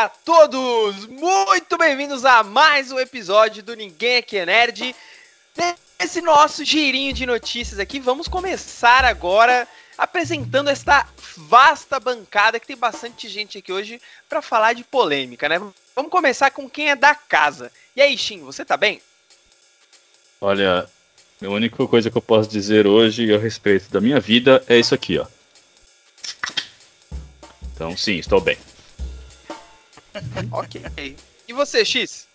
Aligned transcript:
Olá 0.00 0.06
a 0.06 0.08
todos! 0.08 1.04
Muito 1.08 1.76
bem-vindos 1.76 2.24
a 2.24 2.42
mais 2.42 2.90
um 2.90 2.98
episódio 2.98 3.62
do 3.62 3.76
Ninguém 3.76 4.16
Aqui 4.16 4.38
é 4.38 4.46
Nerd. 4.46 4.96
Nesse 6.00 6.22
nosso 6.22 6.64
girinho 6.64 7.12
de 7.12 7.26
notícias 7.26 7.78
aqui, 7.78 8.00
vamos 8.00 8.26
começar 8.26 9.04
agora 9.04 9.68
apresentando 9.98 10.70
esta 10.70 11.06
vasta 11.36 12.00
bancada 12.00 12.58
que 12.58 12.66
tem 12.66 12.78
bastante 12.78 13.28
gente 13.28 13.58
aqui 13.58 13.70
hoje 13.70 14.00
para 14.26 14.40
falar 14.40 14.72
de 14.72 14.84
polêmica, 14.84 15.50
né? 15.50 15.58
Vamos 15.94 16.10
começar 16.10 16.50
com 16.50 16.66
quem 16.66 16.88
é 16.88 16.96
da 16.96 17.14
casa. 17.14 17.70
E 17.94 18.00
aí, 18.00 18.16
Shin, 18.16 18.40
você 18.40 18.64
tá 18.64 18.78
bem? 18.78 19.02
Olha, 20.40 20.88
a 21.42 21.46
única 21.46 21.86
coisa 21.86 22.10
que 22.10 22.16
eu 22.16 22.22
posso 22.22 22.48
dizer 22.48 22.86
hoje 22.86 23.34
a 23.34 23.38
respeito 23.38 23.90
da 23.90 24.00
minha 24.00 24.18
vida 24.18 24.64
é 24.66 24.78
isso 24.78 24.94
aqui, 24.94 25.18
ó. 25.18 25.26
Então, 27.74 27.94
sim, 27.98 28.16
estou 28.16 28.40
bem. 28.40 28.56
ok. 30.52 31.16
E 31.46 31.52
você, 31.52 31.84
X? 31.84 32.26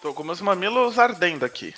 Tô 0.00 0.12
com 0.12 0.22
meus 0.22 0.40
mamilos 0.40 0.98
ardendo 0.98 1.44
aqui. 1.44 1.74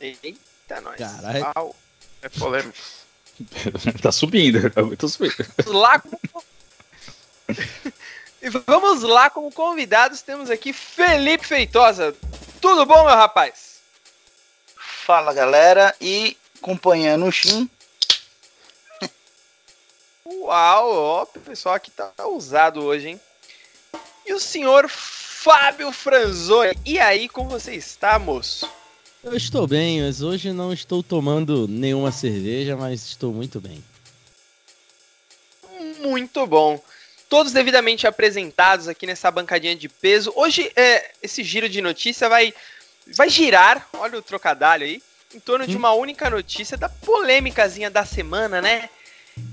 Eita, 0.00 0.80
nós. 0.80 0.96
Caralho. 0.96 1.74
É 2.22 2.28
polêmico. 2.28 2.78
tá 4.02 4.12
subindo, 4.12 4.70
tá 4.70 4.82
muito 4.82 5.08
subindo. 5.08 5.34
Lá 5.66 5.98
com... 5.98 6.18
e 8.42 8.48
vamos 8.66 9.02
lá, 9.02 9.28
como 9.30 9.52
convidados, 9.52 10.22
temos 10.22 10.50
aqui 10.50 10.72
Felipe 10.72 11.46
Feitosa. 11.46 12.14
Tudo 12.60 12.86
bom, 12.86 13.04
meu 13.04 13.14
rapaz? 13.14 13.76
Fala, 14.76 15.32
galera. 15.32 15.94
E 16.00 16.36
acompanhando 16.56 17.26
o 17.26 17.32
Shin. 17.32 17.70
Uau, 20.24 20.92
ó, 20.92 21.22
o 21.22 21.40
pessoal 21.40 21.76
aqui 21.76 21.90
tá 21.90 22.12
ousado 22.18 22.82
hoje, 22.82 23.10
hein? 23.10 23.20
E 24.26 24.32
o 24.32 24.40
senhor 24.40 24.88
Fábio 24.88 25.92
Franzoni. 25.92 26.76
E 26.84 26.98
aí, 26.98 27.28
como 27.28 27.50
você 27.50 27.74
está, 27.74 28.18
moço? 28.18 28.68
Eu 29.22 29.36
estou 29.36 29.66
bem, 29.66 30.02
mas 30.02 30.20
hoje 30.20 30.52
não 30.52 30.72
estou 30.72 31.02
tomando 31.02 31.68
nenhuma 31.68 32.10
cerveja, 32.10 32.76
mas 32.76 33.06
estou 33.06 33.32
muito 33.32 33.60
bem. 33.60 33.82
Muito 36.00 36.44
bom. 36.46 36.82
Todos 37.28 37.52
devidamente 37.52 38.06
apresentados 38.06 38.88
aqui 38.88 39.06
nessa 39.06 39.30
bancadinha 39.30 39.76
de 39.76 39.88
peso. 39.88 40.32
Hoje, 40.34 40.70
é, 40.74 41.12
esse 41.22 41.44
giro 41.44 41.68
de 41.68 41.80
notícia 41.80 42.28
vai, 42.28 42.52
vai 43.14 43.28
girar, 43.28 43.88
olha 43.92 44.18
o 44.18 44.22
trocadilho 44.22 44.84
aí, 44.84 45.02
em 45.34 45.38
torno 45.40 45.66
de 45.66 45.76
hum. 45.76 45.78
uma 45.78 45.92
única 45.92 46.28
notícia 46.28 46.76
da 46.76 46.88
polêmicazinha 46.88 47.90
da 47.90 48.04
semana, 48.04 48.60
né? 48.60 48.88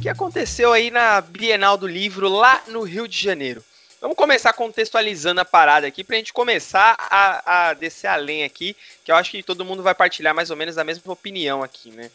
Que 0.01 0.09
aconteceu 0.09 0.71
aí 0.73 0.89
na 0.89 1.21
Bienal 1.21 1.77
do 1.77 1.87
Livro 1.87 2.29
lá 2.29 2.63
no 2.67 2.81
Rio 2.81 3.07
de 3.07 3.21
Janeiro. 3.21 3.63
Vamos 4.03 4.17
começar 4.17 4.51
contextualizando 4.51 5.39
a 5.39 5.45
parada 5.45 5.87
aqui 5.87 6.03
pra 6.03 6.17
gente 6.17 6.33
começar 6.33 6.93
a, 6.99 7.69
a 7.69 7.73
descer 7.73 8.07
além 8.07 8.43
aqui, 8.43 8.75
que 9.01 9.09
eu 9.09 9.15
acho 9.15 9.31
que 9.31 9.41
todo 9.41 9.63
mundo 9.63 9.81
vai 9.81 9.95
partilhar 9.95 10.35
mais 10.35 10.49
ou 10.49 10.57
menos 10.57 10.77
a 10.77 10.83
mesma 10.83 11.13
opinião 11.13 11.63
aqui, 11.63 11.89
né? 11.89 12.11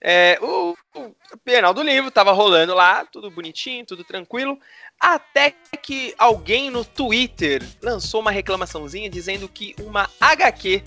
É, 0.00 0.38
o, 0.40 0.74
o 0.94 1.74
do 1.74 1.82
Livro 1.82 2.10
tava 2.10 2.32
rolando 2.32 2.74
lá, 2.74 3.04
tudo 3.04 3.30
bonitinho, 3.30 3.84
tudo 3.84 4.02
tranquilo, 4.02 4.58
até 4.98 5.50
que 5.82 6.14
alguém 6.16 6.70
no 6.70 6.82
Twitter 6.82 7.62
lançou 7.82 8.22
uma 8.22 8.30
reclamaçãozinha 8.30 9.10
dizendo 9.10 9.46
que 9.50 9.76
uma 9.80 10.08
HQ 10.18 10.82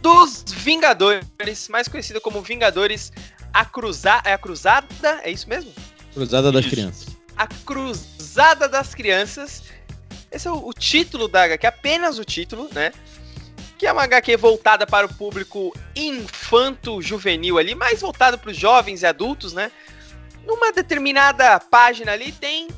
dos 0.00 0.44
Vingadores, 0.46 1.68
mais 1.68 1.88
conhecida 1.88 2.20
como 2.20 2.40
Vingadores 2.40 3.10
a, 3.52 3.64
cruza... 3.64 4.20
é 4.24 4.32
a 4.32 4.38
Cruzada, 4.38 5.20
é 5.22 5.30
isso 5.30 5.48
mesmo? 5.48 5.72
Cruzada 6.12 6.50
das 6.50 6.64
isso. 6.64 6.74
Crianças. 6.74 7.16
A 7.36 7.46
Cruzada 7.46 8.68
das 8.68 8.94
Crianças. 8.94 9.62
Esse 10.30 10.48
é 10.48 10.50
o, 10.50 10.68
o 10.68 10.72
título 10.72 11.28
da 11.28 11.44
HQ, 11.44 11.66
apenas 11.66 12.18
o 12.18 12.24
título, 12.24 12.68
né? 12.72 12.92
Que 13.78 13.86
é 13.86 13.92
uma 13.92 14.04
HQ 14.04 14.36
voltada 14.36 14.86
para 14.86 15.06
o 15.06 15.14
público 15.14 15.74
infanto-juvenil 15.94 17.58
ali, 17.58 17.74
mais 17.74 18.00
voltado 18.00 18.38
para 18.38 18.50
os 18.50 18.56
jovens 18.56 19.02
e 19.02 19.06
adultos, 19.06 19.52
né? 19.52 19.70
Numa 20.46 20.72
determinada 20.72 21.58
página 21.60 22.12
ali 22.12 22.32
tem 22.32 22.68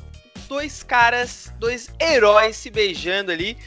dois 0.49 0.83
caras, 0.83 1.53
dois 1.59 1.89
heróis 2.01 2.57
se 2.57 2.69
beijando 2.69 3.31
ali. 3.31 3.57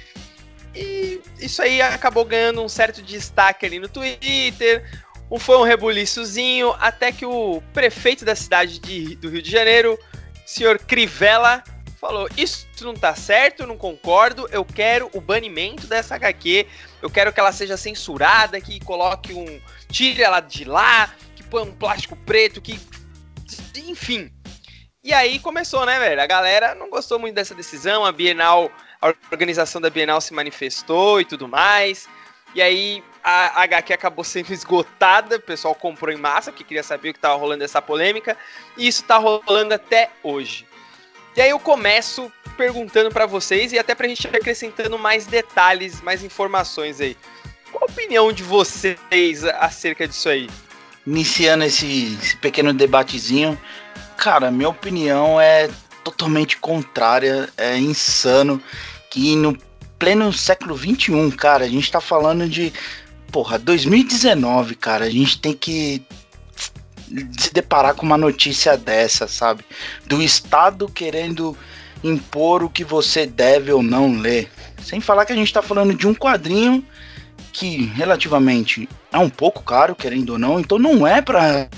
E 0.74 1.20
isso 1.38 1.62
aí 1.62 1.80
acabou 1.80 2.24
ganhando 2.24 2.62
um 2.62 2.68
certo 2.68 3.00
destaque 3.02 3.64
ali 3.64 3.78
no 3.78 3.88
Twitter. 3.88 4.84
Foi 5.38 5.56
um 5.56 5.62
rebuliçozinho, 5.62 6.74
até 6.78 7.10
que 7.10 7.24
o 7.24 7.62
prefeito 7.72 8.24
da 8.24 8.34
cidade 8.34 8.78
de, 8.78 9.16
do 9.16 9.30
Rio 9.30 9.42
de 9.42 9.50
Janeiro, 9.50 9.98
senhor 10.44 10.78
Crivella, 10.78 11.62
falou: 12.02 12.28
Isso 12.36 12.66
não 12.80 12.94
tá 12.94 13.14
certo, 13.14 13.66
não 13.66 13.78
concordo, 13.78 14.48
eu 14.50 14.64
quero 14.64 15.08
o 15.14 15.20
banimento 15.20 15.86
dessa 15.86 16.16
HQ, 16.16 16.66
eu 17.00 17.08
quero 17.08 17.32
que 17.32 17.38
ela 17.38 17.52
seja 17.52 17.76
censurada, 17.76 18.60
que 18.60 18.80
coloque 18.80 19.32
um. 19.32 19.60
tire 19.90 20.22
ela 20.22 20.40
de 20.40 20.64
lá, 20.64 21.14
que 21.36 21.44
põe 21.44 21.62
um 21.62 21.72
plástico 21.72 22.16
preto, 22.16 22.60
que. 22.60 22.78
Enfim. 23.86 24.30
E 25.04 25.12
aí 25.12 25.38
começou, 25.38 25.84
né, 25.84 25.98
velho? 25.98 26.20
A 26.20 26.26
galera 26.26 26.74
não 26.74 26.88
gostou 26.88 27.18
muito 27.18 27.34
dessa 27.34 27.54
decisão, 27.54 28.04
a 28.04 28.12
Bienal, 28.12 28.70
a 29.00 29.12
organização 29.30 29.80
da 29.80 29.90
Bienal 29.90 30.20
se 30.20 30.32
manifestou 30.32 31.20
e 31.20 31.24
tudo 31.24 31.48
mais. 31.48 32.08
E 32.54 32.60
aí 32.60 33.02
a 33.24 33.62
HQ 33.62 33.92
acabou 33.92 34.24
sendo 34.24 34.52
esgotada, 34.52 35.36
o 35.36 35.40
pessoal 35.40 35.74
comprou 35.74 36.12
em 36.12 36.18
massa, 36.18 36.50
porque 36.50 36.64
queria 36.64 36.82
saber 36.82 37.10
o 37.10 37.12
que 37.12 37.18
estava 37.18 37.36
rolando 37.36 37.62
essa 37.62 37.80
polêmica, 37.80 38.36
e 38.76 38.88
isso 38.88 39.02
está 39.02 39.16
rolando 39.16 39.74
até 39.74 40.10
hoje. 40.22 40.66
E 41.36 41.40
aí 41.40 41.50
eu 41.50 41.58
começo 41.58 42.30
perguntando 42.56 43.10
para 43.10 43.24
vocês, 43.24 43.72
e 43.72 43.78
até 43.78 43.94
pra 43.94 44.08
gente 44.08 44.26
ir 44.26 44.36
acrescentando 44.36 44.98
mais 44.98 45.26
detalhes, 45.26 46.00
mais 46.02 46.22
informações 46.22 47.00
aí. 47.00 47.16
Qual 47.70 47.84
a 47.88 47.92
opinião 47.92 48.32
de 48.32 48.42
vocês 48.42 49.44
acerca 49.58 50.06
disso 50.06 50.28
aí? 50.28 50.50
Iniciando 51.06 51.64
esse, 51.64 52.18
esse 52.20 52.36
pequeno 52.36 52.72
debatezinho, 52.74 53.58
cara, 54.16 54.50
minha 54.50 54.68
opinião 54.68 55.40
é 55.40 55.70
totalmente 56.04 56.58
contrária, 56.58 57.48
é 57.56 57.78
insano 57.78 58.62
que 59.10 59.36
no 59.36 59.56
pleno 60.02 60.32
século 60.32 60.74
21, 60.74 61.30
cara, 61.30 61.64
a 61.64 61.68
gente 61.68 61.88
tá 61.88 62.00
falando 62.00 62.48
de 62.48 62.72
porra, 63.30 63.56
2019, 63.56 64.74
cara, 64.74 65.04
a 65.04 65.08
gente 65.08 65.38
tem 65.38 65.52
que 65.52 66.02
se 67.38 67.54
deparar 67.54 67.94
com 67.94 68.04
uma 68.04 68.18
notícia 68.18 68.76
dessa, 68.76 69.28
sabe? 69.28 69.64
Do 70.04 70.20
Estado 70.20 70.88
querendo 70.88 71.56
impor 72.02 72.64
o 72.64 72.68
que 72.68 72.82
você 72.82 73.26
deve 73.26 73.70
ou 73.70 73.80
não 73.80 74.18
ler. 74.18 74.50
Sem 74.82 75.00
falar 75.00 75.24
que 75.24 75.32
a 75.32 75.36
gente 75.36 75.52
tá 75.52 75.62
falando 75.62 75.94
de 75.94 76.04
um 76.04 76.14
quadrinho 76.16 76.84
que 77.52 77.84
relativamente 77.94 78.88
é 79.12 79.18
um 79.18 79.30
pouco 79.30 79.62
caro, 79.62 79.94
querendo 79.94 80.30
ou 80.30 80.38
não, 80.38 80.58
então 80.58 80.80
não 80.80 81.06
é 81.06 81.22
pra, 81.22 81.68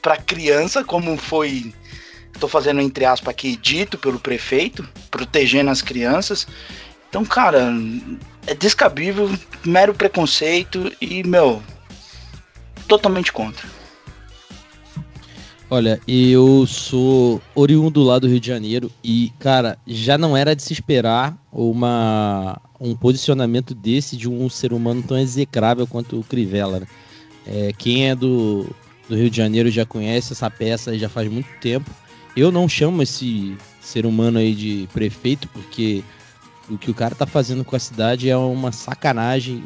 pra 0.00 0.16
criança, 0.18 0.84
como 0.84 1.16
foi, 1.16 1.74
tô 2.38 2.46
fazendo 2.46 2.80
entre 2.80 3.04
aspas 3.04 3.30
aqui, 3.30 3.56
dito 3.56 3.98
pelo 3.98 4.20
prefeito, 4.20 4.88
protegendo 5.10 5.68
as 5.68 5.82
crianças. 5.82 6.46
Então, 7.08 7.24
cara, 7.24 7.72
é 8.46 8.54
descabível, 8.54 9.30
mero 9.64 9.94
preconceito 9.94 10.92
e, 11.00 11.22
meu, 11.22 11.62
totalmente 12.86 13.32
contra. 13.32 13.66
Olha, 15.70 16.00
eu 16.08 16.66
sou 16.66 17.42
oriundo 17.54 18.02
lá 18.02 18.18
do 18.18 18.26
Rio 18.26 18.40
de 18.40 18.46
Janeiro 18.46 18.90
e, 19.04 19.30
cara, 19.38 19.76
já 19.86 20.16
não 20.16 20.34
era 20.34 20.56
de 20.56 20.62
se 20.62 20.72
esperar 20.72 21.36
uma, 21.52 22.58
um 22.80 22.96
posicionamento 22.96 23.74
desse 23.74 24.16
de 24.16 24.28
um 24.28 24.48
ser 24.48 24.72
humano 24.72 25.02
tão 25.02 25.18
execrável 25.18 25.86
quanto 25.86 26.18
o 26.18 26.24
Crivella. 26.24 26.80
Né? 26.80 26.86
É, 27.46 27.72
quem 27.76 28.08
é 28.08 28.14
do, 28.14 28.66
do 29.10 29.14
Rio 29.14 29.28
de 29.28 29.36
Janeiro 29.36 29.70
já 29.70 29.84
conhece 29.84 30.32
essa 30.32 30.50
peça 30.50 30.98
já 30.98 31.08
faz 31.08 31.30
muito 31.30 31.48
tempo. 31.60 31.90
Eu 32.34 32.50
não 32.50 32.66
chamo 32.66 33.02
esse 33.02 33.54
ser 33.78 34.06
humano 34.06 34.38
aí 34.38 34.54
de 34.54 34.88
prefeito 34.94 35.48
porque 35.48 36.02
o 36.70 36.78
que 36.78 36.90
o 36.90 36.94
cara 36.94 37.14
tá 37.14 37.26
fazendo 37.26 37.64
com 37.64 37.74
a 37.74 37.78
cidade 37.78 38.28
é 38.28 38.36
uma 38.36 38.72
sacanagem. 38.72 39.64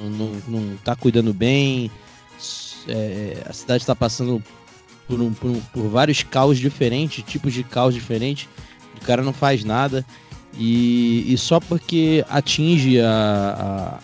Não, 0.00 0.32
não 0.46 0.76
tá 0.84 0.94
cuidando 0.94 1.32
bem. 1.34 1.90
É, 2.86 3.42
a 3.46 3.52
cidade 3.52 3.82
está 3.82 3.94
passando 3.94 4.42
por, 5.06 5.20
um, 5.20 5.32
por, 5.32 5.50
um, 5.50 5.60
por, 5.60 5.88
vários 5.88 6.22
caos 6.22 6.58
diferentes, 6.58 7.24
tipos 7.24 7.52
de 7.52 7.62
caos 7.62 7.94
diferentes. 7.94 8.48
O 9.00 9.04
cara 9.04 9.22
não 9.22 9.32
faz 9.32 9.64
nada. 9.64 10.04
E, 10.56 11.24
e 11.32 11.36
só 11.36 11.60
porque 11.60 12.24
atinge 12.28 13.00
a, 13.00 14.00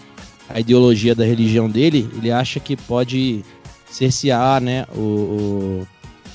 a, 0.49 0.55
a, 0.55 0.61
ideologia 0.61 1.15
da 1.15 1.25
religião 1.25 1.69
dele, 1.69 2.09
ele 2.17 2.31
acha 2.31 2.61
que 2.61 2.77
pode 2.77 3.45
cercear 3.91 4.61
né, 4.61 4.87
o, 4.95 5.01
o, 5.01 5.89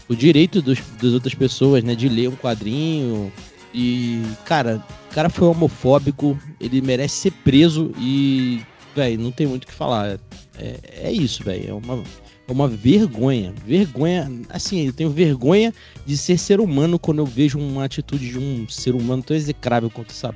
o 0.09 0.15
direito 0.15 0.61
dos, 0.61 0.79
das 1.01 1.13
outras 1.13 1.33
pessoas 1.33 1.83
né, 1.83 1.95
de 1.95 2.09
ler 2.09 2.29
um 2.29 2.35
quadrinho. 2.35 3.31
E, 3.73 4.21
cara, 4.45 4.83
o 5.09 5.13
cara 5.13 5.29
foi 5.29 5.47
homofóbico, 5.47 6.37
ele 6.59 6.81
merece 6.81 7.15
ser 7.15 7.31
preso 7.31 7.91
e, 7.97 8.61
velho, 8.95 9.19
não 9.21 9.31
tem 9.31 9.47
muito 9.47 9.63
o 9.63 9.67
que 9.67 9.73
falar. 9.73 10.19
É, 10.57 10.75
é 11.03 11.11
isso, 11.11 11.43
velho. 11.43 11.69
É 11.69 11.73
uma, 11.73 12.03
É 12.47 12.51
uma 12.51 12.67
vergonha. 12.67 13.53
Vergonha. 13.65 14.31
Assim, 14.49 14.87
eu 14.87 14.93
tenho 14.93 15.09
vergonha 15.09 15.73
de 16.05 16.17
ser 16.17 16.37
ser 16.37 16.59
humano 16.59 16.97
quando 16.97 17.19
eu 17.19 17.25
vejo 17.25 17.59
uma 17.59 17.85
atitude 17.85 18.29
de 18.29 18.39
um 18.39 18.67
ser 18.67 18.95
humano 18.95 19.21
tão 19.23 19.37
execrável 19.37 19.89
quanto 19.89 20.11
essa 20.11 20.33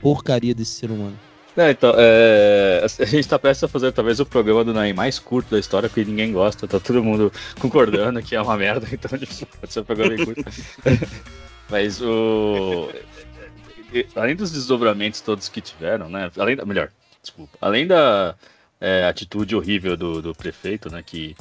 porcaria 0.00 0.54
desse 0.54 0.72
ser 0.72 0.90
humano. 0.90 1.18
É, 1.56 1.70
então, 1.70 1.92
é, 1.98 2.82
a 2.82 3.04
gente 3.04 3.28
tá 3.28 3.38
prestes 3.38 3.64
a 3.64 3.68
fazer 3.68 3.92
talvez 3.92 4.18
o 4.18 4.24
programa 4.24 4.64
do 4.64 4.72
Naim 4.72 4.94
mais 4.94 5.18
curto 5.18 5.50
da 5.50 5.58
história, 5.58 5.86
porque 5.86 6.02
ninguém 6.02 6.32
gosta, 6.32 6.66
tá 6.66 6.80
todo 6.80 7.04
mundo 7.04 7.30
concordando 7.60 8.22
que 8.22 8.34
é 8.34 8.40
uma 8.40 8.56
merda, 8.56 8.88
então 8.90 9.10
pode 9.60 9.72
ser 9.72 9.80
um 9.80 9.84
programa 9.84 10.16
bem 10.16 10.24
curto. 10.24 10.42
Mas 11.72 12.02
o. 12.02 12.90
Além 14.14 14.36
dos 14.36 14.52
desdobramentos 14.52 15.22
todos 15.22 15.48
que 15.48 15.62
tiveram, 15.62 16.10
né? 16.10 16.30
Além 16.36 16.54
da. 16.54 16.66
Melhor, 16.66 16.90
desculpa. 17.22 17.56
Além 17.62 17.86
da 17.86 18.34
é, 18.78 19.06
atitude 19.06 19.56
horrível 19.56 19.96
do, 19.96 20.20
do 20.20 20.34
prefeito, 20.34 20.92
né? 20.92 21.02
Que 21.02 21.34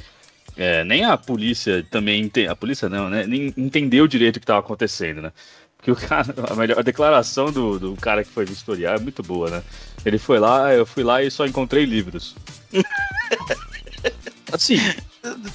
é, 0.56 0.86
nem 0.86 1.04
a 1.04 1.18
polícia 1.18 1.86
também. 1.92 2.24
Ente... 2.24 2.48
A 2.48 2.56
polícia 2.56 2.88
não, 2.88 3.10
né? 3.10 3.28
Nem 3.28 3.54
entendeu 3.58 4.08
direito 4.08 4.38
o 4.38 4.40
que 4.40 4.46
estava 4.46 4.62
acontecendo, 4.62 5.22
né? 5.22 5.34
Porque 5.76 5.92
o 5.92 5.96
cara, 5.98 6.34
a, 6.50 6.56
melhor, 6.56 6.80
a 6.80 6.82
declaração 6.82 7.52
do, 7.52 7.78
do 7.78 7.96
cara 7.98 8.24
que 8.24 8.30
foi 8.30 8.46
vistoriar 8.46 8.96
é 8.96 9.04
muito 9.04 9.22
boa, 9.22 9.50
né? 9.50 9.62
Ele 10.06 10.18
foi 10.18 10.40
lá, 10.40 10.74
eu 10.74 10.86
fui 10.86 11.04
lá 11.04 11.22
e 11.22 11.30
só 11.30 11.46
encontrei 11.46 11.84
livros. 11.84 12.38
assim. 14.50 14.78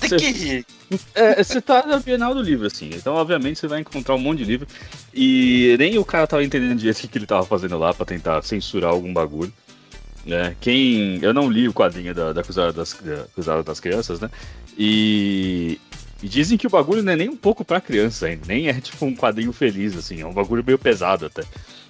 Tem 0.01 0.09
cê, 0.09 0.17
que 0.17 0.31
rir. 0.31 0.67
É, 1.15 1.43
você 1.43 1.61
tá 1.61 1.85
na 1.85 1.99
Bienal 1.99 2.35
do 2.35 2.41
livro, 2.41 2.67
assim. 2.67 2.91
Então, 2.95 3.15
obviamente, 3.15 3.59
você 3.59 3.67
vai 3.67 3.81
encontrar 3.81 4.15
um 4.15 4.19
monte 4.19 4.39
de 4.39 4.45
livro. 4.45 4.67
E 5.13 5.75
nem 5.79 5.99
o 5.99 6.05
cara 6.05 6.27
tava 6.27 6.45
entendendo 6.45 6.79
direito 6.79 7.05
o 7.05 7.09
que 7.09 7.19
ele 7.19 7.27
tava 7.27 7.45
fazendo 7.45 7.77
lá 7.77 7.93
pra 7.93 8.07
tentar 8.07 8.41
censurar 8.43 8.91
algum 8.91 9.13
bagulho. 9.13 9.53
Né? 10.25 10.57
Quem. 10.61 11.19
Eu 11.23 11.35
não 11.35 11.51
li 11.51 11.69
o 11.69 11.75
quadrinho 11.75 12.15
da, 12.15 12.33
da 12.33 12.43
Cruzada 12.43 12.73
das, 12.73 12.95
da 12.95 13.25
Cruzada 13.35 13.63
das 13.63 13.81
Crianças, 13.81 14.21
né? 14.21 14.31
E, 14.79 15.81
e 16.23 16.29
dizem 16.29 16.59
que 16.59 16.67
o 16.67 16.71
bagulho 16.71 17.03
não 17.03 17.13
é 17.13 17.17
nem 17.17 17.29
um 17.29 17.37
pouco 17.37 17.65
pra 17.65 17.81
criança 17.81 18.27
ainda, 18.27 18.45
nem 18.47 18.69
é 18.69 18.75
tipo 18.81 19.05
um 19.05 19.15
quadrinho 19.15 19.53
feliz, 19.53 19.97
assim, 19.97 20.21
é 20.21 20.27
um 20.27 20.33
bagulho 20.33 20.65
meio 20.65 20.79
pesado 20.79 21.27
até. 21.27 21.43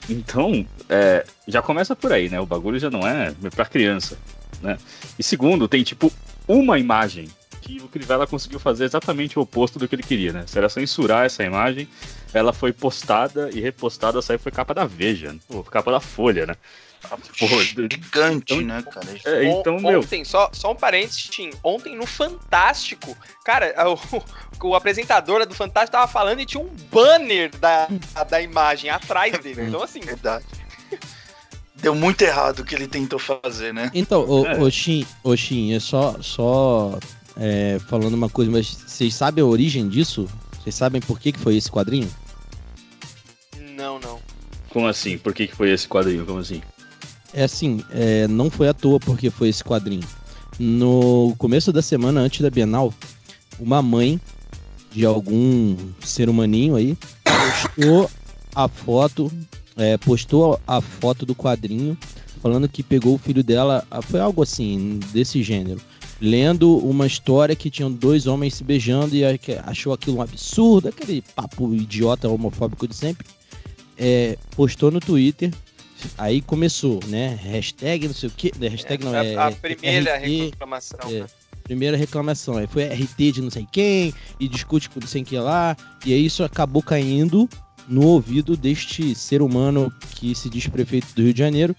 Então, 0.08 0.66
é, 0.88 1.24
já 1.48 1.60
começa 1.62 1.96
por 1.96 2.12
aí, 2.12 2.28
né? 2.28 2.38
O 2.38 2.46
bagulho 2.46 2.78
já 2.78 2.90
não 2.90 3.06
é 3.06 3.34
pra 3.54 3.64
criança, 3.64 4.18
né? 4.62 4.78
E 5.18 5.22
segundo, 5.22 5.66
tem 5.66 5.82
tipo 5.82 6.12
uma 6.46 6.78
imagem 6.78 7.28
que 7.66 7.82
o 7.82 7.88
Crivella 7.88 8.28
conseguiu 8.28 8.60
fazer 8.60 8.84
exatamente 8.84 9.36
o 9.36 9.42
oposto 9.42 9.76
do 9.76 9.88
que 9.88 9.96
ele 9.96 10.02
queria, 10.02 10.32
né? 10.32 10.44
Se 10.46 10.56
era 10.56 10.68
censurar 10.68 11.26
essa 11.26 11.42
imagem, 11.42 11.88
ela 12.32 12.52
foi 12.52 12.72
postada 12.72 13.50
e 13.52 13.60
repostada, 13.60 14.22
saiu 14.22 14.38
foi 14.38 14.52
capa 14.52 14.72
da 14.72 14.84
Veja, 14.84 15.32
né? 15.32 15.40
Pô, 15.48 15.64
capa 15.64 15.90
da 15.90 15.98
Folha, 15.98 16.46
né? 16.46 16.54
Porra, 17.38 17.62
gigante, 17.62 18.54
então, 18.54 18.60
né, 18.60 18.82
cara? 18.82 19.06
É, 19.24 19.44
então, 19.44 19.78
meu... 19.80 20.00
Ontem, 20.00 20.24
só, 20.24 20.48
só 20.52 20.72
um 20.72 20.76
parênteses, 20.76 21.24
Tim. 21.24 21.50
Ontem 21.62 21.96
no 21.96 22.06
Fantástico, 22.06 23.16
cara, 23.44 23.74
o, 24.62 24.68
o 24.68 24.74
apresentador 24.74 25.44
do 25.44 25.54
Fantástico 25.54 25.92
tava 25.92 26.10
falando 26.10 26.40
e 26.40 26.46
tinha 26.46 26.62
um 26.62 26.70
banner 26.90 27.50
da, 27.58 27.88
da 28.28 28.40
imagem 28.40 28.90
atrás 28.90 29.36
dele. 29.42 29.66
Então, 29.66 29.82
assim. 29.82 30.00
Verdade. 30.00 30.44
Deu 31.74 31.94
muito 31.94 32.22
errado 32.22 32.60
o 32.60 32.64
que 32.64 32.74
ele 32.74 32.88
tentou 32.88 33.18
fazer, 33.18 33.74
né? 33.74 33.90
Então, 33.92 34.24
o, 34.26 34.46
é. 34.46 34.58
o 34.58 34.70
Shin, 34.70 35.06
o 35.22 35.36
Shin, 35.36 35.74
é 35.74 35.80
só, 35.80 36.16
só 36.22 36.98
é, 37.36 37.78
falando 37.86 38.14
uma 38.14 38.28
coisa, 38.28 38.50
mas 38.50 38.66
vocês 38.86 39.14
sabem 39.14 39.42
a 39.42 39.46
origem 39.46 39.88
disso? 39.88 40.28
Vocês 40.58 40.74
sabem 40.74 41.00
por 41.00 41.20
que, 41.20 41.32
que 41.32 41.38
foi 41.38 41.56
esse 41.56 41.70
quadrinho? 41.70 42.10
Não, 43.76 43.98
não. 44.00 44.18
Como 44.70 44.88
assim? 44.88 45.16
Por 45.18 45.34
que, 45.34 45.46
que 45.46 45.54
foi 45.54 45.70
esse 45.70 45.86
quadrinho? 45.86 46.24
Como 46.24 46.38
assim? 46.38 46.62
É 47.32 47.44
assim, 47.44 47.84
é, 47.90 48.26
não 48.26 48.50
foi 48.50 48.68
à 48.68 48.74
toa 48.74 48.98
porque 48.98 49.30
foi 49.30 49.48
esse 49.48 49.62
quadrinho. 49.62 50.06
No 50.58 51.34
começo 51.36 51.72
da 51.72 51.82
semana, 51.82 52.20
antes 52.20 52.40
da 52.40 52.48
Bienal, 52.48 52.92
uma 53.58 53.82
mãe 53.82 54.20
de 54.90 55.04
algum 55.04 55.76
ser 56.00 56.28
humaninho 56.28 56.74
aí 56.74 56.96
postou 57.22 58.10
a 58.54 58.66
foto, 58.66 59.30
é, 59.76 59.98
postou 59.98 60.58
a 60.66 60.80
foto 60.80 61.26
do 61.26 61.34
quadrinho 61.34 61.96
falando 62.40 62.68
que 62.68 62.82
pegou 62.82 63.14
o 63.14 63.18
filho 63.18 63.42
dela, 63.42 63.86
foi 64.02 64.20
algo 64.20 64.42
assim, 64.42 65.00
desse 65.12 65.42
gênero, 65.42 65.80
lendo 66.20 66.78
uma 66.78 67.06
história 67.06 67.56
que 67.56 67.70
tinham 67.70 67.90
dois 67.90 68.26
homens 68.26 68.54
se 68.54 68.64
beijando 68.64 69.14
e 69.14 69.22
achou 69.64 69.92
aquilo 69.92 70.18
um 70.18 70.22
absurdo, 70.22 70.88
aquele 70.88 71.22
papo 71.34 71.74
idiota 71.74 72.28
homofóbico 72.28 72.86
de 72.86 72.94
sempre. 72.94 73.26
É, 73.98 74.36
postou 74.54 74.90
no 74.90 75.00
Twitter 75.00 75.50
Aí 76.18 76.40
começou, 76.40 77.00
né? 77.06 77.38
Hashtag 77.42 78.06
não 78.06 78.14
sei 78.14 78.28
o 78.28 78.32
que. 78.32 78.52
Né? 78.58 78.68
Hashtag 78.68 79.02
é, 79.02 79.06
não 79.06 79.14
é. 79.14 79.34
A, 79.36 79.52
primeira 79.52 80.16
RT, 80.16 80.50
reclamação. 80.50 80.98
É, 81.04 81.20
né? 81.20 81.26
Primeira 81.62 81.96
reclamação. 81.96 82.56
Aí 82.56 82.66
foi 82.66 82.84
RT 82.84 83.32
de 83.32 83.42
não 83.42 83.50
sei 83.50 83.66
quem, 83.70 84.14
e 84.38 84.48
discute 84.48 84.90
com 84.90 85.00
não 85.00 85.08
sei 85.08 85.24
quem 85.24 85.38
lá. 85.38 85.76
E 86.04 86.12
aí 86.12 86.24
isso 86.24 86.44
acabou 86.44 86.82
caindo 86.82 87.48
no 87.88 88.06
ouvido 88.06 88.56
deste 88.56 89.14
ser 89.14 89.42
humano 89.42 89.92
que 90.16 90.34
se 90.34 90.50
diz 90.50 90.66
prefeito 90.66 91.08
do 91.14 91.22
Rio 91.22 91.32
de 91.32 91.38
Janeiro. 91.38 91.74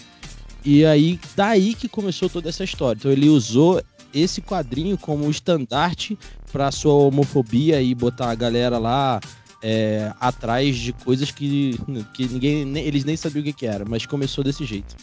E 0.70 0.86
aí, 0.86 1.18
daí 1.34 1.74
que 1.74 1.88
começou 1.88 2.30
toda 2.30 2.50
essa 2.50 2.62
história. 2.62 3.00
Então 3.00 3.10
ele 3.10 3.30
usou 3.30 3.82
esse 4.14 4.42
quadrinho 4.42 4.98
como 4.98 5.30
estandarte 5.30 6.20
para 6.52 6.70
sua 6.74 6.92
homofobia 6.92 7.82
e 7.82 7.96
botar 7.96 8.32
a 8.32 8.36
galera 8.36 8.78
lá 8.78 9.22
é, 9.64 10.12
atrás 10.20 10.76
de 10.76 10.92
coisas 10.92 11.32
que, 11.32 11.80
que 12.14 12.28
ninguém, 12.28 12.78
eles 12.80 13.06
nem 13.06 13.16
sabiam 13.16 13.44
o 13.44 13.46
que, 13.46 13.54
que 13.54 13.66
era, 13.66 13.86
mas 13.88 14.06
começou 14.06 14.44
desse 14.44 14.66
jeito. 14.66 14.94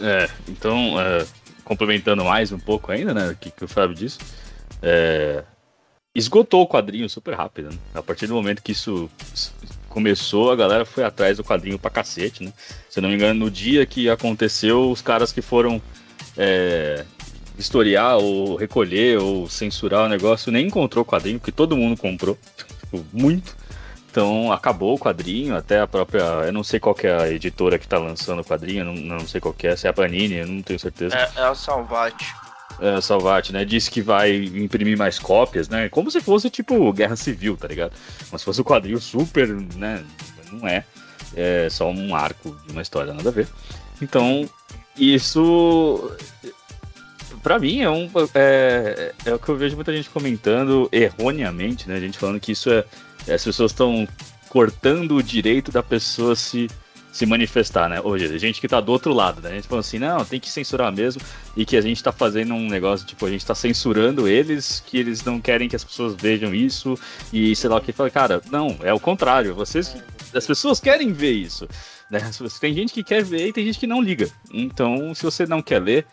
É, 0.00 0.30
então, 0.48 0.98
é, 0.98 1.26
complementando 1.62 2.24
mais 2.24 2.50
um 2.50 2.58
pouco 2.58 2.90
ainda, 2.90 3.12
né, 3.12 3.36
que, 3.38 3.50
que 3.50 3.66
o 3.66 3.68
Fábio 3.68 3.94
disse, 3.94 4.18
é, 4.80 5.44
esgotou 6.14 6.62
o 6.62 6.66
quadrinho 6.66 7.06
super 7.10 7.34
rápido, 7.34 7.68
né? 7.68 7.78
A 7.92 8.02
partir 8.02 8.26
do 8.26 8.34
momento 8.34 8.62
que 8.62 8.72
isso 8.72 9.10
começou, 9.94 10.50
a 10.50 10.56
galera 10.56 10.84
foi 10.84 11.04
atrás 11.04 11.36
do 11.36 11.44
quadrinho 11.44 11.78
pra 11.78 11.88
cacete, 11.88 12.42
né? 12.42 12.52
Se 12.90 13.00
não 13.00 13.08
me 13.08 13.14
engano, 13.14 13.38
no 13.38 13.50
dia 13.50 13.86
que 13.86 14.10
aconteceu, 14.10 14.90
os 14.90 15.00
caras 15.00 15.30
que 15.30 15.40
foram 15.40 15.80
é, 16.36 17.04
historiar 17.56 18.16
ou 18.16 18.56
recolher 18.56 19.18
ou 19.18 19.48
censurar 19.48 20.06
o 20.06 20.08
negócio 20.08 20.50
nem 20.50 20.66
encontrou 20.66 21.02
o 21.02 21.06
quadrinho, 21.06 21.38
porque 21.38 21.52
todo 21.52 21.76
mundo 21.76 21.96
comprou 21.96 22.36
tipo, 22.58 23.06
muito. 23.12 23.56
Então 24.10 24.52
acabou 24.52 24.94
o 24.94 24.98
quadrinho, 24.98 25.56
até 25.56 25.80
a 25.80 25.86
própria. 25.86 26.22
Eu 26.44 26.52
não 26.52 26.64
sei 26.64 26.80
qual 26.80 26.96
é 27.02 27.22
a 27.22 27.30
editora 27.30 27.78
que 27.78 27.86
tá 27.86 27.98
lançando 27.98 28.40
o 28.40 28.44
quadrinho, 28.44 28.84
não, 28.84 28.94
não 28.94 29.20
sei 29.20 29.40
qual 29.40 29.54
é, 29.62 29.76
se 29.76 29.86
é 29.86 29.90
a 29.90 29.92
Panini, 29.92 30.34
eu 30.34 30.46
não 30.46 30.60
tenho 30.60 30.78
certeza. 30.78 31.16
É, 31.16 31.30
é 31.36 31.42
a 31.44 31.54
Salvati. 31.54 32.26
É, 32.80 32.94
a 32.94 33.00
Salvati, 33.00 33.52
né? 33.52 33.64
Disse 33.64 33.90
que 33.90 34.02
vai 34.02 34.34
imprimir 34.36 34.98
mais 34.98 35.18
cópias, 35.18 35.68
né? 35.68 35.88
Como 35.88 36.10
se 36.10 36.20
fosse 36.20 36.50
tipo 36.50 36.92
Guerra 36.92 37.16
Civil, 37.16 37.56
tá 37.56 37.68
ligado? 37.68 37.92
Como 38.28 38.38
se 38.38 38.44
fosse 38.44 38.60
um 38.60 38.64
quadrinho 38.64 39.00
super, 39.00 39.48
né? 39.48 40.04
Não 40.52 40.66
é. 40.66 40.84
É 41.36 41.68
só 41.70 41.90
um 41.90 42.14
arco 42.14 42.56
de 42.66 42.72
uma 42.72 42.82
história, 42.82 43.12
nada 43.12 43.28
a 43.28 43.32
ver. 43.32 43.48
Então, 44.00 44.48
isso 44.96 46.10
para 47.42 47.58
mim 47.58 47.82
é 47.82 47.90
um 47.90 48.10
é, 48.34 49.12
é 49.26 49.34
o 49.34 49.38
que 49.38 49.48
eu 49.50 49.56
vejo 49.56 49.76
muita 49.76 49.94
gente 49.94 50.08
comentando 50.08 50.88
erroneamente, 50.90 51.88
né? 51.88 51.96
A 51.96 52.00
gente 52.00 52.18
falando 52.18 52.40
que 52.40 52.52
isso 52.52 52.70
é, 52.70 52.84
é 53.26 53.34
as 53.34 53.44
pessoas 53.44 53.70
estão 53.70 54.08
cortando 54.48 55.16
o 55.16 55.22
direito 55.22 55.70
da 55.70 55.82
pessoa 55.82 56.34
se 56.34 56.68
se 57.14 57.24
manifestar, 57.26 57.88
né? 57.88 58.00
Hoje, 58.02 58.24
a 58.24 58.38
gente 58.38 58.60
que 58.60 58.66
tá 58.66 58.80
do 58.80 58.90
outro 58.90 59.14
lado, 59.14 59.40
né? 59.40 59.50
A 59.50 59.54
gente 59.54 59.68
falando 59.68 59.84
assim, 59.84 60.00
não, 60.00 60.24
tem 60.24 60.40
que 60.40 60.50
censurar 60.50 60.92
mesmo, 60.92 61.22
e 61.56 61.64
que 61.64 61.76
a 61.76 61.80
gente 61.80 62.02
tá 62.02 62.10
fazendo 62.10 62.54
um 62.54 62.68
negócio, 62.68 63.06
tipo, 63.06 63.24
a 63.24 63.30
gente 63.30 63.46
tá 63.46 63.54
censurando 63.54 64.26
eles, 64.26 64.82
que 64.84 64.98
eles 64.98 65.24
não 65.24 65.40
querem 65.40 65.68
que 65.68 65.76
as 65.76 65.84
pessoas 65.84 66.16
vejam 66.16 66.52
isso, 66.52 66.98
e 67.32 67.54
sei 67.54 67.70
lá 67.70 67.76
o 67.76 67.80
que. 67.80 67.92
Fala, 67.92 68.10
cara, 68.10 68.42
não, 68.50 68.76
é 68.82 68.92
o 68.92 68.98
contrário, 68.98 69.54
vocês. 69.54 69.96
As 70.34 70.44
pessoas 70.44 70.80
querem 70.80 71.12
ver 71.12 71.30
isso. 71.30 71.68
Né? 72.10 72.18
Tem 72.60 72.74
gente 72.74 72.92
que 72.92 73.04
quer 73.04 73.22
ver 73.22 73.46
e 73.46 73.52
tem 73.52 73.64
gente 73.64 73.78
que 73.78 73.86
não 73.86 74.02
liga. 74.02 74.28
Então, 74.52 75.14
se 75.14 75.22
você 75.22 75.46
não 75.46 75.62
quer 75.62 75.80
ler, 75.80 76.04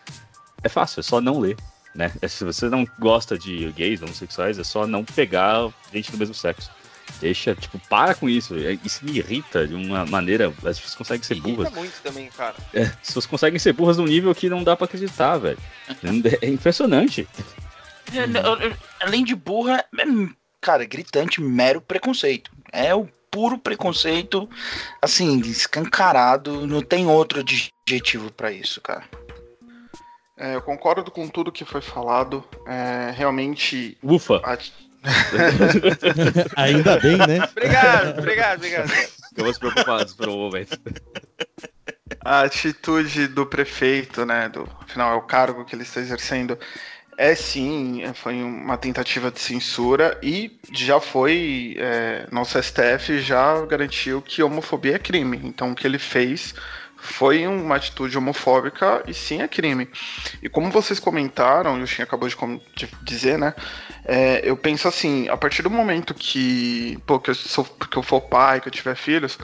é 0.62 0.68
fácil, 0.68 1.00
é 1.00 1.02
só 1.02 1.20
não 1.20 1.40
ler. 1.40 1.56
Né? 1.92 2.12
É, 2.22 2.28
se 2.28 2.44
você 2.44 2.68
não 2.68 2.86
gosta 3.00 3.36
de 3.36 3.72
gays, 3.72 4.00
homossexuais, 4.00 4.56
é 4.56 4.62
só 4.62 4.86
não 4.86 5.04
pegar 5.04 5.68
gente 5.92 6.12
do 6.12 6.16
mesmo 6.16 6.32
sexo. 6.32 6.70
Deixa, 7.20 7.54
tipo, 7.54 7.78
para 7.88 8.14
com 8.14 8.28
isso. 8.28 8.54
É, 8.56 8.78
isso 8.84 9.04
me 9.04 9.18
irrita 9.18 9.66
de 9.66 9.74
uma 9.74 10.04
maneira. 10.04 10.48
As 10.64 10.78
pessoas 10.78 10.94
conseguem 10.94 11.22
ser 11.22 11.40
burras. 11.40 11.66
Irrita 11.66 11.80
muito 11.80 12.02
também, 12.02 12.28
cara. 12.30 12.54
É, 12.74 12.82
as 12.82 12.96
pessoas 12.96 13.26
conseguem 13.26 13.58
ser 13.58 13.72
burras 13.72 13.96
num 13.96 14.06
nível 14.06 14.34
que 14.34 14.48
não 14.48 14.64
dá 14.64 14.76
para 14.76 14.86
acreditar, 14.86 15.38
velho. 15.38 15.58
É 16.40 16.48
impressionante. 16.48 17.28
Além 19.00 19.24
de 19.24 19.34
burra, 19.34 19.84
é, 19.98 20.04
cara, 20.60 20.84
gritante, 20.84 21.40
mero 21.40 21.80
preconceito. 21.80 22.50
É 22.72 22.94
o 22.94 23.08
puro 23.30 23.56
preconceito, 23.56 24.48
assim, 25.00 25.38
escancarado. 25.40 26.66
Não 26.66 26.82
tem 26.82 27.06
outro 27.06 27.40
adjetivo 27.40 28.30
para 28.32 28.52
isso, 28.52 28.80
cara. 28.80 29.04
É, 30.36 30.56
eu 30.56 30.62
concordo 30.62 31.10
com 31.10 31.28
tudo 31.28 31.52
que 31.52 31.64
foi 31.64 31.80
falado. 31.80 32.44
É, 32.66 33.12
realmente. 33.16 33.96
Ufa! 34.02 34.40
A... 34.44 34.58
Ainda 36.56 36.98
bem, 36.98 37.16
né? 37.16 37.48
obrigado, 37.50 38.18
obrigado, 38.18 38.56
obrigado. 38.58 38.88
Ficamos 39.28 39.58
preocupados 39.58 40.14
por 40.14 40.28
um 40.28 40.36
momento. 40.36 40.78
A 42.24 42.42
atitude 42.42 43.26
do 43.28 43.46
prefeito, 43.46 44.24
né? 44.24 44.48
Do, 44.48 44.68
afinal, 44.80 45.12
é 45.12 45.16
o 45.16 45.22
cargo 45.22 45.64
que 45.64 45.74
ele 45.74 45.82
está 45.82 46.00
exercendo. 46.00 46.58
É 47.18 47.34
sim, 47.34 48.02
foi 48.14 48.42
uma 48.42 48.78
tentativa 48.78 49.30
de 49.30 49.40
censura 49.40 50.18
e 50.22 50.58
já 50.72 51.00
foi. 51.00 51.76
É, 51.78 52.26
nosso 52.30 52.60
STF 52.62 53.20
já 53.20 53.64
garantiu 53.66 54.22
que 54.22 54.42
homofobia 54.42 54.96
é 54.96 54.98
crime. 54.98 55.40
Então 55.44 55.72
o 55.72 55.74
que 55.74 55.86
ele 55.86 55.98
fez 55.98 56.54
foi 57.02 57.48
uma 57.48 57.74
atitude 57.74 58.16
homofóbica 58.16 59.02
e 59.08 59.12
sim 59.12 59.42
é 59.42 59.48
crime. 59.48 59.90
E 60.40 60.48
como 60.48 60.70
vocês 60.70 61.00
comentaram, 61.00 61.76
e 61.78 61.82
o 61.82 61.86
Shin 61.86 62.02
acabou 62.02 62.28
de, 62.28 62.36
de 62.76 62.88
dizer, 63.02 63.36
né? 63.36 63.54
É, 64.04 64.40
eu 64.44 64.56
penso 64.56 64.86
assim, 64.86 65.28
a 65.28 65.36
partir 65.36 65.62
do 65.62 65.70
momento 65.70 66.14
que, 66.14 66.96
pô, 67.04 67.18
que 67.18 67.30
eu, 67.30 67.34
sou, 67.34 67.64
que 67.64 67.96
eu 67.96 68.04
for 68.04 68.20
pai, 68.20 68.60
que 68.60 68.68
eu 68.68 68.72
tiver 68.72 68.94
filhos, 68.94 69.36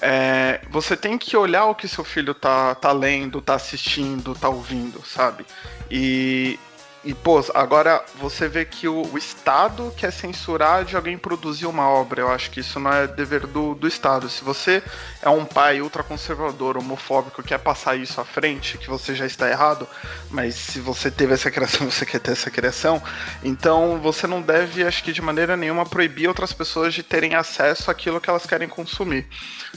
é, 0.00 0.62
você 0.70 0.96
tem 0.96 1.18
que 1.18 1.36
olhar 1.36 1.66
o 1.66 1.74
que 1.74 1.86
seu 1.86 2.02
filho 2.02 2.32
tá, 2.32 2.74
tá 2.74 2.92
lendo, 2.92 3.42
tá 3.42 3.54
assistindo, 3.54 4.34
tá 4.34 4.48
ouvindo, 4.48 5.04
sabe? 5.04 5.44
E 5.90 6.58
e, 7.06 7.14
pô, 7.14 7.40
agora 7.54 8.04
você 8.16 8.48
vê 8.48 8.64
que 8.64 8.88
o, 8.88 9.06
o, 9.12 9.16
Estado 9.16 9.94
quer 9.96 10.10
censurar 10.10 10.84
de 10.84 10.96
alguém 10.96 11.16
produzir 11.16 11.66
uma 11.66 11.88
obra. 11.88 12.20
Eu 12.20 12.28
acho 12.28 12.50
que 12.50 12.58
isso 12.58 12.80
não 12.80 12.92
é 12.92 13.06
dever 13.06 13.46
do, 13.46 13.76
do 13.76 13.86
Estado. 13.86 14.28
Se 14.28 14.42
você 14.42 14.82
é 15.22 15.28
um 15.28 15.44
pai 15.44 15.80
ultraconservador, 15.80 16.76
homofóbico, 16.76 17.44
quer 17.44 17.58
passar 17.58 17.94
isso 17.94 18.20
à 18.20 18.24
frente, 18.24 18.76
que 18.76 18.88
você 18.88 19.14
já 19.14 19.24
está 19.24 19.48
errado, 19.48 19.86
mas 20.32 20.56
se 20.56 20.80
você 20.80 21.08
teve 21.08 21.32
essa 21.32 21.48
criação, 21.48 21.86
você 21.88 22.04
quer 22.04 22.18
ter 22.18 22.32
essa 22.32 22.50
criação, 22.50 23.00
então 23.44 24.00
você 24.00 24.26
não 24.26 24.42
deve, 24.42 24.82
acho 24.82 25.04
que 25.04 25.12
de 25.12 25.22
maneira 25.22 25.56
nenhuma, 25.56 25.86
proibir 25.86 26.26
outras 26.26 26.52
pessoas 26.52 26.92
de 26.92 27.04
terem 27.04 27.36
acesso 27.36 27.88
àquilo 27.88 28.20
que 28.20 28.28
elas 28.28 28.46
querem 28.46 28.68
consumir. 28.68 29.28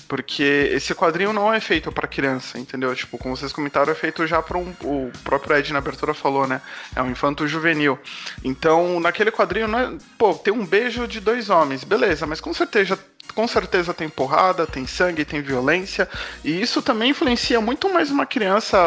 Porque 0.07 0.71
esse 0.73 0.95
quadrinho 0.95 1.31
não 1.31 1.53
é 1.53 1.59
feito 1.59 1.91
para 1.91 2.07
criança, 2.07 2.57
entendeu? 2.57 2.95
Tipo, 2.95 3.19
como 3.19 3.37
vocês 3.37 3.53
comentaram, 3.53 3.91
é 3.91 3.95
feito 3.95 4.25
já 4.25 4.41
para 4.41 4.57
um. 4.57 4.73
O 4.81 5.11
próprio 5.23 5.55
Ed 5.55 5.71
na 5.71 5.77
abertura 5.77 6.15
falou, 6.15 6.47
né? 6.47 6.59
É 6.95 7.01
um 7.03 7.09
infanto 7.19 7.45
juvenil. 7.45 7.99
Então, 8.43 8.99
naquele 8.99 9.29
quadrinho, 9.29 9.67
é, 9.75 9.97
pô, 10.17 10.33
tem 10.33 10.53
um 10.53 10.65
beijo 10.65 11.05
de 11.05 11.19
dois 11.19 11.49
homens, 11.49 11.83
beleza, 11.83 12.25
mas 12.25 12.39
com 12.39 12.53
certeza 12.53 12.97
com 13.35 13.47
certeza 13.47 13.93
tem 13.93 14.09
porrada, 14.09 14.65
tem 14.65 14.87
sangue, 14.87 15.23
tem 15.23 15.39
violência, 15.39 16.09
e 16.43 16.59
isso 16.59 16.81
também 16.81 17.11
influencia 17.11 17.61
muito 17.61 17.87
mais 17.87 18.09
uma 18.09 18.25
criança. 18.25 18.77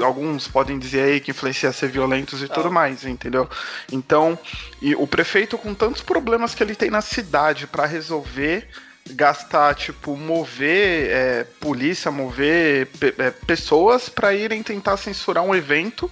Alguns 0.00 0.48
podem 0.48 0.78
dizer 0.78 1.02
aí 1.02 1.20
que 1.20 1.30
influencia 1.30 1.68
a 1.68 1.72
ser 1.74 1.88
violentos 1.88 2.42
e 2.42 2.48
tudo 2.48 2.72
mais, 2.72 3.04
entendeu? 3.04 3.46
Então, 3.92 4.38
e 4.80 4.94
o 4.94 5.06
prefeito, 5.06 5.58
com 5.58 5.74
tantos 5.74 6.00
problemas 6.00 6.54
que 6.54 6.62
ele 6.62 6.74
tem 6.74 6.90
na 6.90 7.02
cidade 7.02 7.66
para 7.66 7.84
resolver, 7.84 8.66
gastar, 9.10 9.74
tipo, 9.74 10.16
mover 10.16 11.10
é, 11.10 11.44
polícia, 11.60 12.10
mover 12.10 12.86
pe 12.98 13.14
é, 13.18 13.30
pessoas 13.30 14.08
para 14.08 14.32
irem 14.34 14.62
tentar 14.62 14.96
censurar 14.96 15.44
um 15.44 15.54
evento 15.54 16.10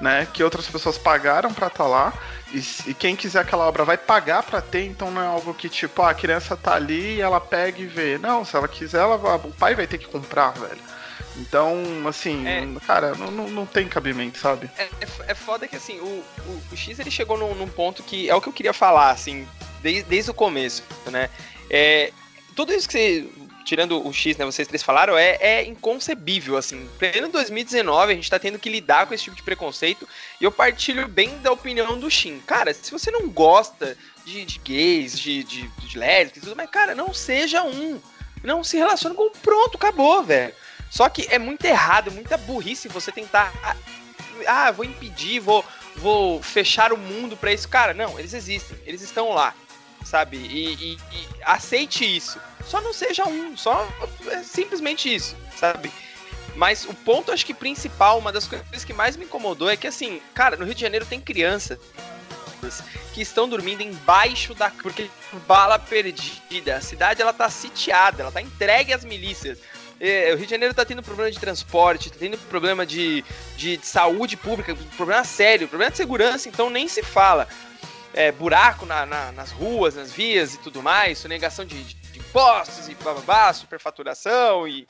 né? 0.00 0.26
Que 0.32 0.42
outras 0.42 0.66
pessoas 0.66 0.96
pagaram 0.96 1.52
para 1.52 1.66
estar 1.66 1.84
tá 1.84 1.88
lá. 1.88 2.12
E, 2.52 2.90
e, 2.90 2.94
quem 2.94 3.14
quiser 3.14 3.40
aquela 3.40 3.66
obra 3.66 3.84
vai 3.84 3.96
pagar 3.96 4.42
para 4.42 4.60
ter, 4.60 4.84
então 4.84 5.10
não 5.10 5.22
é 5.22 5.26
algo 5.26 5.54
que 5.54 5.68
tipo, 5.68 6.02
ah, 6.02 6.10
a 6.10 6.14
criança 6.14 6.56
tá 6.56 6.74
ali 6.74 7.16
e 7.16 7.20
ela 7.20 7.40
pega 7.40 7.80
e 7.80 7.86
vê. 7.86 8.18
Não, 8.18 8.44
se 8.44 8.56
ela 8.56 8.66
quiser, 8.66 9.00
ela, 9.00 9.16
o 9.36 9.52
pai 9.52 9.74
vai 9.74 9.86
ter 9.86 9.98
que 9.98 10.08
comprar, 10.08 10.50
velho. 10.52 10.80
Então, 11.36 11.78
assim, 12.08 12.46
é, 12.46 12.66
cara, 12.84 13.14
não, 13.14 13.30
não, 13.30 13.48
não, 13.48 13.66
tem 13.66 13.88
cabimento, 13.88 14.38
sabe? 14.38 14.68
É, 14.76 14.84
é, 14.84 15.08
é 15.28 15.34
foda 15.34 15.68
que, 15.68 15.76
assim, 15.76 16.00
o, 16.00 16.04
o, 16.04 16.62
o, 16.72 16.76
X 16.76 16.98
ele 16.98 17.10
chegou 17.10 17.38
num, 17.38 17.54
num, 17.54 17.68
ponto 17.68 18.02
que 18.02 18.28
é 18.28 18.34
o 18.34 18.40
que 18.40 18.48
eu 18.48 18.52
queria 18.52 18.72
falar, 18.72 19.10
assim, 19.10 19.46
desde, 19.80 20.02
desde 20.02 20.30
o 20.32 20.34
começo, 20.34 20.82
né? 21.06 21.30
É, 21.70 22.12
tudo 22.56 22.72
isso 22.72 22.88
que 22.88 22.92
você 22.92 23.28
tirando 23.64 24.06
o 24.06 24.12
X, 24.12 24.36
né, 24.36 24.44
vocês 24.44 24.66
três 24.66 24.82
falaram, 24.82 25.16
é, 25.16 25.36
é 25.40 25.64
inconcebível, 25.64 26.56
assim. 26.56 26.88
Pleno 26.98 27.28
2019, 27.28 28.12
a 28.12 28.14
gente 28.14 28.30
tá 28.30 28.38
tendo 28.38 28.58
que 28.58 28.68
lidar 28.68 29.06
com 29.06 29.14
esse 29.14 29.24
tipo 29.24 29.36
de 29.36 29.42
preconceito, 29.42 30.08
e 30.40 30.44
eu 30.44 30.52
partilho 30.52 31.06
bem 31.06 31.38
da 31.38 31.52
opinião 31.52 31.98
do 31.98 32.10
Shin. 32.10 32.40
Cara, 32.46 32.72
se 32.74 32.90
você 32.90 33.10
não 33.10 33.28
gosta 33.28 33.96
de, 34.24 34.44
de 34.44 34.58
gays, 34.58 35.18
de, 35.18 35.44
de, 35.44 35.68
de 35.68 35.98
lésbicas 35.98 36.44
tudo, 36.44 36.56
mas, 36.56 36.70
cara, 36.70 36.94
não 36.94 37.12
seja 37.12 37.62
um. 37.62 38.00
Não 38.42 38.64
se 38.64 38.76
relacione 38.76 39.14
com 39.14 39.30
pronto, 39.30 39.76
acabou, 39.76 40.22
velho. 40.22 40.54
Só 40.90 41.08
que 41.08 41.26
é 41.30 41.38
muito 41.38 41.64
errado, 41.64 42.10
muita 42.10 42.36
burrice 42.36 42.88
você 42.88 43.12
tentar. 43.12 43.52
Ah, 44.46 44.70
vou 44.70 44.84
impedir, 44.84 45.40
vou, 45.40 45.64
vou 45.96 46.42
fechar 46.42 46.92
o 46.92 46.96
mundo 46.96 47.36
para 47.36 47.52
isso. 47.52 47.68
Cara, 47.68 47.92
não, 47.92 48.18
eles 48.18 48.32
existem, 48.32 48.78
eles 48.86 49.02
estão 49.02 49.30
lá 49.30 49.54
sabe? 50.04 50.36
E, 50.36 50.74
e, 50.74 50.92
e, 50.94 51.28
aceite 51.44 52.04
isso. 52.04 52.40
Só 52.64 52.80
não 52.80 52.92
seja 52.92 53.26
um, 53.26 53.56
só 53.56 53.88
é 54.26 54.42
simplesmente 54.42 55.12
isso, 55.12 55.36
sabe? 55.56 55.90
Mas 56.56 56.84
o 56.84 56.92
ponto, 56.92 57.32
acho 57.32 57.46
que 57.46 57.54
principal, 57.54 58.18
uma 58.18 58.32
das 58.32 58.46
coisas 58.46 58.84
que 58.84 58.92
mais 58.92 59.16
me 59.16 59.24
incomodou 59.24 59.70
é 59.70 59.76
que, 59.76 59.86
assim, 59.86 60.20
cara, 60.34 60.56
no 60.56 60.64
Rio 60.64 60.74
de 60.74 60.80
Janeiro 60.80 61.06
tem 61.06 61.20
crianças 61.20 61.78
que 63.14 63.22
estão 63.22 63.48
dormindo 63.48 63.82
embaixo 63.82 64.54
da. 64.54 64.70
porque 64.70 65.08
bala 65.46 65.78
perdida. 65.78 66.76
A 66.76 66.80
cidade 66.80 67.22
ela 67.22 67.32
tá 67.32 67.48
sitiada, 67.48 68.22
ela 68.22 68.32
tá 68.32 68.42
entregue 68.42 68.92
às 68.92 69.04
milícias. 69.04 69.58
É, 69.98 70.32
o 70.32 70.36
Rio 70.36 70.46
de 70.46 70.50
Janeiro 70.50 70.74
tá 70.74 70.84
tendo 70.84 71.02
problema 71.02 71.30
de 71.30 71.38
transporte, 71.38 72.10
tá 72.10 72.16
tendo 72.18 72.38
problema 72.48 72.86
de, 72.86 73.22
de, 73.56 73.76
de 73.76 73.86
saúde 73.86 74.36
pública, 74.36 74.74
problema 74.96 75.24
sério, 75.24 75.68
problema 75.68 75.90
de 75.90 75.98
segurança, 75.98 76.48
então 76.48 76.70
nem 76.70 76.88
se 76.88 77.02
fala 77.02 77.46
é, 78.14 78.32
buraco 78.32 78.86
na, 78.86 79.06
na, 79.06 79.32
nas 79.32 79.50
ruas, 79.50 79.94
nas 79.94 80.10
vias 80.10 80.54
e 80.54 80.58
tudo 80.58 80.82
mais, 80.82 81.18
sonegação 81.18 81.64
de, 81.64 81.82
de 81.82 81.96
impostos 82.30 82.88
e 82.88 82.94
bababá, 82.94 83.52
superfaturação 83.52 84.66
e. 84.66 84.86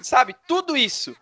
Sabe, 0.00 0.36
tudo 0.46 0.76
isso. 0.76 1.16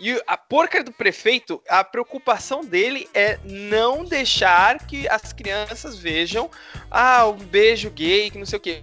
E 0.00 0.20
a 0.26 0.36
porca 0.36 0.82
do 0.82 0.90
prefeito, 0.90 1.62
a 1.68 1.84
preocupação 1.84 2.64
dele 2.64 3.08
é 3.14 3.38
não 3.44 4.04
deixar 4.04 4.84
que 4.86 5.06
as 5.08 5.32
crianças 5.32 5.96
vejam 5.96 6.50
ah, 6.90 7.26
um 7.28 7.36
beijo 7.36 7.90
gay, 7.90 8.30
que 8.30 8.38
não 8.38 8.46
sei 8.46 8.56
o 8.56 8.60
quê. 8.60 8.82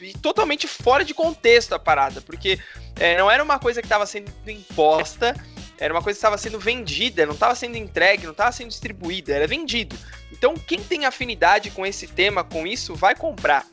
E 0.00 0.12
totalmente 0.14 0.66
fora 0.66 1.04
de 1.04 1.14
contexto 1.14 1.74
a 1.74 1.78
parada, 1.78 2.20
porque 2.20 2.58
é, 2.98 3.16
não 3.16 3.30
era 3.30 3.42
uma 3.42 3.58
coisa 3.58 3.80
que 3.80 3.86
estava 3.86 4.04
sendo 4.04 4.30
imposta, 4.46 5.34
era 5.78 5.94
uma 5.94 6.02
coisa 6.02 6.16
que 6.16 6.18
estava 6.18 6.36
sendo 6.36 6.58
vendida, 6.58 7.24
não 7.24 7.34
estava 7.34 7.54
sendo 7.54 7.76
entregue, 7.76 8.24
não 8.24 8.32
estava 8.32 8.52
sendo 8.52 8.68
distribuída, 8.68 9.32
era 9.32 9.46
vendido. 9.46 9.96
Então, 10.30 10.54
quem 10.54 10.82
tem 10.82 11.06
afinidade 11.06 11.70
com 11.70 11.86
esse 11.86 12.06
tema, 12.08 12.44
com 12.44 12.66
isso, 12.66 12.94
vai 12.94 13.14
comprar. 13.14 13.64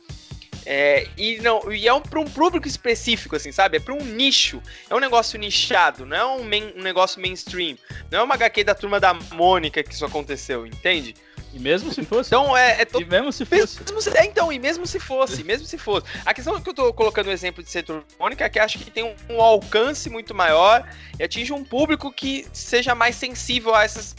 É, 0.66 1.06
e 1.16 1.38
não 1.38 1.72
e 1.72 1.88
é 1.88 1.92
um, 1.92 2.00
para 2.00 2.20
um 2.20 2.24
público 2.24 2.68
específico, 2.68 3.36
assim, 3.36 3.50
sabe? 3.50 3.78
É 3.78 3.80
para 3.80 3.94
um 3.94 4.04
nicho. 4.04 4.62
É 4.88 4.94
um 4.94 5.00
negócio 5.00 5.38
nichado, 5.38 6.04
não 6.04 6.16
é 6.16 6.24
um, 6.26 6.44
main, 6.44 6.72
um 6.76 6.82
negócio 6.82 7.20
mainstream. 7.20 7.76
Não 8.10 8.20
é 8.20 8.22
uma 8.22 8.34
HQ 8.34 8.64
da 8.64 8.74
turma 8.74 9.00
da 9.00 9.14
Mônica 9.14 9.82
que 9.82 9.94
isso 9.94 10.04
aconteceu, 10.04 10.66
entende? 10.66 11.14
E 11.52 11.58
mesmo 11.58 11.92
se 11.92 12.04
fosse. 12.04 12.28
Então 12.28 12.56
é. 12.56 12.82
é 12.82 12.84
to... 12.84 13.00
E 13.00 13.04
mesmo 13.04 13.32
se 13.32 13.44
fosse. 13.44 13.80
Mesmo 13.80 14.00
se... 14.00 14.16
É, 14.16 14.24
então, 14.24 14.52
e 14.52 14.58
mesmo 14.58 14.86
se 14.86 15.00
fosse, 15.00 15.42
mesmo 15.42 15.66
se 15.66 15.76
fosse. 15.76 16.06
A 16.24 16.32
questão 16.32 16.60
que 16.60 16.68
eu 16.68 16.74
tô 16.74 16.92
colocando 16.92 17.26
o 17.26 17.32
exemplo 17.32 17.62
de 17.62 17.70
setor 17.70 18.04
Mônica 18.18 18.44
é 18.44 18.48
que 18.48 18.58
acho 18.58 18.78
que 18.78 18.90
tem 18.90 19.04
um, 19.04 19.14
um, 19.28 19.40
alcance 19.40 20.08
muito 20.08 20.34
maior 20.34 20.88
e 21.18 21.24
atinge 21.24 21.52
um 21.52 21.64
público 21.64 22.12
que 22.12 22.46
seja 22.52 22.94
mais 22.94 23.16
sensível 23.16 23.74
a 23.74 23.84
essas. 23.84 24.14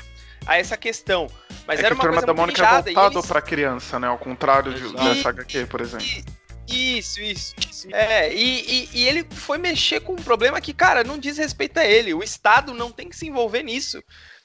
A 0.45 0.57
essa 0.57 0.75
questão. 0.75 1.27
Mas 1.67 1.79
é 1.79 1.85
era 1.85 1.95
uma 1.95 2.03
Turma 2.03 2.21
da 2.21 2.33
Mônica 2.33 2.63
é 2.63 2.81
voltado 2.81 3.19
eles... 3.19 3.25
pra 3.27 3.41
criança, 3.41 3.99
né? 3.99 4.07
Ao 4.07 4.17
contrário 4.17 4.73
de, 4.73 4.93
dessa 4.93 5.29
HQ, 5.29 5.65
por 5.67 5.81
exemplo. 5.81 6.05
E, 6.67 6.97
isso, 6.99 7.21
isso, 7.21 7.55
isso. 7.69 7.87
É, 7.91 8.33
e, 8.33 8.61
e, 8.61 8.89
e, 8.93 9.07
ele 9.07 9.25
foi 9.31 9.57
mexer 9.57 9.99
com 10.01 10.13
um 10.13 10.23
problema 10.23 10.61
que, 10.61 10.73
cara, 10.73 11.03
não 11.03 11.17
diz 11.17 11.37
respeito 11.37 11.77
a 11.79 11.85
ele. 11.85 12.13
O 12.13 12.23
Estado 12.23 12.73
não 12.73 12.91
tem 12.91 13.09
que 13.09 13.15
se 13.15 13.27
envolver 13.27 13.63
nisso, 13.63 14.01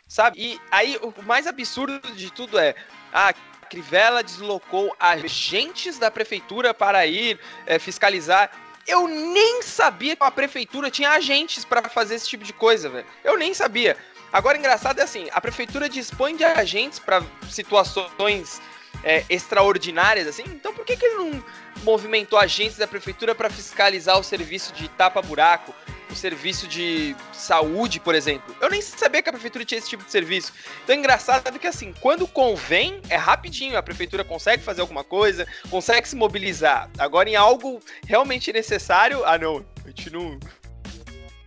sabe? 0.08 0.38
E 0.38 0.60
aí, 0.70 0.98
o 1.02 1.22
mais 1.22 1.46
absurdo 1.46 2.00
de 2.14 2.32
tudo 2.32 2.58
é, 2.58 2.74
a 3.12 3.32
Crivella 3.68 4.22
deslocou 4.22 4.94
agentes 4.98 5.98
da 5.98 6.10
prefeitura 6.10 6.72
para 6.74 7.06
ir 7.06 7.38
é, 7.66 7.78
fiscalizar. 7.78 8.50
Eu 8.86 9.08
nem 9.08 9.62
sabia 9.62 10.14
que 10.14 10.22
a 10.22 10.30
prefeitura 10.30 10.90
tinha 10.90 11.10
agentes 11.10 11.64
para 11.64 11.88
fazer 11.88 12.14
esse 12.14 12.28
tipo 12.28 12.44
de 12.44 12.52
coisa, 12.52 12.88
velho. 12.88 13.06
Eu 13.24 13.36
nem 13.36 13.52
sabia. 13.52 13.96
Agora, 14.36 14.58
engraçado 14.58 15.00
é 15.00 15.02
assim, 15.02 15.28
a 15.32 15.40
prefeitura 15.40 15.88
dispõe 15.88 16.36
de 16.36 16.44
agentes 16.44 16.98
para 16.98 17.24
situações 17.48 18.60
é, 19.02 19.24
extraordinárias, 19.30 20.28
assim, 20.28 20.42
então 20.48 20.74
por 20.74 20.84
que, 20.84 20.94
que 20.94 21.06
ele 21.06 21.14
não 21.14 21.44
movimentou 21.82 22.38
agentes 22.38 22.76
da 22.76 22.86
prefeitura 22.86 23.34
para 23.34 23.48
fiscalizar 23.48 24.18
o 24.18 24.22
serviço 24.22 24.74
de 24.74 24.88
tapa-buraco, 24.88 25.74
o 26.10 26.14
serviço 26.14 26.68
de 26.68 27.16
saúde, 27.32 27.98
por 27.98 28.14
exemplo? 28.14 28.54
Eu 28.60 28.68
nem 28.68 28.82
sabia 28.82 29.22
que 29.22 29.30
a 29.30 29.32
prefeitura 29.32 29.64
tinha 29.64 29.78
esse 29.78 29.88
tipo 29.88 30.04
de 30.04 30.10
serviço. 30.10 30.52
Então 30.84 30.94
é 30.94 30.98
engraçado 30.98 31.58
que, 31.58 31.66
assim, 31.66 31.94
quando 31.98 32.28
convém, 32.28 33.00
é 33.08 33.16
rapidinho, 33.16 33.78
a 33.78 33.82
prefeitura 33.82 34.22
consegue 34.22 34.62
fazer 34.62 34.82
alguma 34.82 35.02
coisa, 35.02 35.46
consegue 35.70 36.06
se 36.06 36.14
mobilizar. 36.14 36.90
Agora, 36.98 37.26
em 37.26 37.36
algo 37.36 37.80
realmente 38.06 38.52
necessário, 38.52 39.24
ah, 39.24 39.38
não, 39.38 39.64
a 39.82 39.88
gente 39.88 40.10
não 40.10 40.38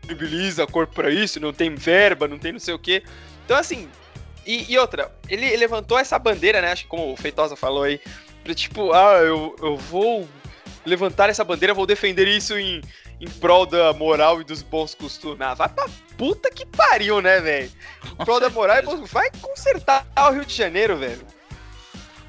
disponibiliza 0.09 0.65
corpo 0.65 0.93
para 0.93 1.09
isso, 1.09 1.39
não 1.39 1.53
tem 1.53 1.73
verba, 1.75 2.27
não 2.27 2.39
tem 2.39 2.51
não 2.51 2.59
sei 2.59 2.73
o 2.73 2.79
quê. 2.79 3.03
Então, 3.45 3.57
assim, 3.57 3.87
e, 4.45 4.71
e, 4.71 4.77
outra, 4.77 5.13
ele 5.27 5.55
levantou 5.55 5.97
essa 5.97 6.17
bandeira, 6.17 6.61
né? 6.61 6.71
Acho 6.71 6.83
que 6.83 6.89
como 6.89 7.11
o 7.11 7.17
Feitosa 7.17 7.55
falou 7.55 7.83
aí, 7.83 8.01
pra 8.43 8.53
tipo, 8.53 8.91
ah, 8.93 9.17
eu, 9.19 9.55
eu 9.61 9.77
vou 9.77 10.27
levantar 10.85 11.29
essa 11.29 11.43
bandeira, 11.43 11.73
vou 11.73 11.85
defender 11.85 12.27
isso 12.27 12.57
em, 12.57 12.81
em 13.19 13.29
prol 13.29 13.65
da 13.65 13.93
moral 13.93 14.41
e 14.41 14.43
dos 14.43 14.61
bons 14.61 14.95
costumes. 14.95 15.41
Ah, 15.41 15.53
vai 15.53 15.69
pra 15.69 15.87
puta 16.17 16.49
que 16.49 16.65
pariu, 16.65 17.21
né, 17.21 17.39
velho? 17.39 17.71
Em 18.19 18.25
prol 18.25 18.39
da 18.39 18.49
moral 18.49 18.77
e 18.77 18.81
bons 18.81 18.99
costumes. 18.99 19.11
Vai 19.11 19.29
consertar 19.41 20.07
o 20.17 20.31
Rio 20.31 20.45
de 20.45 20.53
Janeiro, 20.53 20.97
velho. 20.97 21.25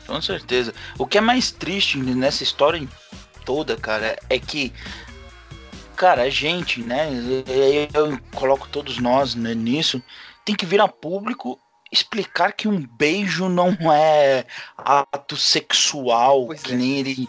Com 0.07 0.21
certeza. 0.21 0.75
O 0.99 1.07
que 1.07 1.19
é 1.19 1.21
mais 1.21 1.53
triste 1.53 1.97
nessa 1.99 2.43
história 2.43 2.87
toda, 3.45 3.77
cara, 3.77 4.19
é 4.29 4.39
que 4.39 4.73
cara, 6.01 6.23
a 6.23 6.31
gente, 6.31 6.81
né? 6.81 7.11
Eu 7.95 8.19
coloco 8.35 8.67
todos 8.69 8.97
nós 8.97 9.35
né, 9.35 9.55
nisso. 9.55 10.03
Tem 10.47 10.55
que 10.55 10.65
vir 10.65 10.81
a 10.81 10.89
público 10.89 11.61
explicar 11.93 12.53
que 12.53 12.67
um 12.67 12.81
beijo 12.81 13.51
não 13.51 13.77
é 13.93 14.47
ato 14.79 15.37
sexual, 15.37 16.47
pois 16.47 16.63
que 16.63 16.73
é. 16.73 16.77
nem 16.77 17.01
ele 17.01 17.29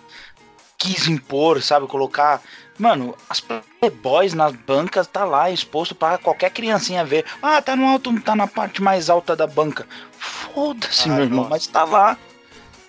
quis 0.78 1.06
impor, 1.10 1.62
sabe? 1.62 1.86
Colocar. 1.86 2.42
Mano, 2.80 3.14
as 3.30 3.42
playboys 3.42 4.34
nas 4.34 4.56
bancas 4.56 5.06
tá 5.06 5.26
lá 5.26 5.52
exposto 5.52 5.94
para 5.94 6.18
qualquer 6.18 6.50
criancinha 6.50 7.04
ver. 7.04 7.26
Ah, 7.42 7.62
tá 7.62 7.76
no 7.76 7.86
alto, 7.86 8.22
tá 8.22 8.38
na 8.38 8.48
parte 8.48 8.82
mais 8.82 9.10
alta 9.10 9.36
da 9.36 9.48
banca. 9.48 9.86
Foda-se, 10.18 11.10
meu 11.10 11.26
irmão, 11.26 11.48
mas 11.50 11.68
tá 11.68 11.84
lá. 11.84 12.18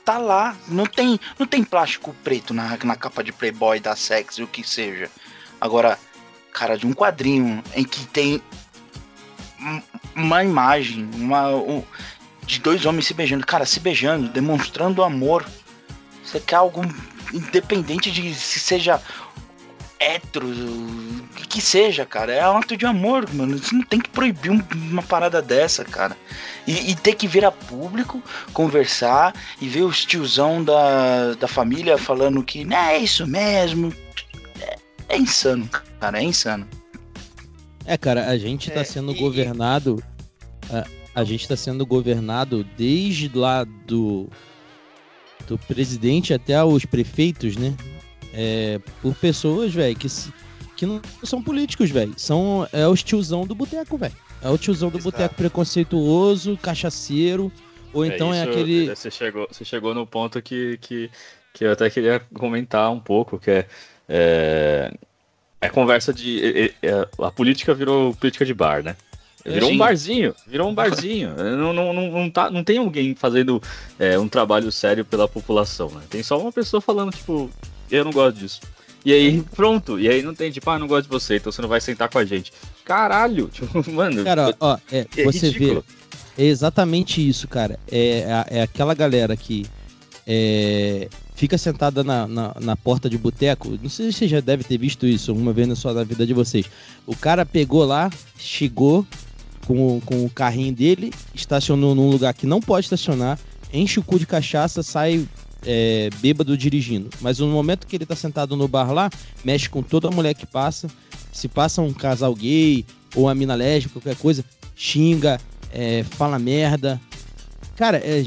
Tá 0.04 0.16
lá. 0.16 0.56
Não 0.68 0.86
tem, 0.86 1.18
não 1.36 1.46
tem 1.46 1.64
plástico 1.64 2.14
preto 2.22 2.54
na, 2.54 2.78
na 2.84 2.94
capa 2.94 3.24
de 3.24 3.32
Playboy 3.32 3.80
da 3.80 3.96
Sex, 3.96 4.38
o 4.38 4.46
que 4.46 4.62
seja. 4.62 5.10
Agora, 5.62 5.96
cara, 6.52 6.76
de 6.76 6.84
um 6.84 6.92
quadrinho 6.92 7.62
em 7.76 7.84
que 7.84 8.04
tem 8.06 8.42
uma 10.12 10.42
imagem, 10.42 11.08
uma, 11.14 11.50
um, 11.50 11.84
de 12.44 12.58
dois 12.58 12.84
homens 12.84 13.06
se 13.06 13.14
beijando, 13.14 13.46
cara, 13.46 13.64
se 13.64 13.78
beijando, 13.78 14.28
demonstrando 14.28 15.04
amor. 15.04 15.46
Você 16.24 16.40
quer 16.40 16.56
algo 16.56 16.82
independente 17.32 18.10
de 18.10 18.34
se 18.34 18.58
seja 18.58 19.00
hétero, 20.00 20.48
que 21.48 21.60
seja, 21.60 22.04
cara. 22.04 22.32
É 22.32 22.48
um 22.50 22.56
ato 22.56 22.76
de 22.76 22.84
amor, 22.84 23.32
mano. 23.32 23.56
Você 23.56 23.72
não 23.72 23.84
tem 23.84 24.00
que 24.00 24.10
proibir 24.10 24.50
uma 24.50 25.02
parada 25.02 25.40
dessa, 25.40 25.84
cara. 25.84 26.16
E, 26.66 26.90
e 26.90 26.96
ter 26.96 27.14
que 27.14 27.28
vir 27.28 27.44
a 27.44 27.52
público, 27.52 28.20
conversar 28.52 29.32
e 29.60 29.68
ver 29.68 29.82
os 29.82 30.04
tiozão 30.04 30.64
da, 30.64 31.34
da 31.34 31.46
família 31.46 31.96
falando 31.96 32.42
que 32.42 32.64
não 32.64 32.76
é 32.76 32.98
isso 32.98 33.28
mesmo. 33.28 33.92
É, 35.12 35.18
insano, 35.18 35.68
cara. 36.00 36.18
É 36.18 36.24
insano. 36.24 36.66
É, 37.84 37.98
cara, 37.98 38.28
a 38.28 38.38
gente 38.38 38.70
tá 38.70 38.80
é, 38.80 38.84
sendo 38.84 39.12
e... 39.12 39.18
governado. 39.18 40.02
A, 40.70 41.20
a 41.20 41.24
gente 41.24 41.46
tá 41.46 41.54
sendo 41.54 41.84
governado 41.84 42.64
desde 42.76 43.30
lá 43.36 43.64
do, 43.64 44.26
do 45.46 45.58
presidente 45.58 46.32
até 46.32 46.64
os 46.64 46.86
prefeitos, 46.86 47.56
né? 47.56 47.74
É, 48.32 48.80
por 49.02 49.14
pessoas, 49.14 49.74
velho, 49.74 49.94
que, 49.94 50.08
que 50.74 50.86
não 50.86 51.02
são 51.22 51.42
políticos, 51.42 51.90
velho. 51.90 52.14
São 52.16 52.66
é 52.72 52.88
o 52.88 52.96
tiozão 52.96 53.46
do 53.46 53.54
boteco, 53.54 53.98
velho. 53.98 54.16
É 54.40 54.48
o 54.48 54.56
tiozão 54.56 54.88
do 54.88 54.98
boteco 54.98 55.34
preconceituoso, 55.34 56.56
cachaceiro, 56.56 57.52
ou 57.92 58.02
é, 58.02 58.08
então 58.08 58.32
é, 58.32 58.38
isso, 58.38 58.48
é 58.48 58.50
aquele. 58.50 58.86
Você 58.88 59.10
chegou, 59.10 59.46
você 59.50 59.64
chegou 59.64 59.94
no 59.94 60.06
ponto 60.06 60.40
que, 60.40 60.78
que, 60.78 61.10
que 61.52 61.64
eu 61.66 61.72
até 61.72 61.90
queria 61.90 62.20
comentar 62.32 62.90
um 62.90 62.98
pouco, 62.98 63.38
que 63.38 63.50
é, 63.50 63.66
é 64.12 64.92
é 65.62 65.68
conversa 65.68 66.12
de. 66.12 66.72
É, 66.82 66.88
é, 66.88 67.08
a 67.20 67.30
política 67.30 67.72
virou 67.72 68.12
política 68.16 68.44
de 68.44 68.52
bar, 68.52 68.82
né? 68.82 68.96
Virou 69.46 69.70
um 69.70 69.78
barzinho, 69.78 70.34
virou 70.46 70.68
um 70.68 70.74
barzinho. 70.74 71.34
não, 71.38 71.72
não, 71.72 71.92
não, 71.92 72.10
não, 72.10 72.30
tá, 72.30 72.50
não 72.50 72.64
tem 72.64 72.78
alguém 72.78 73.14
fazendo 73.14 73.62
é, 73.98 74.18
um 74.18 74.28
trabalho 74.28 74.72
sério 74.72 75.04
pela 75.04 75.28
população, 75.28 75.88
né? 75.90 76.00
Tem 76.10 76.20
só 76.22 76.36
uma 76.38 76.50
pessoa 76.50 76.80
falando, 76.80 77.12
tipo, 77.12 77.48
eu 77.88 78.04
não 78.04 78.10
gosto 78.10 78.38
disso. 78.38 78.60
E 79.04 79.12
aí, 79.12 79.42
pronto. 79.54 80.00
E 80.00 80.08
aí 80.08 80.20
não 80.20 80.34
tem, 80.34 80.50
tipo, 80.50 80.68
ah, 80.68 80.78
não 80.78 80.88
gosto 80.88 81.04
de 81.04 81.10
você, 81.10 81.36
então 81.36 81.52
você 81.52 81.62
não 81.62 81.68
vai 81.68 81.80
sentar 81.80 82.08
com 82.08 82.18
a 82.18 82.24
gente. 82.24 82.52
Caralho, 82.84 83.46
tipo, 83.54 83.88
mano. 83.92 84.24
Cara, 84.24 84.54
ó, 84.58 84.76
é, 84.90 85.06
é 85.16 85.24
você 85.24 85.46
ridículo. 85.48 85.84
vê. 86.36 86.42
É 86.44 86.46
exatamente 86.46 87.26
isso, 87.26 87.46
cara. 87.46 87.78
É, 87.90 88.44
é, 88.48 88.58
é 88.58 88.62
aquela 88.62 88.94
galera 88.94 89.36
que 89.36 89.64
é, 90.26 91.08
fica 91.42 91.58
sentada 91.58 92.04
na, 92.04 92.28
na, 92.28 92.54
na 92.60 92.76
porta 92.76 93.10
de 93.10 93.18
boteco. 93.18 93.76
Não 93.82 93.90
sei 93.90 94.12
se 94.12 94.18
você 94.18 94.28
já 94.28 94.38
deve 94.38 94.62
ter 94.62 94.78
visto 94.78 95.08
isso 95.08 95.34
uma 95.34 95.52
vez 95.52 95.66
na 95.66 95.74
sua 95.74 95.92
na 95.92 96.04
vida 96.04 96.24
de 96.24 96.32
vocês. 96.32 96.66
O 97.04 97.16
cara 97.16 97.44
pegou 97.44 97.84
lá, 97.84 98.08
chegou 98.38 99.04
com, 99.66 100.00
com 100.02 100.24
o 100.24 100.30
carrinho 100.30 100.72
dele, 100.72 101.12
estacionou 101.34 101.96
num 101.96 102.08
lugar 102.08 102.32
que 102.32 102.46
não 102.46 102.60
pode 102.60 102.86
estacionar, 102.86 103.40
enche 103.72 103.98
o 103.98 104.04
cu 104.04 104.20
de 104.20 104.26
cachaça, 104.26 104.84
sai 104.84 105.26
é, 105.66 106.10
bêbado 106.20 106.56
dirigindo. 106.56 107.10
Mas 107.20 107.40
no 107.40 107.48
momento 107.48 107.88
que 107.88 107.96
ele 107.96 108.06
tá 108.06 108.14
sentado 108.14 108.56
no 108.56 108.68
bar 108.68 108.92
lá, 108.92 109.10
mexe 109.44 109.68
com 109.68 109.82
toda 109.82 110.12
mulher 110.12 110.34
que 110.34 110.46
passa. 110.46 110.86
Se 111.32 111.48
passa 111.48 111.82
um 111.82 111.92
casal 111.92 112.36
gay 112.36 112.86
ou 113.16 113.24
uma 113.24 113.34
mina 113.34 113.56
lésbica, 113.56 113.94
qualquer 113.94 114.16
coisa, 114.16 114.44
xinga, 114.76 115.40
é, 115.72 116.04
fala 116.04 116.38
merda. 116.38 117.00
Cara, 117.74 117.98
é, 117.98 118.24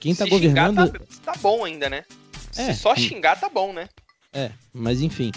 quem 0.00 0.14
tá 0.14 0.24
Se 0.24 0.30
governando. 0.30 0.90
Tá, 0.90 1.32
tá 1.32 1.38
bom 1.42 1.62
ainda, 1.62 1.90
né? 1.90 2.04
É, 2.56 2.72
Se 2.72 2.80
só 2.80 2.94
xingar, 2.94 3.38
tá 3.38 3.48
bom, 3.48 3.72
né? 3.72 3.88
É, 4.32 4.50
mas 4.72 5.00
enfim. 5.00 5.30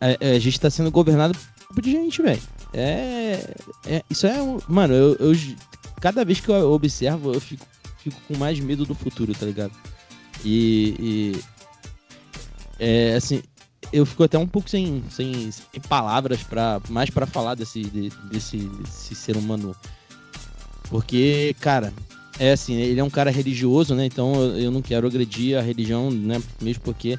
A, 0.00 0.10
é, 0.10 0.16
é, 0.20 0.30
a 0.32 0.38
gente 0.38 0.60
tá 0.60 0.70
sendo 0.70 0.90
governado 0.90 1.38
por 1.74 1.84
gente, 1.84 2.20
velho. 2.22 2.42
É, 2.72 3.54
é, 3.86 4.02
Isso 4.10 4.26
é. 4.26 4.42
Um, 4.42 4.58
mano, 4.68 4.94
eu, 4.94 5.14
eu, 5.16 5.32
Cada 6.00 6.24
vez 6.24 6.40
que 6.40 6.48
eu 6.50 6.72
observo, 6.72 7.32
eu 7.32 7.40
fico, 7.40 7.64
fico 7.98 8.20
com 8.28 8.36
mais 8.36 8.58
medo 8.60 8.84
do 8.84 8.94
futuro, 8.94 9.32
tá 9.34 9.46
ligado? 9.46 9.72
E. 10.44 10.94
e 10.98 11.44
é, 12.78 13.14
assim. 13.14 13.42
Eu 13.92 14.04
fico 14.04 14.24
até 14.24 14.36
um 14.36 14.46
pouco 14.46 14.68
sem, 14.68 15.04
sem, 15.08 15.52
sem 15.52 15.80
palavras 15.88 16.42
para 16.42 16.80
mais 16.88 17.10
para 17.10 17.26
falar 17.26 17.54
desse, 17.54 17.82
de, 17.82 18.08
desse, 18.30 18.56
desse 18.56 19.14
ser 19.14 19.36
humano. 19.36 19.76
Porque, 20.88 21.54
cara, 21.60 21.92
é 22.38 22.52
assim, 22.52 22.74
ele 22.74 23.00
é 23.00 23.04
um 23.04 23.10
cara 23.10 23.30
religioso, 23.30 23.94
né? 23.94 24.06
Então 24.06 24.34
eu, 24.56 24.70
não 24.70 24.82
quero 24.82 25.06
agredir 25.06 25.56
a 25.56 25.62
religião, 25.62 26.10
né? 26.10 26.42
Mesmo 26.60 26.82
porque 26.82 27.18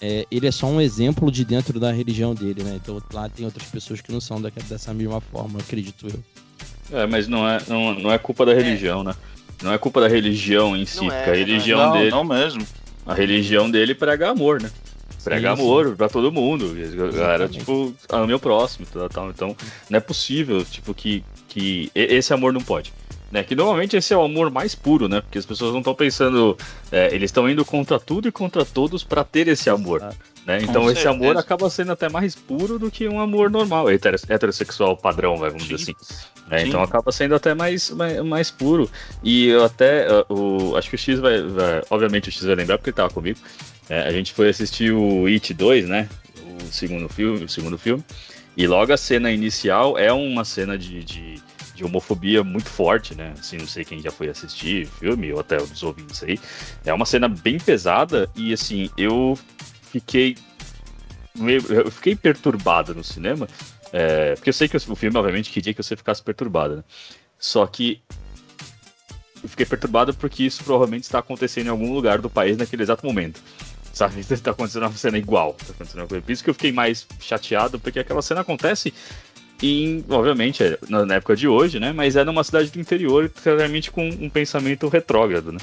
é, 0.00 0.26
ele 0.30 0.46
é 0.46 0.50
só 0.50 0.66
um 0.66 0.80
exemplo 0.80 1.30
de 1.30 1.44
dentro 1.44 1.80
da 1.80 1.90
religião 1.90 2.34
dele, 2.34 2.62
né? 2.62 2.78
Então 2.82 3.02
lá 3.12 3.28
tem 3.28 3.44
outras 3.44 3.68
pessoas 3.68 4.00
que 4.00 4.12
não 4.12 4.20
são 4.20 4.40
da, 4.40 4.50
dessa 4.68 4.92
mesma 4.92 5.20
forma, 5.20 5.58
acredito 5.60 6.06
eu. 6.08 6.98
É, 6.98 7.06
mas 7.06 7.28
não 7.28 7.48
é, 7.48 7.60
não, 7.68 7.94
não 7.94 8.12
é 8.12 8.18
culpa 8.18 8.44
da 8.44 8.52
é. 8.52 8.56
religião, 8.56 9.00
é. 9.02 9.04
né? 9.04 9.14
Não 9.62 9.72
é 9.72 9.78
culpa 9.78 10.00
da 10.00 10.08
religião 10.08 10.76
em 10.76 10.86
si, 10.86 11.06
é, 11.10 11.30
a 11.30 11.34
religião 11.34 11.78
não, 11.78 11.92
dele. 11.92 12.10
Não 12.10 12.24
mesmo. 12.24 12.66
A 13.04 13.14
religião 13.14 13.70
dele 13.70 13.94
prega 13.94 14.30
amor, 14.30 14.60
né? 14.62 14.70
Prega 15.22 15.54
sim, 15.54 15.60
amor 15.60 15.88
sim. 15.88 15.94
pra 15.96 16.08
todo 16.08 16.32
mundo. 16.32 16.74
Galera, 17.12 17.48
tipo, 17.48 17.94
ao 18.08 18.26
meu 18.26 18.38
próximo, 18.38 18.86
tal, 18.90 19.08
tal. 19.08 19.30
Então, 19.30 19.56
não 19.88 19.96
é 19.98 20.00
possível, 20.00 20.64
tipo, 20.64 20.94
que, 20.94 21.22
que 21.48 21.90
esse 21.94 22.32
amor 22.32 22.52
não 22.52 22.60
pode. 22.62 22.92
Né, 23.30 23.44
que 23.44 23.54
normalmente 23.54 23.96
esse 23.96 24.12
é 24.12 24.16
o 24.16 24.22
amor 24.22 24.50
mais 24.50 24.74
puro, 24.74 25.08
né? 25.08 25.20
Porque 25.20 25.38
as 25.38 25.46
pessoas 25.46 25.70
não 25.70 25.78
estão 25.78 25.94
pensando. 25.94 26.58
É, 26.90 27.14
eles 27.14 27.28
estão 27.28 27.48
indo 27.48 27.64
contra 27.64 28.00
tudo 28.00 28.26
e 28.26 28.32
contra 28.32 28.64
todos 28.64 29.04
para 29.04 29.22
ter 29.22 29.46
esse 29.46 29.70
amor. 29.70 30.02
Né? 30.44 30.58
Então 30.62 30.90
esse 30.90 31.06
amor 31.06 31.36
acaba 31.36 31.70
sendo 31.70 31.92
até 31.92 32.08
mais 32.08 32.34
puro 32.34 32.76
do 32.76 32.90
que 32.90 33.06
um 33.06 33.20
amor 33.20 33.48
normal, 33.48 33.86
heterossexual 33.88 34.96
padrão, 34.96 35.36
vamos 35.36 35.62
dizer 35.62 35.74
assim. 35.76 35.94
Né? 36.48 36.66
Então 36.66 36.82
acaba 36.82 37.12
sendo 37.12 37.36
até 37.36 37.54
mais, 37.54 37.90
mais, 37.90 38.20
mais 38.24 38.50
puro. 38.50 38.90
E 39.22 39.46
eu 39.48 39.64
até. 39.64 40.06
Uh, 40.28 40.72
o, 40.72 40.76
acho 40.76 40.88
que 40.88 40.96
o 40.96 40.98
X 40.98 41.20
vai, 41.20 41.40
vai, 41.42 41.82
Obviamente 41.88 42.28
o 42.28 42.32
X 42.32 42.44
vai 42.44 42.56
lembrar 42.56 42.78
porque 42.78 42.90
ele 42.90 42.96
tava 42.96 43.10
comigo. 43.10 43.38
É, 43.88 44.00
a 44.02 44.12
gente 44.12 44.32
foi 44.32 44.48
assistir 44.48 44.92
o 44.92 45.26
It 45.26 45.54
2, 45.54 45.88
né? 45.88 46.08
O 46.62 46.72
segundo 46.72 47.08
filme, 47.08 47.44
o 47.44 47.48
segundo 47.48 47.78
filme. 47.78 48.04
E 48.56 48.66
logo 48.66 48.92
a 48.92 48.96
cena 48.96 49.30
inicial 49.30 49.96
é 49.96 50.12
uma 50.12 50.44
cena 50.44 50.76
de, 50.76 51.04
de 51.04 51.40
de 51.80 51.84
homofobia 51.84 52.44
muito 52.44 52.68
forte, 52.68 53.14
né? 53.14 53.32
Assim, 53.38 53.56
não 53.56 53.66
sei 53.66 53.86
quem 53.86 54.02
já 54.02 54.10
foi 54.10 54.28
assistir 54.28 54.86
filme 54.86 55.32
ou 55.32 55.40
até 55.40 55.56
os 55.56 55.82
ouvintes 55.82 56.22
aí. 56.22 56.38
É 56.84 56.92
uma 56.92 57.06
cena 57.06 57.26
bem 57.26 57.58
pesada 57.58 58.28
e 58.36 58.52
assim, 58.52 58.90
eu 58.98 59.38
fiquei 59.90 60.36
meio, 61.34 61.64
eu 61.72 61.90
fiquei 61.90 62.14
perturbado 62.14 62.94
no 62.94 63.02
cinema, 63.02 63.48
é, 63.94 64.34
porque 64.34 64.50
eu 64.50 64.54
sei 64.54 64.68
que 64.68 64.76
o 64.76 64.94
filme 64.94 65.16
obviamente 65.16 65.50
queria 65.50 65.72
que 65.72 65.82
você 65.82 65.96
ficasse 65.96 66.22
perturbado, 66.22 66.76
né? 66.76 66.84
Só 67.38 67.66
que 67.66 68.02
eu 69.42 69.48
fiquei 69.48 69.64
perturbado 69.64 70.12
porque 70.12 70.44
isso 70.44 70.62
provavelmente 70.62 71.04
está 71.04 71.20
acontecendo 71.20 71.68
em 71.68 71.70
algum 71.70 71.94
lugar 71.94 72.20
do 72.20 72.28
país 72.28 72.58
naquele 72.58 72.82
exato 72.82 73.06
momento. 73.06 73.40
Sabe? 73.92 74.20
Está 74.30 74.52
acontecendo 74.52 74.82
uma 74.82 74.92
cena 74.92 75.18
igual. 75.18 75.54
Tá 75.54 75.72
acontecendo 75.72 76.02
uma 76.02 76.06
coisa. 76.06 76.22
Por 76.22 76.30
isso 76.30 76.44
que 76.44 76.50
eu 76.50 76.54
fiquei 76.54 76.72
mais 76.72 77.06
chateado, 77.18 77.80
porque 77.80 77.98
aquela 77.98 78.22
cena 78.22 78.42
acontece 78.42 78.94
em, 79.62 80.04
obviamente, 80.08 80.62
é 80.62 80.78
na 80.88 81.14
época 81.14 81.36
de 81.36 81.46
hoje, 81.46 81.78
né? 81.78 81.92
Mas 81.92 82.16
é 82.16 82.24
numa 82.24 82.44
cidade 82.44 82.70
do 82.70 82.80
interior, 82.80 83.30
claramente 83.42 83.90
com 83.90 84.08
um 84.08 84.28
pensamento 84.30 84.88
retrógrado, 84.88 85.52
né? 85.52 85.58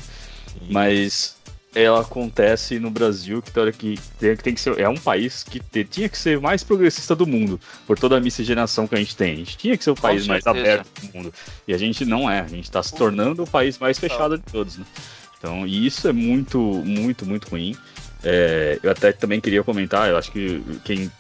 Sim. 0.48 0.68
Mas 0.70 1.38
ela 1.74 2.02
acontece 2.02 2.80
no 2.80 2.90
Brasil, 2.90 3.42
que, 3.42 3.52
que, 3.72 4.00
tem, 4.20 4.36
que 4.36 4.44
tem 4.44 4.54
que 4.54 4.62
ser. 4.62 4.80
É 4.80 4.90
um 4.90 4.98
país 4.98 5.44
que 5.44 5.60
te, 5.60 5.84
tinha 5.84 6.10
que 6.10 6.18
ser 6.18 6.40
mais 6.40 6.64
progressista 6.64 7.16
do 7.16 7.28
mundo, 7.28 7.60
por 7.86 7.98
toda 8.00 8.18
a 8.18 8.20
miscigenação 8.20 8.88
que 8.88 8.96
a 8.96 8.98
gente 8.98 9.16
tem. 9.16 9.34
A 9.34 9.36
gente 9.36 9.58
tinha 9.58 9.78
que 9.78 9.84
ser 9.84 9.92
o 9.92 9.96
país 9.96 10.26
mais 10.26 10.46
aberto 10.48 10.88
do 11.02 11.18
mundo. 11.18 11.34
E 11.68 11.74
a 11.74 11.78
gente 11.78 12.06
não 12.06 12.30
é. 12.30 12.40
A 12.40 12.48
gente 12.48 12.66
está 12.66 12.82
se 12.82 12.96
tornando 12.96 13.44
o 13.44 13.48
país 13.48 13.78
mais 13.78 14.00
fechado 14.00 14.38
de 14.38 14.44
todos, 14.44 14.78
né? 14.78 14.86
Então, 15.38 15.68
e 15.68 15.86
isso 15.86 16.08
é 16.08 16.14
muito, 16.14 16.60
muito, 16.60 17.26
muito 17.26 17.48
ruim. 17.50 17.76
É, 18.24 18.80
eu 18.82 18.90
até 18.90 19.12
também 19.12 19.40
queria 19.40 19.64
comentar, 19.64 20.10
eu 20.10 20.18
acho 20.18 20.32
que 20.32 20.64
quem 20.84 21.12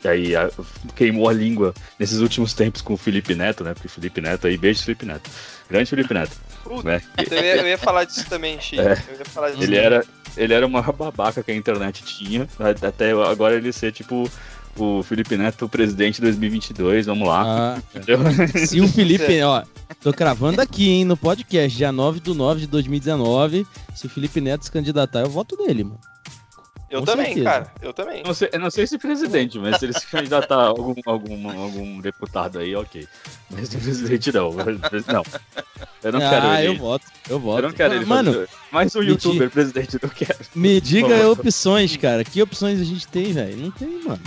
que 0.00 0.08
aí 0.08 0.36
a, 0.36 0.50
queimou 0.94 1.28
a 1.28 1.32
língua 1.32 1.74
nesses 1.98 2.18
últimos 2.18 2.54
tempos 2.54 2.82
com 2.82 2.94
o 2.94 2.96
Felipe 2.96 3.34
Neto, 3.34 3.64
né? 3.64 3.74
Porque 3.74 3.86
o 3.86 3.90
Felipe 3.90 4.20
Neto 4.20 4.46
aí, 4.46 4.56
beijo 4.56 4.82
Felipe 4.82 5.06
Neto. 5.06 5.30
Grande 5.68 5.90
Felipe 5.90 6.14
Neto. 6.14 6.36
Puta, 6.62 6.88
né? 6.88 7.02
eu, 7.30 7.38
ia, 7.38 7.56
eu 7.56 7.68
ia 7.68 7.78
falar 7.78 8.04
disso 8.04 8.28
também, 8.28 8.60
Chico. 8.60 8.82
É. 8.82 8.92
Eu 9.08 9.18
ia 9.18 9.24
falar 9.24 9.50
disso. 9.50 9.62
Ele 9.62 9.76
era, 9.76 10.04
ele 10.36 10.54
era 10.54 10.66
uma 10.66 10.82
babaca 10.82 11.42
que 11.42 11.50
a 11.50 11.54
internet 11.54 12.04
tinha, 12.04 12.48
até 12.82 13.12
agora 13.12 13.54
ele 13.54 13.72
ser 13.72 13.92
tipo 13.92 14.30
o 14.78 15.02
Felipe 15.02 15.36
Neto 15.36 15.68
presidente 15.68 16.20
2022, 16.20 17.06
vamos 17.06 17.26
lá. 17.26 17.42
Ah, 17.76 17.82
Entendeu? 17.94 18.18
se 18.66 18.80
o 18.80 18.88
Felipe, 18.88 19.42
ó, 19.42 19.62
tô 20.02 20.12
cravando 20.12 20.60
aqui, 20.60 20.90
hein, 20.90 21.04
no 21.04 21.16
podcast, 21.16 21.76
dia 21.76 21.90
9 21.90 22.20
do 22.20 22.34
9 22.34 22.60
de 22.60 22.66
2019, 22.66 23.66
se 23.94 24.06
o 24.06 24.10
Felipe 24.10 24.40
Neto 24.40 24.64
se 24.64 24.70
candidatar, 24.70 25.20
eu 25.20 25.30
voto 25.30 25.56
nele, 25.56 25.84
mano. 25.84 26.00
Eu 26.88 27.00
com 27.00 27.06
também, 27.06 27.26
certeza. 27.26 27.44
cara. 27.50 27.72
Eu 27.82 27.92
também. 27.92 28.22
Não 28.22 28.32
sei, 28.32 28.48
eu 28.52 28.60
não 28.60 28.70
sei 28.70 28.86
se 28.86 28.96
presidente, 28.96 29.58
mas 29.58 29.78
se 29.78 29.86
ele 29.86 29.92
se 29.92 30.06
candidatar 30.06 30.54
a 30.54 30.66
algum, 30.66 30.94
algum, 31.04 31.50
algum 31.50 32.00
deputado 32.00 32.60
aí, 32.60 32.76
ok. 32.76 33.06
Mas 33.50 33.74
o 33.74 33.78
presidente 33.78 34.32
não. 34.32 34.52
Não. 34.52 35.22
Eu 36.02 36.12
não 36.12 36.20
quero 36.20 36.46
ah, 36.46 36.62
ele. 36.62 36.68
eu 36.68 36.78
voto, 36.78 37.06
eu 37.28 37.40
voto. 37.40 37.58
Eu 37.58 37.68
não 37.68 37.72
quero 37.76 37.94
ele. 37.94 38.04
Mano, 38.04 38.32
fazer- 38.32 38.48
mais 38.70 38.94
um 38.94 39.02
youtuber 39.02 39.50
presidente, 39.50 39.94
eu 39.94 40.00
não 40.02 40.10
quero. 40.10 40.38
me 40.54 40.80
diga 40.80 41.28
opções, 41.28 41.96
cara. 41.96 42.22
Que 42.24 42.40
opções 42.40 42.80
a 42.80 42.84
gente 42.84 43.08
tem, 43.08 43.32
velho? 43.32 43.56
Não 43.56 43.70
tem, 43.72 44.02
mano. 44.04 44.22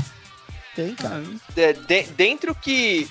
Tem, 0.76 0.94
cara. 0.96 1.24
De, 1.56 1.74
de- 1.74 2.12
dentro 2.12 2.54
que 2.54 3.08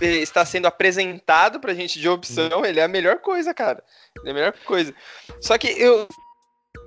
eh, 0.00 0.18
está 0.18 0.44
sendo 0.44 0.66
apresentado 0.66 1.58
pra 1.58 1.74
gente 1.74 2.00
de 2.00 2.08
opção, 2.08 2.64
ele 2.64 2.78
é 2.78 2.84
a 2.84 2.88
melhor 2.88 3.18
coisa, 3.18 3.52
cara. 3.52 3.82
Ele 4.20 4.28
é 4.28 4.30
a 4.30 4.34
melhor 4.34 4.54
coisa. 4.64 4.94
Só 5.40 5.58
que 5.58 5.66
eu 5.66 6.06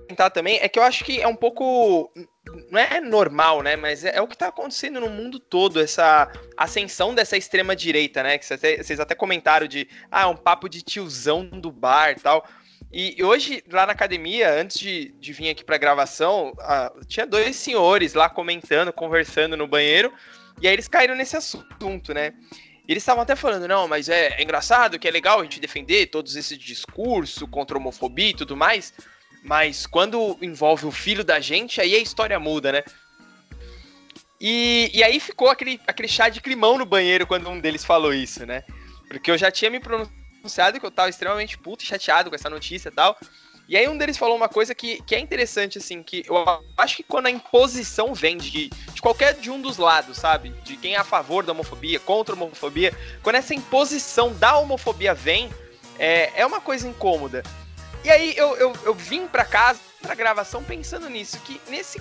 tentar 0.06 0.30
também 0.30 0.60
é 0.62 0.70
que 0.70 0.80
eu 0.80 0.84
acho 0.84 1.04
que 1.04 1.22
é 1.22 1.28
um 1.28 1.36
pouco 1.36 2.12
não 2.72 2.80
é 2.80 3.02
normal, 3.02 3.62
né, 3.62 3.76
mas 3.76 4.06
é, 4.06 4.18
é 4.18 4.22
o 4.22 4.28
que 4.28 4.38
tá 4.38 4.48
acontecendo 4.48 5.00
no 5.00 5.10
mundo 5.10 5.40
todo, 5.40 5.80
essa 5.80 6.32
ascensão 6.56 7.14
dessa 7.14 7.36
extrema 7.36 7.76
direita, 7.76 8.22
né, 8.24 8.38
que 8.38 8.46
vocês 8.46 9.00
até, 9.00 9.16
comentaram 9.16 9.68
de 9.68 9.88
ah, 10.12 10.24
é 10.24 10.26
um 10.26 10.36
papo 10.36 10.70
de 10.70 10.82
tiozão 10.82 11.46
do 11.46 11.72
bar, 11.72 12.12
e 12.12 12.20
tal. 12.20 12.46
E 12.92 13.22
hoje, 13.24 13.64
lá 13.70 13.86
na 13.86 13.92
academia, 13.92 14.54
antes 14.54 14.80
de, 14.80 15.12
de 15.20 15.34
vir 15.34 15.50
aqui 15.50 15.66
pra 15.66 15.78
gravação, 15.78 16.54
ah, 16.60 16.94
tinha 17.08 17.26
dois 17.26 17.56
senhores 17.56 18.14
lá 18.14 18.30
comentando, 18.30 18.94
conversando 18.94 19.58
no 19.58 19.68
banheiro, 19.68 20.14
e 20.62 20.68
aí 20.68 20.74
eles 20.74 20.88
caíram 20.88 21.16
nesse 21.16 21.36
assunto, 21.36 22.14
né? 22.14 22.34
E 22.88 22.92
eles 22.92 23.02
estavam 23.02 23.24
até 23.24 23.36
falando, 23.36 23.68
não, 23.68 23.88
mas 23.88 24.08
é, 24.08 24.36
é 24.40 24.44
engraçado 24.44 25.00
que 25.00 25.08
é 25.08 25.12
legal 25.12 25.40
a 25.40 25.44
gente 25.44 25.60
defender 25.60 26.06
todos 26.08 26.36
esse 26.36 26.56
discurso 26.56 27.48
contra 27.48 27.76
a 27.76 27.80
homofobia 27.80 28.30
e 28.30 28.36
tudo 28.36 28.56
mais, 28.56 28.94
mas 29.46 29.86
quando 29.86 30.38
envolve 30.42 30.88
o 30.88 30.92
filho 30.92 31.24
da 31.24 31.40
gente, 31.40 31.80
aí 31.80 31.94
a 31.94 32.00
história 32.00 32.40
muda, 32.40 32.72
né? 32.72 32.84
E, 34.42 34.90
e 34.92 35.04
aí 35.04 35.20
ficou 35.20 35.50
aquele, 35.50 35.80
aquele 35.88 36.08
chá 36.08 36.30
de 36.30 36.42
climão 36.42 36.80
no 36.80 36.86
banheiro 36.86 37.28
quando 37.28 37.48
um 37.48 37.60
deles 37.60 37.86
falou 37.86 38.12
isso, 38.12 38.44
né? 38.44 38.64
Porque 39.08 39.30
eu 39.30 39.38
já 39.38 39.52
tinha 39.52 39.70
me 39.70 39.80
pronunciado 39.80 40.80
que 40.80 40.86
eu 40.86 40.92
tava 40.92 41.10
extremamente 41.10 41.60
puto 41.60 41.84
e 41.84 41.88
chateado 41.88 42.30
com 42.30 42.36
essa 42.36 42.50
notícia 42.50 42.90
e 42.90 42.92
tal. 42.92 43.16
E 43.70 43.78
aí 43.78 43.88
um 43.88 43.98
deles 43.98 44.18
falou 44.18 44.36
uma 44.36 44.50
coisa 44.50 44.74
que, 44.74 45.02
que 45.04 45.14
é 45.14 45.20
interessante, 45.20 45.78
assim, 45.78 46.02
que 46.02 46.24
eu 46.28 46.44
acho 46.76 46.98
que 46.98 47.04
quando 47.04 47.28
a 47.28 47.32
imposição 47.32 48.16
vem 48.16 48.38
de, 48.38 48.70
de 48.70 49.02
qualquer 49.02 49.36
de 49.36 49.52
um 49.52 49.62
dos 49.62 49.78
lados, 49.78 50.18
sabe? 50.18 50.50
De 50.64 50.76
quem 50.76 50.96
é 50.96 50.98
a 50.98 51.04
favor 51.04 51.44
da 51.44 51.52
homofobia, 51.52 52.00
contra 52.00 52.34
a 52.34 52.38
homofobia, 52.38 52.98
quando 53.22 53.36
essa 53.36 53.54
imposição 53.54 54.34
da 54.34 54.58
homofobia 54.58 55.14
vem, 55.14 55.52
é, 56.00 56.32
é 56.36 56.46
uma 56.46 56.60
coisa 56.60 56.88
incômoda. 56.88 57.44
E 58.06 58.12
aí 58.12 58.38
eu, 58.38 58.56
eu, 58.58 58.74
eu 58.84 58.94
vim 58.94 59.26
pra 59.26 59.44
casa, 59.44 59.80
pra 60.00 60.14
gravação, 60.14 60.64
pensando 60.64 61.10
nisso, 61.10 61.40
que 61.40 61.60
nesse 61.68 62.00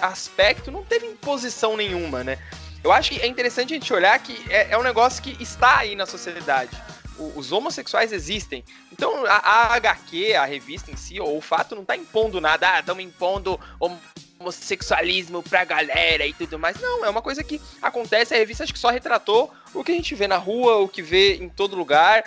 aspecto 0.00 0.70
não 0.70 0.82
teve 0.82 1.04
imposição 1.06 1.76
nenhuma, 1.76 2.24
né? 2.24 2.38
Eu 2.82 2.90
acho 2.90 3.10
que 3.10 3.20
é 3.20 3.26
interessante 3.26 3.74
a 3.74 3.76
gente 3.76 3.92
olhar 3.92 4.18
que 4.18 4.34
é, 4.50 4.68
é 4.70 4.78
um 4.78 4.82
negócio 4.82 5.22
que 5.22 5.36
está 5.42 5.76
aí 5.80 5.94
na 5.94 6.06
sociedade. 6.06 6.70
Os 7.34 7.52
homossexuais 7.52 8.12
existem. 8.12 8.64
Então 8.90 9.26
a, 9.26 9.34
a 9.36 9.74
HQ, 9.74 10.34
a 10.34 10.46
revista 10.46 10.90
em 10.90 10.96
si, 10.96 11.20
ou 11.20 11.36
o 11.36 11.42
fato 11.42 11.76
não 11.76 11.84
tá 11.84 11.94
impondo 11.94 12.40
nada. 12.40 12.72
Ah, 12.72 12.80
estamos 12.80 13.04
impondo 13.04 13.60
hom- 13.78 13.98
homossexualismo 14.38 15.42
pra 15.42 15.66
galera 15.66 16.26
e 16.26 16.32
tudo 16.32 16.58
mais. 16.58 16.80
Não, 16.80 17.04
é 17.04 17.10
uma 17.10 17.20
coisa 17.20 17.44
que 17.44 17.60
acontece. 17.82 18.32
A 18.32 18.38
revista 18.38 18.64
acho 18.64 18.72
que 18.72 18.78
só 18.78 18.88
retratou 18.88 19.52
o 19.74 19.84
que 19.84 19.92
a 19.92 19.94
gente 19.94 20.14
vê 20.14 20.26
na 20.26 20.38
rua, 20.38 20.76
o 20.76 20.88
que 20.88 21.02
vê 21.02 21.34
em 21.36 21.48
todo 21.50 21.76
lugar. 21.76 22.24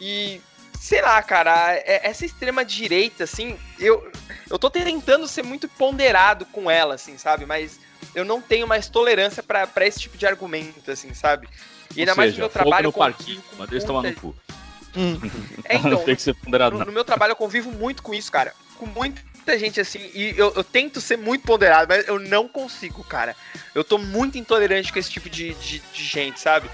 E 0.00 0.40
sei 0.80 1.02
lá, 1.02 1.22
cara, 1.22 1.74
é- 1.74 2.00
essa 2.08 2.24
extrema 2.24 2.64
direita, 2.64 3.24
assim, 3.24 3.56
eu, 3.78 4.10
eu 4.48 4.58
tô 4.58 4.70
tentando 4.70 5.28
ser 5.28 5.42
muito 5.44 5.68
ponderado 5.68 6.46
com 6.46 6.70
ela, 6.70 6.94
assim, 6.94 7.18
sabe? 7.18 7.44
Mas 7.44 7.78
eu 8.14 8.24
não 8.24 8.40
tenho 8.40 8.66
mais 8.66 8.88
tolerância 8.88 9.42
pra 9.42 9.66
pra 9.66 9.86
esse 9.86 10.00
tipo 10.00 10.16
de 10.16 10.26
argumento, 10.26 10.90
assim, 10.90 11.12
sabe? 11.12 11.46
E 11.94 12.00
ainda 12.00 12.12
Ou 12.12 12.16
mais 12.16 12.30
seja, 12.30 12.38
no 12.38 12.46
meu 12.46 12.48
trabalho. 12.48 12.84
no 12.84 12.92
parquinho, 12.92 13.42
com 13.50 13.56
Madeira 13.56 13.84
tomar 13.84 14.02
no 14.02 14.08
muita- 14.08 14.20
cu. 14.20 14.34
É, 15.64 15.76
então, 15.76 15.90
não 15.90 16.02
tem 16.04 16.16
que 16.16 16.22
ser 16.22 16.34
ponderado, 16.34 16.76
no, 16.78 16.84
no 16.84 16.92
meu 16.92 17.04
trabalho 17.04 17.32
eu 17.32 17.36
convivo 17.36 17.70
muito 17.70 18.02
com 18.02 18.12
isso, 18.14 18.32
cara. 18.32 18.52
Com 18.76 18.86
muita 18.86 19.56
gente 19.58 19.80
assim. 19.80 20.00
E 20.14 20.34
eu, 20.36 20.52
eu 20.56 20.64
tento 20.64 21.00
ser 21.00 21.16
muito 21.18 21.44
ponderado, 21.46 21.86
mas 21.88 22.08
eu 22.08 22.18
não 22.18 22.48
consigo, 22.48 23.04
cara. 23.04 23.36
Eu 23.74 23.84
tô 23.84 23.98
muito 23.98 24.36
intolerante 24.38 24.92
com 24.92 24.98
esse 24.98 25.10
tipo 25.10 25.28
de, 25.30 25.54
de, 25.54 25.78
de 25.92 26.04
gente, 26.04 26.40
sabe? 26.40 26.68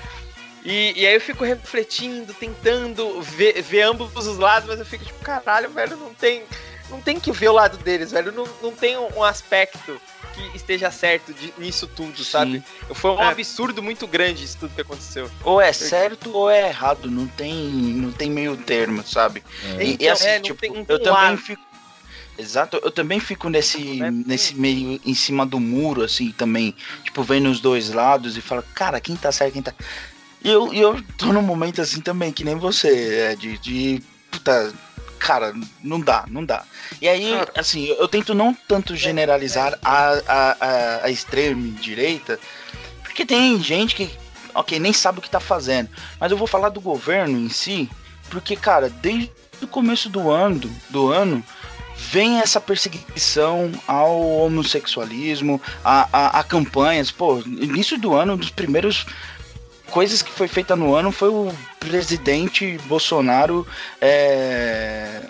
E, 0.66 1.00
e 1.00 1.06
aí 1.06 1.14
eu 1.14 1.20
fico 1.20 1.44
refletindo, 1.44 2.34
tentando 2.34 3.22
ver, 3.22 3.62
ver 3.62 3.82
ambos 3.82 4.12
os 4.16 4.36
lados, 4.36 4.68
mas 4.68 4.80
eu 4.80 4.84
fico 4.84 5.04
tipo, 5.04 5.20
caralho, 5.20 5.70
velho, 5.70 5.96
não 5.96 6.12
tem. 6.12 6.42
Não 6.90 7.00
tem 7.00 7.18
que 7.18 7.30
ver 7.32 7.48
o 7.48 7.52
lado 7.52 7.76
deles, 7.78 8.10
velho. 8.12 8.30
Não, 8.32 8.46
não 8.62 8.72
tem 8.72 8.96
um, 8.96 9.22
aspecto 9.24 10.00
que 10.34 10.56
esteja 10.56 10.88
certo 10.90 11.32
de- 11.34 11.52
nisso 11.58 11.86
tudo, 11.88 12.24
sabe? 12.24 12.62
Foi 12.94 13.10
um 13.12 13.20
É. 13.22 13.28
absurdo 13.28 13.82
muito 13.82 14.06
grande 14.06 14.44
isso 14.44 14.56
tudo 14.58 14.74
que 14.74 14.80
aconteceu. 14.80 15.28
Ou 15.42 15.60
é 15.60 15.72
certo 15.72 16.30
ou 16.32 16.48
é 16.50 16.68
errado, 16.68 17.10
não 17.10 17.26
tem, 17.26 17.54
não 17.54 18.12
tem 18.12 18.30
meio 18.30 18.56
termo, 18.56 19.04
sabe? 19.04 19.42
É. 19.78 19.84
E, 19.84 19.88
e 19.88 19.92
Então, 19.94 20.12
assim, 20.12 20.26
é, 20.28 20.40
tipo, 20.40 20.60
tem- 20.60 20.70
eu 20.88 20.96
um 20.96 20.98
também 20.98 21.10
lado. 21.12 21.38
fico. 21.38 21.62
Exato, 22.38 22.78
eu 22.82 22.90
também 22.90 23.18
fico 23.18 23.48
nesse, 23.48 24.00
É, 24.02 24.10
nesse 24.10 24.54
meio 24.54 25.00
em 25.04 25.14
cima 25.14 25.46
do 25.46 25.58
muro, 25.58 26.02
assim, 26.04 26.30
também. 26.32 26.74
Tipo, 27.02 27.22
vendo 27.22 27.48
os 27.50 27.60
dois 27.60 27.90
lados 27.90 28.36
e 28.36 28.40
fala, 28.40 28.62
cara, 28.74 29.00
quem 29.00 29.16
tá 29.16 29.32
certo, 29.32 29.54
quem 29.54 29.62
tá. 29.62 29.72
E 30.42 30.50
eu, 30.50 30.72
e 30.72 30.80
eu 30.80 31.02
tô 31.18 31.32
num 31.32 31.42
momento 31.42 31.80
assim 31.80 32.00
também, 32.00 32.32
que 32.32 32.44
nem 32.44 32.56
você, 32.56 33.30
é, 33.30 33.36
de, 33.36 33.58
de. 33.58 34.02
Puta, 34.30 34.72
cara, 35.18 35.52
não 35.82 36.00
dá, 36.00 36.24
não 36.28 36.44
dá. 36.44 36.64
E 37.00 37.08
aí, 37.08 37.30
Cara. 37.30 37.52
assim, 37.56 37.86
eu 37.86 38.06
tento 38.06 38.34
não 38.34 38.54
tanto 38.54 38.94
generalizar 38.94 39.78
a, 39.84 40.12
a, 40.26 40.56
a, 40.60 41.04
a 41.04 41.10
extrema 41.10 41.68
direita, 41.80 42.38
porque 43.02 43.26
tem 43.26 43.60
gente 43.62 43.94
que, 43.94 44.10
ok, 44.54 44.78
nem 44.78 44.92
sabe 44.92 45.18
o 45.18 45.22
que 45.22 45.30
tá 45.30 45.40
fazendo. 45.40 45.88
Mas 46.20 46.30
eu 46.30 46.36
vou 46.36 46.46
falar 46.46 46.68
do 46.68 46.80
governo 46.80 47.38
em 47.38 47.48
si, 47.48 47.90
porque, 48.30 48.54
cara, 48.54 48.88
desde 48.88 49.30
o 49.60 49.66
começo 49.66 50.08
do 50.08 50.30
ano, 50.30 50.70
do 50.90 51.10
ano, 51.10 51.42
vem 51.96 52.40
essa 52.40 52.60
perseguição 52.60 53.72
ao 53.86 54.20
homossexualismo, 54.20 55.60
a, 55.84 56.08
a, 56.12 56.40
a 56.40 56.44
campanhas. 56.44 57.10
Pô, 57.10 57.38
início 57.38 57.98
do 57.98 58.14
ano, 58.14 58.34
um 58.34 58.36
dos 58.36 58.50
primeiros 58.50 59.06
coisas 59.96 60.20
que 60.20 60.30
foi 60.30 60.46
feita 60.46 60.76
no 60.76 60.94
ano 60.94 61.10
foi 61.10 61.30
o 61.30 61.50
presidente 61.80 62.76
Bolsonaro 62.84 63.66
é, 63.98 65.22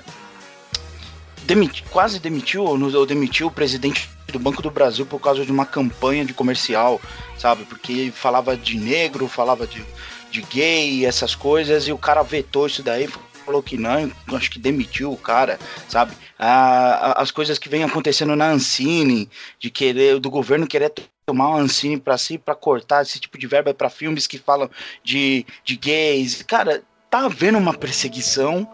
demiti- 1.45 1.85
quase 1.89 2.19
demitiu 2.19 2.65
ou, 2.65 2.77
ou 2.77 3.07
demitiu 3.07 3.47
o 3.47 3.51
presidente 3.53 4.11
do 4.27 4.41
Banco 4.41 4.61
do 4.61 4.69
Brasil 4.69 5.07
por 5.07 5.21
causa 5.21 5.47
de 5.47 5.53
uma 5.53 5.65
campanha 5.65 6.25
de 6.25 6.35
comercial, 6.35 7.01
sabe? 7.39 7.65
Porque 7.67 8.13
falava 8.13 8.57
de 8.57 8.77
negro, 8.77 9.29
falava 9.29 9.69
de, 9.69 9.85
de 10.33 10.43
gay, 10.43 11.07
essas 11.07 11.37
coisas, 11.37 11.87
e 11.87 11.93
o 11.93 11.99
cara 11.99 12.25
vetou 12.25 12.67
isso 12.67 12.83
daí, 12.83 13.09
falou 13.45 13.63
que 13.63 13.77
não, 13.77 14.11
acho 14.35 14.51
que 14.51 14.59
demitiu 14.59 15.13
o 15.13 15.17
cara, 15.17 15.61
sabe? 15.89 16.13
Ah, 16.37 17.23
as 17.23 17.31
coisas 17.31 17.57
que 17.57 17.69
vem 17.69 17.85
acontecendo 17.85 18.35
na 18.35 18.49
Ancine, 18.51 19.31
de 19.61 19.71
querer, 19.71 20.19
do 20.19 20.29
governo 20.29 20.67
querer 20.67 20.93
tomar 21.27 21.49
uma 21.49 21.59
Ancine 21.59 21.99
pra 21.99 22.17
si, 22.17 22.39
pra 22.39 22.55
cortar 22.55 23.03
esse 23.03 23.19
tipo 23.19 23.37
de 23.37 23.47
verba 23.49 23.75
pra 23.75 23.91
filmes 23.91 24.29
que 24.29 24.39
falam 24.39 24.71
de, 25.03 25.45
de 25.65 25.77
gays. 25.77 26.43
Cara, 26.45 26.83
tá 27.11 27.25
havendo 27.27 27.59
uma 27.59 27.75
perseguição 27.75 28.71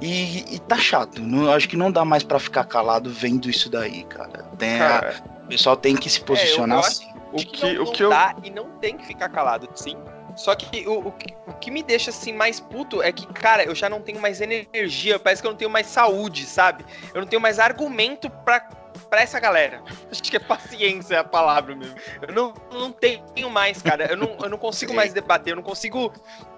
e, 0.00 0.54
e 0.54 0.58
tá 0.60 0.78
chato. 0.78 1.20
Não, 1.20 1.50
acho 1.52 1.68
que 1.68 1.76
não 1.76 1.90
dá 1.90 2.04
mais 2.04 2.22
pra 2.22 2.38
ficar 2.38 2.64
calado 2.64 3.10
vendo 3.10 3.50
isso 3.50 3.68
daí, 3.68 4.04
cara. 4.04 4.44
Tem 4.56 4.80
a- 4.80 4.88
Cara, 5.00 5.22
o 5.44 5.48
pessoal 5.48 5.76
tem 5.76 5.96
que 5.96 6.08
se 6.08 6.20
posicionar 6.20 6.78
eu 6.78 6.84
acho- 6.84 6.88
assim. 7.02 7.12
o 7.32 7.36
que 7.36 7.62
não, 7.74 7.82
o 7.82 7.84
não 7.86 7.92
que 7.92 8.02
eu. 8.04 8.10
dá 8.10 8.36
e 8.44 8.50
não 8.50 8.70
tem 8.78 8.96
que 8.96 9.04
ficar 9.04 9.28
calado, 9.28 9.68
sim. 9.74 9.96
Só 10.36 10.54
que 10.54 10.86
o, 10.86 11.08
o, 11.08 11.10
que- 11.10 11.34
o 11.48 11.52
que 11.54 11.68
me 11.68 11.82
deixa 11.82 12.10
assim 12.10 12.32
mais 12.32 12.60
puto 12.60 13.02
é 13.02 13.10
que, 13.10 13.26
cara, 13.26 13.64
eu 13.64 13.74
já 13.74 13.90
não 13.90 14.00
tenho 14.00 14.20
mais 14.20 14.40
energia, 14.40 15.18
parece 15.18 15.42
que 15.42 15.48
eu 15.48 15.50
não 15.50 15.58
tenho 15.58 15.70
mais 15.70 15.88
saúde, 15.88 16.46
sabe? 16.46 16.84
Eu 17.12 17.22
não 17.22 17.26
tenho 17.26 17.42
mais 17.42 17.58
argumento 17.58 18.30
pra, 18.30 18.60
pra 19.08 19.22
essa 19.22 19.38
galera. 19.40 19.82
Acho 20.10 20.22
que 20.22 20.36
é 20.36 20.40
paciência 20.40 21.20
a 21.20 21.24
palavra 21.24 21.74
mesmo. 21.74 21.96
Eu 22.22 22.34
não, 22.34 22.54
não 22.72 22.92
tenho 22.92 23.50
mais, 23.50 23.82
cara. 23.82 24.06
Eu 24.10 24.16
não, 24.16 24.36
eu 24.42 24.48
não 24.48 24.58
consigo 24.58 24.94
mais 24.94 25.12
debater, 25.14 25.52
eu 25.52 25.56
não 25.56 25.62
consigo, 25.62 26.12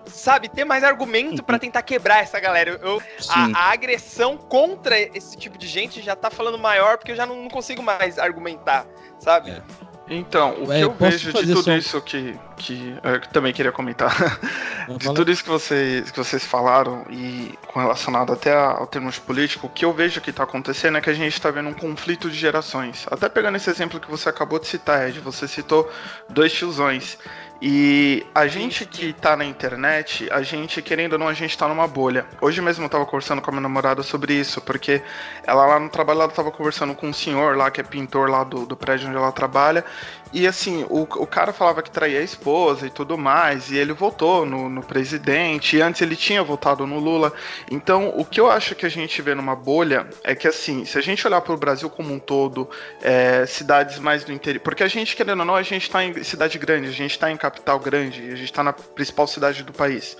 sabe, 0.06 0.48
ter 0.48 0.64
mais 0.64 0.84
argumento 0.84 1.42
pra 1.42 1.58
tentar 1.58 1.82
quebrar 1.82 2.22
essa 2.22 2.38
galera. 2.40 2.78
Eu, 2.82 3.02
a, 3.28 3.46
a 3.58 3.72
agressão 3.72 4.36
contra 4.36 4.98
esse 4.98 5.36
tipo 5.36 5.56
de 5.56 5.66
gente 5.66 6.00
já 6.00 6.16
tá 6.16 6.30
falando 6.30 6.58
maior 6.58 6.98
porque 6.98 7.12
eu 7.12 7.16
já 7.16 7.26
não, 7.26 7.42
não 7.42 7.50
consigo 7.50 7.82
mais 7.82 8.18
argumentar, 8.18 8.86
sabe? 9.18 9.50
É. 9.50 9.89
Então, 10.12 10.54
o 10.60 10.66
que 10.66 10.80
eu 10.80 10.92
vejo 10.92 11.32
de 11.32 11.46
tudo 11.46 11.62
só 11.62 11.76
isso 11.76 12.00
que, 12.02 12.36
que 12.56 12.96
eu 13.00 13.20
também 13.28 13.52
queria 13.52 13.70
comentar, 13.70 14.40
de 14.98 15.14
tudo 15.14 15.30
isso 15.30 15.44
que 15.44 15.48
vocês, 15.48 16.10
que 16.10 16.18
vocês 16.18 16.44
falaram 16.44 17.04
e 17.08 17.56
com 17.68 17.78
relacionado 17.78 18.32
até 18.32 18.52
ao 18.52 18.88
termos 18.88 19.20
político, 19.20 19.68
o 19.68 19.70
que 19.70 19.84
eu 19.84 19.92
vejo 19.92 20.20
que 20.20 20.30
está 20.30 20.42
acontecendo 20.42 20.98
é 20.98 21.00
que 21.00 21.10
a 21.10 21.14
gente 21.14 21.32
está 21.32 21.48
vendo 21.52 21.68
um 21.68 21.74
conflito 21.74 22.28
de 22.28 22.36
gerações. 22.36 23.06
Até 23.08 23.28
pegando 23.28 23.54
esse 23.56 23.70
exemplo 23.70 24.00
que 24.00 24.10
você 24.10 24.28
acabou 24.28 24.58
de 24.58 24.66
citar, 24.66 25.08
Ed, 25.08 25.20
você 25.20 25.46
citou 25.46 25.88
dois 26.28 26.52
tiozões. 26.52 27.16
E 27.62 28.26
a 28.34 28.46
gente 28.46 28.86
que 28.86 29.12
tá 29.12 29.36
na 29.36 29.44
internet, 29.44 30.26
a 30.32 30.40
gente, 30.40 30.80
querendo 30.80 31.12
ou 31.12 31.18
não, 31.18 31.28
a 31.28 31.34
gente 31.34 31.56
tá 31.58 31.68
numa 31.68 31.86
bolha. 31.86 32.24
Hoje 32.40 32.62
mesmo 32.62 32.86
eu 32.86 32.88
tava 32.88 33.04
conversando 33.04 33.42
com 33.42 33.50
a 33.50 33.52
minha 33.52 33.60
namorada 33.60 34.02
sobre 34.02 34.32
isso, 34.32 34.62
porque 34.62 35.02
ela 35.44 35.66
lá 35.66 35.78
no 35.78 35.90
trabalho 35.90 36.22
ela 36.22 36.28
tava 36.30 36.50
conversando 36.50 36.94
com 36.94 37.08
um 37.08 37.12
senhor 37.12 37.58
lá, 37.58 37.70
que 37.70 37.78
é 37.78 37.84
pintor 37.84 38.30
lá 38.30 38.44
do, 38.44 38.64
do 38.64 38.74
prédio 38.74 39.08
onde 39.08 39.16
ela 39.18 39.30
trabalha. 39.30 39.84
E 40.32 40.46
assim, 40.46 40.84
o, 40.88 41.02
o 41.02 41.26
cara 41.26 41.52
falava 41.52 41.82
que 41.82 41.90
traía 41.90 42.20
a 42.20 42.22
esposa 42.22 42.86
e 42.86 42.90
tudo 42.90 43.18
mais, 43.18 43.70
e 43.70 43.76
ele 43.76 43.92
votou 43.92 44.46
no, 44.46 44.68
no 44.68 44.82
presidente, 44.82 45.76
e 45.76 45.82
antes 45.82 46.00
ele 46.02 46.14
tinha 46.14 46.42
votado 46.42 46.86
no 46.86 47.00
Lula. 47.00 47.32
Então, 47.70 48.12
o 48.16 48.24
que 48.24 48.40
eu 48.40 48.48
acho 48.48 48.74
que 48.76 48.86
a 48.86 48.88
gente 48.88 49.20
vê 49.22 49.34
numa 49.34 49.56
bolha 49.56 50.08
é 50.22 50.34
que, 50.34 50.46
assim, 50.46 50.84
se 50.84 50.96
a 50.96 51.00
gente 51.00 51.26
olhar 51.26 51.40
para 51.40 51.52
o 51.52 51.56
Brasil 51.56 51.90
como 51.90 52.12
um 52.14 52.18
todo, 52.18 52.70
é, 53.02 53.44
cidades 53.46 53.98
mais 53.98 54.22
do 54.22 54.32
interior. 54.32 54.60
Porque 54.62 54.84
a 54.84 54.88
gente, 54.88 55.16
querendo 55.16 55.40
ou 55.40 55.46
não, 55.46 55.56
a 55.56 55.62
gente 55.62 55.82
está 55.82 56.04
em 56.04 56.22
cidade 56.22 56.58
grande, 56.58 56.88
a 56.88 56.92
gente 56.92 57.12
está 57.12 57.30
em 57.30 57.36
capital 57.36 57.80
grande, 57.80 58.20
a 58.20 58.36
gente 58.36 58.44
está 58.44 58.62
na 58.62 58.72
principal 58.72 59.26
cidade 59.26 59.64
do 59.64 59.72
país. 59.72 60.16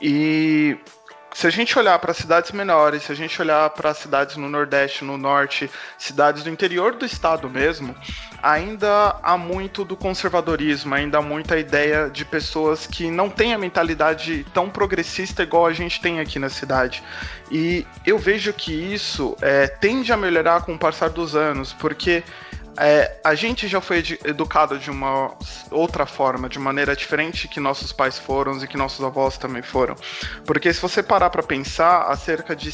E 0.00 0.78
se 1.32 1.46
a 1.46 1.50
gente 1.50 1.78
olhar 1.78 1.98
para 1.98 2.12
cidades 2.12 2.50
menores, 2.50 3.04
se 3.04 3.12
a 3.12 3.14
gente 3.14 3.40
olhar 3.40 3.70
para 3.70 3.94
cidades 3.94 4.36
no 4.36 4.48
Nordeste, 4.48 5.04
no 5.04 5.16
Norte, 5.16 5.70
cidades 5.96 6.42
do 6.42 6.50
interior 6.50 6.94
do 6.94 7.04
estado 7.04 7.48
mesmo, 7.48 7.94
ainda 8.42 9.16
há 9.22 9.36
muito 9.36 9.84
do 9.84 9.96
conservadorismo, 9.96 10.94
ainda 10.94 11.18
há 11.18 11.22
muita 11.22 11.58
ideia 11.58 12.10
de 12.10 12.24
pessoas 12.24 12.86
que 12.86 13.10
não 13.10 13.28
têm 13.30 13.54
a 13.54 13.58
mentalidade 13.58 14.44
tão 14.52 14.68
progressista 14.68 15.42
igual 15.42 15.66
a 15.66 15.72
gente 15.72 16.00
tem 16.00 16.20
aqui 16.20 16.38
na 16.38 16.48
cidade. 16.48 17.02
E 17.50 17.86
eu 18.04 18.18
vejo 18.18 18.52
que 18.52 18.72
isso 18.72 19.36
é, 19.40 19.66
tende 19.66 20.12
a 20.12 20.16
melhorar 20.16 20.62
com 20.62 20.74
o 20.74 20.78
passar 20.78 21.10
dos 21.10 21.34
anos, 21.36 21.72
porque 21.72 22.22
é, 22.80 23.20
a 23.22 23.34
gente 23.34 23.68
já 23.68 23.78
foi 23.80 24.02
educado 24.24 24.78
de 24.78 24.90
uma 24.90 25.36
outra 25.70 26.06
forma, 26.06 26.48
de 26.48 26.58
maneira 26.58 26.96
diferente 26.96 27.46
que 27.46 27.60
nossos 27.60 27.92
pais 27.92 28.18
foram 28.18 28.56
e 28.56 28.66
que 28.66 28.76
nossos 28.76 29.04
avós 29.04 29.36
também 29.36 29.60
foram. 29.60 29.94
Porque 30.46 30.72
se 30.72 30.80
você 30.80 31.02
parar 31.02 31.28
para 31.28 31.42
pensar, 31.42 32.04
há 32.04 32.16
cerca 32.16 32.56
de 32.56 32.72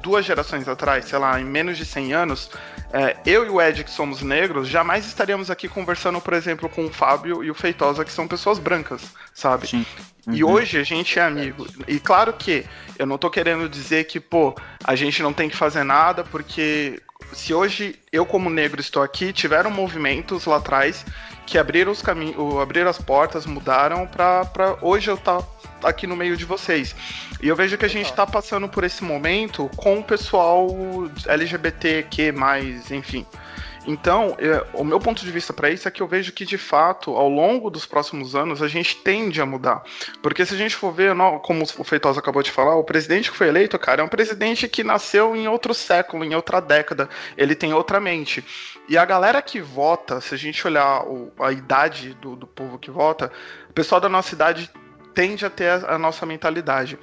duas 0.00 0.24
gerações 0.24 0.68
atrás, 0.68 1.06
sei 1.06 1.18
lá, 1.18 1.40
em 1.40 1.44
menos 1.44 1.76
de 1.76 1.84
100 1.84 2.12
anos, 2.12 2.50
é, 2.92 3.16
eu 3.26 3.44
e 3.44 3.50
o 3.50 3.60
Ed, 3.60 3.82
que 3.82 3.90
somos 3.90 4.22
negros, 4.22 4.68
jamais 4.68 5.04
estaríamos 5.04 5.50
aqui 5.50 5.68
conversando, 5.68 6.20
por 6.20 6.34
exemplo, 6.34 6.68
com 6.68 6.86
o 6.86 6.92
Fábio 6.92 7.42
e 7.42 7.50
o 7.50 7.54
Feitosa, 7.54 8.04
que 8.04 8.12
são 8.12 8.28
pessoas 8.28 8.60
brancas, 8.60 9.02
sabe? 9.34 9.66
Sim. 9.66 9.84
E 10.30 10.44
Uhum. 10.44 10.52
hoje 10.52 10.78
a 10.78 10.84
gente 10.84 11.18
é 11.18 11.22
amigo. 11.22 11.66
E 11.88 11.98
claro 11.98 12.32
que 12.34 12.64
eu 12.98 13.06
não 13.06 13.18
tô 13.18 13.30
querendo 13.30 13.68
dizer 13.68 14.04
que, 14.04 14.20
pô, 14.20 14.54
a 14.84 14.94
gente 14.94 15.22
não 15.22 15.32
tem 15.32 15.48
que 15.48 15.56
fazer 15.56 15.82
nada, 15.84 16.22
porque 16.22 17.00
se 17.32 17.52
hoje 17.54 17.98
eu, 18.12 18.24
como 18.26 18.50
negro, 18.50 18.80
estou 18.80 19.02
aqui, 19.02 19.32
tiveram 19.32 19.70
movimentos 19.70 20.44
lá 20.46 20.56
atrás 20.56 21.04
que 21.46 21.56
abriram 21.56 21.90
os 21.90 22.02
caminhos, 22.02 22.36
abriram 22.60 22.90
as 22.90 22.98
portas, 22.98 23.46
mudaram 23.46 24.06
pra, 24.06 24.44
pra 24.44 24.76
hoje 24.82 25.08
eu 25.08 25.14
estar 25.14 25.42
aqui 25.82 26.06
no 26.06 26.14
meio 26.14 26.36
de 26.36 26.44
vocês. 26.44 26.94
E 27.42 27.48
eu 27.48 27.56
vejo 27.56 27.78
que 27.78 27.86
a 27.86 27.88
gente 27.88 28.12
tá 28.12 28.26
passando 28.26 28.68
por 28.68 28.84
esse 28.84 29.02
momento 29.02 29.70
com 29.76 29.98
o 29.98 30.04
pessoal 30.04 30.68
LGBTQ, 31.26 32.34
enfim. 32.90 33.24
Então, 33.88 34.36
é, 34.38 34.66
o 34.74 34.84
meu 34.84 35.00
ponto 35.00 35.24
de 35.24 35.30
vista 35.30 35.50
para 35.50 35.70
isso 35.70 35.88
é 35.88 35.90
que 35.90 36.02
eu 36.02 36.06
vejo 36.06 36.30
que, 36.32 36.44
de 36.44 36.58
fato, 36.58 37.16
ao 37.16 37.26
longo 37.26 37.70
dos 37.70 37.86
próximos 37.86 38.36
anos, 38.36 38.60
a 38.60 38.68
gente 38.68 38.94
tende 38.96 39.40
a 39.40 39.46
mudar. 39.46 39.82
Porque 40.20 40.44
se 40.44 40.54
a 40.54 40.58
gente 40.58 40.76
for 40.76 40.92
ver, 40.92 41.16
como 41.42 41.64
o 41.78 41.84
Feitosa 41.84 42.20
acabou 42.20 42.42
de 42.42 42.50
falar, 42.50 42.76
o 42.76 42.84
presidente 42.84 43.30
que 43.30 43.36
foi 43.38 43.48
eleito, 43.48 43.78
cara, 43.78 44.02
é 44.02 44.04
um 44.04 44.08
presidente 44.08 44.68
que 44.68 44.84
nasceu 44.84 45.34
em 45.34 45.48
outro 45.48 45.72
século, 45.72 46.22
em 46.22 46.34
outra 46.34 46.60
década. 46.60 47.08
Ele 47.34 47.54
tem 47.54 47.72
outra 47.72 47.98
mente. 47.98 48.44
E 48.90 48.98
a 48.98 49.06
galera 49.06 49.40
que 49.40 49.58
vota, 49.58 50.20
se 50.20 50.34
a 50.34 50.38
gente 50.38 50.66
olhar 50.66 51.06
o- 51.06 51.32
a 51.40 51.50
idade 51.50 52.12
do, 52.20 52.36
do 52.36 52.46
povo 52.46 52.78
que 52.78 52.90
vota, 52.90 53.32
o 53.70 53.72
pessoal 53.72 54.02
da 54.02 54.08
nossa 54.10 54.34
idade 54.34 54.70
tende 55.14 55.46
a 55.46 55.50
ter 55.50 55.68
a, 55.70 55.94
a 55.94 55.98
nossa 55.98 56.26
mentalidade. 56.26 56.98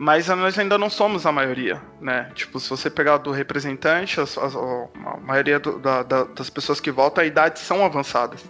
Mas 0.00 0.28
nós 0.28 0.56
ainda 0.56 0.78
não 0.78 0.88
somos 0.88 1.26
a 1.26 1.32
maioria, 1.32 1.82
né? 2.00 2.30
Tipo, 2.32 2.60
se 2.60 2.70
você 2.70 2.88
pegar 2.88 3.16
do 3.16 3.32
representante, 3.32 4.20
as- 4.20 4.38
as- 4.38 4.54
a 4.54 5.16
maioria 5.20 5.58
do- 5.58 5.80
da- 5.80 6.04
da- 6.04 6.22
das 6.22 6.48
pessoas 6.48 6.78
que 6.78 6.92
votam, 6.92 7.24
a 7.24 7.26
idade 7.26 7.58
são 7.58 7.84
avançadas. 7.84 8.44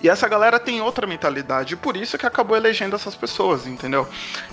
E 0.00 0.08
essa 0.08 0.28
galera 0.28 0.60
tem 0.60 0.80
outra 0.80 1.06
mentalidade, 1.06 1.76
por 1.76 1.96
isso 1.96 2.16
que 2.16 2.26
acabou 2.26 2.56
elegendo 2.56 2.94
essas 2.94 3.16
pessoas, 3.16 3.66
entendeu? 3.66 4.06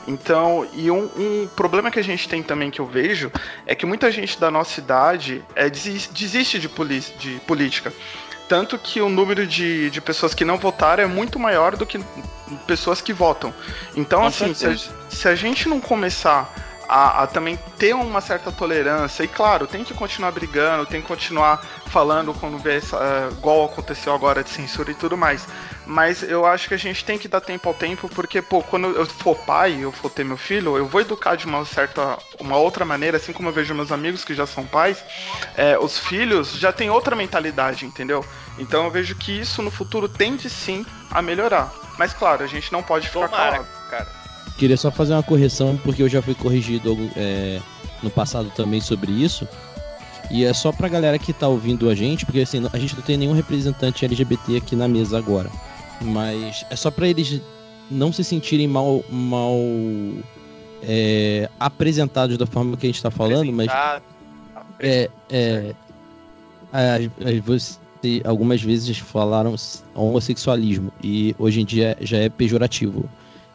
Então, 0.08 0.68
e 0.74 0.90
um, 0.90 1.04
um 1.16 1.48
problema 1.56 1.92
que 1.92 2.00
a 2.00 2.04
gente 2.04 2.28
tem 2.28 2.42
também 2.42 2.72
que 2.72 2.80
eu 2.80 2.86
vejo 2.88 3.32
é 3.68 3.76
que 3.76 3.86
muita 3.86 4.12
gente 4.12 4.40
da 4.40 4.50
nossa 4.50 4.80
idade 4.80 5.44
é, 5.54 5.70
desis- 5.70 6.08
desiste 6.08 6.58
de, 6.58 6.70
de 7.20 7.40
política. 7.42 7.94
Tanto 8.50 8.80
que 8.80 9.00
o 9.00 9.08
número 9.08 9.46
de, 9.46 9.92
de 9.92 10.02
pessoas 10.02 10.34
que 10.34 10.44
não 10.44 10.58
votaram 10.58 11.04
é 11.04 11.08
muito 11.08 11.40
maior 11.40 11.78
do 11.78 11.86
que 11.86 12.04
pessoas 12.66 13.00
que 13.00 13.14
votam. 13.14 13.54
Então, 13.96 14.22
Com 14.22 14.26
assim, 14.26 14.54
se 14.56 14.66
a, 14.66 14.76
se 15.08 15.28
a 15.28 15.36
gente 15.36 15.70
não 15.70 15.80
começar 15.80 16.52
a, 16.90 17.24
a 17.24 17.28
também 17.28 17.56
ter 17.78 17.94
uma 17.94 18.20
certa 18.20 18.52
tolerância, 18.52 19.24
e 19.24 19.28
claro, 19.28 19.68
tem 19.68 19.84
que 19.84 19.94
continuar 19.94 20.32
brigando, 20.32 20.88
tem 20.88 21.02
que 21.02 21.08
continuar 21.08 21.64
falando 21.86 22.34
quando 22.34 22.58
vê 22.58 22.78
essa, 22.78 22.98
eh, 22.98 23.30
igual 23.32 23.66
aconteceu 23.66 24.14
agora 24.14 24.44
de 24.44 24.50
censura 24.50 24.90
e 24.90 24.96
tudo 24.96 25.16
mais. 25.16 25.48
Mas 25.86 26.24
eu 26.24 26.46
acho 26.46 26.68
que 26.68 26.74
a 26.74 26.78
gente 26.78 27.06
tem 27.06 27.18
que 27.18 27.28
dar 27.28 27.42
tempo 27.42 27.68
ao 27.70 27.76
tempo, 27.76 28.10
porque, 28.10 28.42
pô, 28.42 28.64
quando 28.64 28.88
eu 28.88 29.06
for 29.06 29.38
pai, 29.38 29.78
eu 29.80 29.92
for 29.92 30.10
ter 30.10 30.24
meu 30.26 30.38
filho, 30.38 30.78
eu 30.78 30.88
vou 30.88 31.02
educar 31.02 31.36
de 31.36 31.46
uma 31.46 31.64
certa, 31.64 32.18
uma 32.40 32.58
outra 32.58 32.84
maneira, 32.84 33.18
assim 33.18 33.34
como 33.34 33.50
eu 33.50 33.54
vejo 33.54 33.74
meus 33.76 33.92
amigos 33.92 34.26
que 34.26 34.34
já 34.34 34.48
são 34.48 34.66
pais, 34.66 35.04
é, 35.56 35.78
os 35.78 35.98
filhos 36.00 36.54
já 36.54 36.72
têm 36.72 36.90
outra 36.90 37.16
mentalidade, 37.16 37.86
entendeu? 37.86 38.26
Então 38.58 38.86
eu 38.86 38.92
vejo 38.92 39.16
que 39.16 39.40
isso 39.40 39.62
no 39.62 39.70
futuro 39.70 40.10
tende 40.10 40.50
sim 40.50 40.84
a 41.12 41.22
melhorar. 41.22 41.72
Mas 42.00 42.14
claro, 42.14 42.44
a 42.44 42.48
gente 42.48 42.72
não 42.72 42.82
pode 42.82 43.08
ficar 43.08 43.28
Tomara, 43.28 43.52
calado. 43.52 43.68
cara. 43.90 44.19
Queria 44.60 44.76
só 44.78 44.92
fazer 44.92 45.14
uma 45.14 45.24
correção, 45.24 45.78
porque 45.84 46.04
eu 46.04 46.10
já 46.10 46.22
fui 46.22 46.36
corrigido 46.36 46.96
é, 47.16 47.60
no 48.04 48.10
passado 48.10 48.52
também 48.56 48.82
sobre 48.82 49.12
isso. 49.12 49.48
E 50.30 50.44
é 50.44 50.54
só 50.54 50.72
pra 50.72 50.88
galera 50.90 51.18
que 51.18 51.32
tá 51.34 51.48
ouvindo 51.48 51.90
a 51.90 51.96
gente, 51.96 52.26
porque 52.26 52.42
assim, 52.42 52.62
a 52.72 52.78
gente 52.78 52.94
não 52.96 53.02
tem 53.02 53.18
nenhum 53.18 53.32
representante 53.34 54.04
LGBT 54.06 54.58
aqui 54.58 54.76
na 54.76 54.88
mesa 54.88 55.18
agora. 55.18 55.50
Mas 56.02 56.66
é 56.70 56.76
só 56.76 56.92
pra 56.92 57.08
eles 57.08 57.42
não 57.90 58.12
se 58.12 58.24
sentirem 58.24 58.68
mal, 58.68 59.04
mal 59.10 59.56
é, 60.84 61.50
apresentados 61.60 62.38
da 62.38 62.46
forma 62.46 62.78
que 62.78 62.86
a 62.86 62.90
gente 62.90 63.02
tá 63.02 63.10
falando, 63.10 63.52
mas 63.52 63.68
é, 64.80 65.10
é, 65.30 65.74
a- 66.72 66.98
você- 67.44 67.80
algumas 68.24 68.62
vezes 68.62 68.98
falaram 69.00 69.56
homossexualismo 69.96 70.92
e 71.04 71.36
hoje 71.40 71.62
em 71.62 71.66
dia 71.66 71.98
já 72.02 72.18
é 72.18 72.30
pejorativo. 72.30 73.10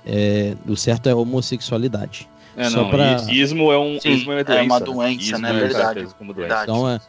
É, 0.06 0.54
o 0.68 0.76
certo 0.76 1.08
é 1.08 1.14
homossexualidade. 1.14 2.28
É, 2.56 2.70
Só 2.70 2.82
não, 2.82 2.90
pra- 2.90 3.16
ismo 3.30 3.72
é 3.72 3.78
um 3.78 3.98
Sim, 3.98 4.10
ismo 4.10 4.32
é, 4.32 4.40
é 4.40 4.44
doença, 4.44 4.62
uma 4.62 4.80
né? 4.80 4.86
doença, 4.86 5.22
Ismo 5.22 5.38
né? 5.38 5.48
é 5.48 5.52
Verdade. 5.52 5.72
caracterizado 5.74 6.14
como 6.18 6.32
doença. 6.34 6.48
Verdade. 6.56 6.70
Então 6.70 6.88
é, 6.90 7.00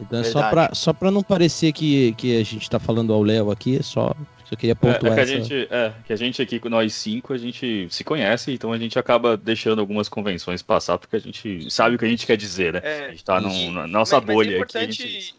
então 0.00 0.20
é 0.20 0.24
só 0.24 0.48
pra, 0.48 0.70
só 0.74 0.92
pra 0.92 1.10
não 1.10 1.22
parecer 1.22 1.72
que, 1.72 2.12
que 2.12 2.36
a 2.40 2.44
gente 2.44 2.68
tá 2.70 2.78
falando 2.78 3.12
ao 3.12 3.22
Léo 3.22 3.50
aqui, 3.50 3.78
é 3.78 3.82
só, 3.82 4.14
só 4.44 4.54
queria 4.54 4.72
É, 4.72 4.74
pontuar 4.74 5.12
é 5.12 5.14
que 5.14 5.20
a 5.20 5.22
essa. 5.22 5.32
gente, 5.32 5.68
é, 5.70 5.92
que 6.06 6.12
a 6.12 6.16
gente 6.16 6.40
aqui, 6.42 6.60
nós 6.68 6.92
cinco, 6.94 7.32
a 7.32 7.38
gente 7.38 7.88
se 7.90 8.04
conhece, 8.04 8.52
então 8.52 8.72
a 8.72 8.78
gente 8.78 8.96
acaba 8.98 9.36
deixando 9.36 9.80
algumas 9.80 10.08
convenções 10.08 10.62
passar, 10.62 10.98
porque 10.98 11.16
a 11.16 11.20
gente 11.20 11.68
sabe 11.70 11.96
o 11.96 11.98
que 11.98 12.04
a 12.04 12.08
gente 12.08 12.24
quer 12.26 12.36
dizer, 12.36 12.74
né? 12.74 12.80
É, 12.84 13.06
a 13.06 13.10
gente 13.10 13.24
tá 13.24 13.40
e- 13.40 13.42
num- 13.42 13.72
na 13.72 13.86
nossa 13.88 14.16
mas- 14.20 14.24
mas 14.26 14.30
é 14.30 14.34
bolha 14.34 14.62
aqui. 14.62 15.32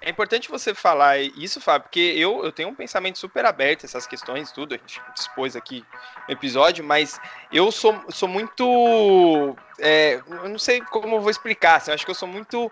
É 0.00 0.10
importante 0.10 0.48
você 0.48 0.74
falar 0.74 1.18
isso, 1.18 1.60
Fábio, 1.60 1.82
porque 1.88 1.98
eu, 2.16 2.44
eu 2.44 2.52
tenho 2.52 2.68
um 2.68 2.74
pensamento 2.74 3.18
super 3.18 3.44
aberto, 3.44 3.84
essas 3.84 4.06
questões, 4.06 4.52
tudo, 4.52 4.74
a 4.74 4.78
gente 4.78 5.00
expôs 5.16 5.56
aqui 5.56 5.84
no 6.28 6.32
episódio, 6.32 6.84
mas 6.84 7.20
eu 7.50 7.72
sou, 7.72 8.00
sou 8.10 8.28
muito. 8.28 9.56
é, 9.80 10.22
eu 10.42 10.48
não 10.48 10.58
sei 10.58 10.80
como 10.82 11.16
eu 11.16 11.20
vou 11.20 11.30
explicar, 11.30 11.76
assim, 11.76 11.90
eu 11.90 11.94
acho 11.94 12.04
que 12.04 12.10
eu 12.10 12.14
sou 12.14 12.28
muito 12.28 12.70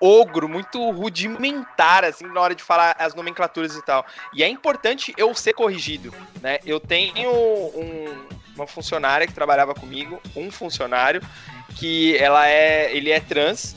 ogro, 0.00 0.48
muito 0.48 0.90
rudimentar, 0.90 2.04
assim, 2.04 2.26
na 2.26 2.40
hora 2.40 2.54
de 2.54 2.62
falar 2.62 2.96
as 2.98 3.14
nomenclaturas 3.14 3.76
e 3.76 3.82
tal. 3.82 4.04
E 4.32 4.42
é 4.42 4.48
importante 4.48 5.14
eu 5.16 5.34
ser 5.34 5.52
corrigido, 5.52 6.12
né? 6.40 6.58
Eu 6.64 6.80
tenho 6.80 7.30
um- 7.30 8.28
uma 8.54 8.66
funcionária 8.66 9.26
que 9.26 9.32
trabalhava 9.34 9.74
comigo, 9.74 10.20
um 10.34 10.50
funcionário, 10.50 11.20
que 11.78 12.16
ela 12.16 12.48
é. 12.48 12.94
ele 12.94 13.10
é 13.10 13.20
trans. 13.20 13.76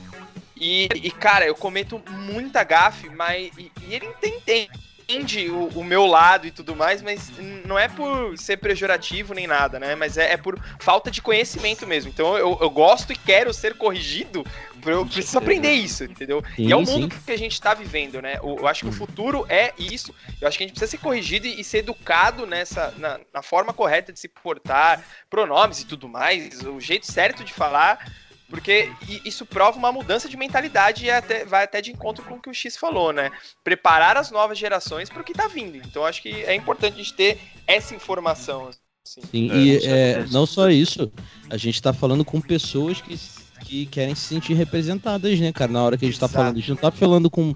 E, 0.59 0.89
e, 0.93 1.11
cara, 1.11 1.45
eu 1.45 1.55
cometo 1.55 2.01
muita 2.09 2.63
gafe, 2.63 3.09
mas. 3.09 3.51
E, 3.57 3.71
e 3.87 3.95
ele 3.95 4.07
entende, 4.07 4.69
entende 5.09 5.49
o, 5.49 5.67
o, 5.69 5.83
meu 5.83 6.05
lado 6.05 6.45
e 6.45 6.51
tudo 6.51 6.75
mais, 6.75 7.01
mas 7.01 7.31
não 7.65 7.79
é 7.79 7.87
por 7.87 8.37
ser 8.37 8.57
pejorativo 8.57 9.33
nem 9.33 9.47
nada, 9.47 9.79
né? 9.79 9.95
Mas 9.95 10.17
é, 10.17 10.33
é 10.33 10.37
por 10.37 10.59
falta 10.79 11.09
de 11.09 11.21
conhecimento 11.21 11.87
mesmo. 11.87 12.11
Então 12.11 12.37
eu, 12.37 12.57
eu 12.61 12.69
gosto 12.69 13.11
e 13.11 13.15
quero 13.15 13.51
ser 13.51 13.75
corrigido, 13.75 14.45
eu 14.85 15.05
preciso 15.05 15.39
aprender 15.39 15.71
isso, 15.71 16.03
entendeu? 16.03 16.43
Sim, 16.55 16.67
e 16.67 16.71
é 16.71 16.75
o 16.75 16.81
mundo 16.81 17.13
sim. 17.13 17.21
que 17.25 17.31
a 17.31 17.37
gente 17.37 17.53
está 17.53 17.73
vivendo, 17.73 18.21
né? 18.21 18.37
Eu, 18.37 18.57
eu 18.59 18.67
acho 18.67 18.81
que 18.81 18.87
o 18.87 18.89
hum. 18.89 18.93
futuro 18.93 19.45
é 19.49 19.73
isso. 19.79 20.13
Eu 20.39 20.47
acho 20.47 20.57
que 20.57 20.63
a 20.63 20.67
gente 20.67 20.75
precisa 20.75 20.91
ser 20.91 20.99
corrigido 20.99 21.47
e, 21.47 21.59
e 21.59 21.63
ser 21.63 21.79
educado 21.79 22.45
nessa, 22.45 22.93
na, 22.97 23.19
na 23.33 23.41
forma 23.41 23.73
correta 23.73 24.13
de 24.13 24.19
se 24.19 24.27
portar, 24.27 25.03
pronomes 25.29 25.81
e 25.81 25.87
tudo 25.87 26.07
mais, 26.07 26.61
o 26.61 26.79
jeito 26.79 27.11
certo 27.11 27.43
de 27.43 27.53
falar 27.53 28.05
porque 28.49 28.91
isso 29.23 29.45
prova 29.45 29.77
uma 29.77 29.91
mudança 29.91 30.27
de 30.27 30.35
mentalidade 30.35 31.05
e 31.05 31.11
até, 31.11 31.45
vai 31.45 31.63
até 31.63 31.81
de 31.81 31.91
encontro 31.91 32.23
com 32.25 32.35
o 32.35 32.41
que 32.41 32.49
o 32.49 32.53
X 32.53 32.75
falou, 32.75 33.13
né? 33.13 33.31
Preparar 33.63 34.17
as 34.17 34.31
novas 34.31 34.57
gerações 34.57 35.09
para 35.09 35.21
o 35.21 35.23
que 35.23 35.31
está 35.31 35.47
vindo. 35.47 35.77
Então 35.77 36.05
acho 36.05 36.21
que 36.21 36.29
é 36.43 36.55
importante 36.55 36.95
a 36.95 36.97
gente 36.97 37.13
ter 37.13 37.39
essa 37.67 37.93
informação. 37.93 38.67
Assim. 38.67 39.21
Sim, 39.31 39.51
é, 39.51 39.55
e 39.55 39.85
é, 39.85 40.25
não 40.31 40.45
só 40.45 40.69
isso, 40.69 41.11
a 41.49 41.57
gente 41.57 41.75
está 41.75 41.93
falando 41.93 42.25
com 42.25 42.41
pessoas 42.41 43.01
que, 43.01 43.17
que 43.65 43.85
querem 43.85 44.15
se 44.15 44.21
sentir 44.21 44.53
representadas, 44.53 45.39
né, 45.39 45.51
cara? 45.51 45.71
Na 45.71 45.83
hora 45.83 45.97
que 45.97 46.05
a 46.05 46.07
gente 46.07 46.15
está 46.15 46.27
falando, 46.27 46.57
a 46.57 46.59
gente 46.59 46.69
não 46.69 46.75
está 46.75 46.91
falando 46.91 47.29
com 47.29 47.53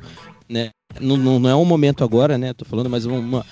né, 0.49 0.71
não, 0.99 1.17
não, 1.17 1.39
não, 1.39 1.49
é 1.49 1.55
um 1.55 1.65
momento 1.65 2.03
agora, 2.03 2.37
né? 2.37 2.53
Tô 2.53 2.65
falando, 2.65 2.89
mas 2.89 3.05
uma, 3.05 3.45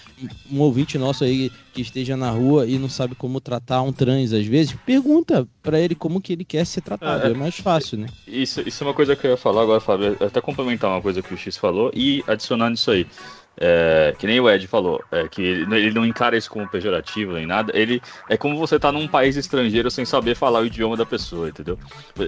um 0.51 0.60
ouvinte 0.60 0.97
nosso 0.97 1.23
aí 1.23 1.51
que 1.73 1.82
esteja 1.82 2.15
na 2.15 2.30
rua 2.30 2.65
e 2.65 2.77
não 2.77 2.89
sabe 2.89 3.15
como 3.15 3.41
tratar 3.41 3.82
um 3.82 3.91
trans 3.91 4.34
às 4.34 4.45
vezes, 4.45 4.75
pergunta 4.86 5.47
para 5.62 5.80
ele 5.80 5.95
como 5.95 6.21
que 6.21 6.34
ele 6.34 6.45
quer 6.45 6.65
ser 6.65 6.82
tratado. 6.82 7.27
É, 7.27 7.32
é, 7.32 7.34
mais 7.34 7.58
fácil, 7.58 7.97
né? 7.97 8.08
Isso, 8.27 8.62
isso 8.67 8.84
é 8.84 8.88
uma 8.88 8.93
coisa 8.93 9.15
que 9.15 9.25
eu 9.25 9.32
ia 9.32 9.38
falar 9.38 9.63
agora, 9.63 9.80
Fábio. 9.80 10.17
Até 10.19 10.39
complementar 10.39 10.89
uma 10.89 11.01
coisa 11.01 11.21
que 11.21 11.34
o 11.34 11.38
X 11.38 11.58
falou 11.58 11.91
e 11.93 12.23
adicionar 12.27 12.69
nisso 12.69 12.91
aí. 12.91 13.08
É, 13.58 14.15
que 14.17 14.25
nem 14.25 14.39
o 14.39 14.49
Ed 14.49 14.65
falou, 14.65 15.04
é, 15.12 15.27
que 15.27 15.41
ele, 15.41 15.75
ele, 15.75 15.93
não 15.93 16.06
encara 16.06 16.38
isso 16.38 16.49
como 16.49 16.67
pejorativo 16.69 17.34
nem 17.34 17.45
nada. 17.45 17.71
Ele 17.75 18.01
é 18.30 18.38
como 18.38 18.58
você 18.58 18.80
tá 18.80 18.91
num 18.91 19.08
país 19.08 19.36
estrangeiro 19.36 19.91
sem 19.91 20.06
saber 20.06 20.36
falar 20.36 20.62
o 20.62 20.65
idioma 20.65 20.95
da 20.95 21.06
pessoa, 21.06 21.49
entendeu? 21.49 21.77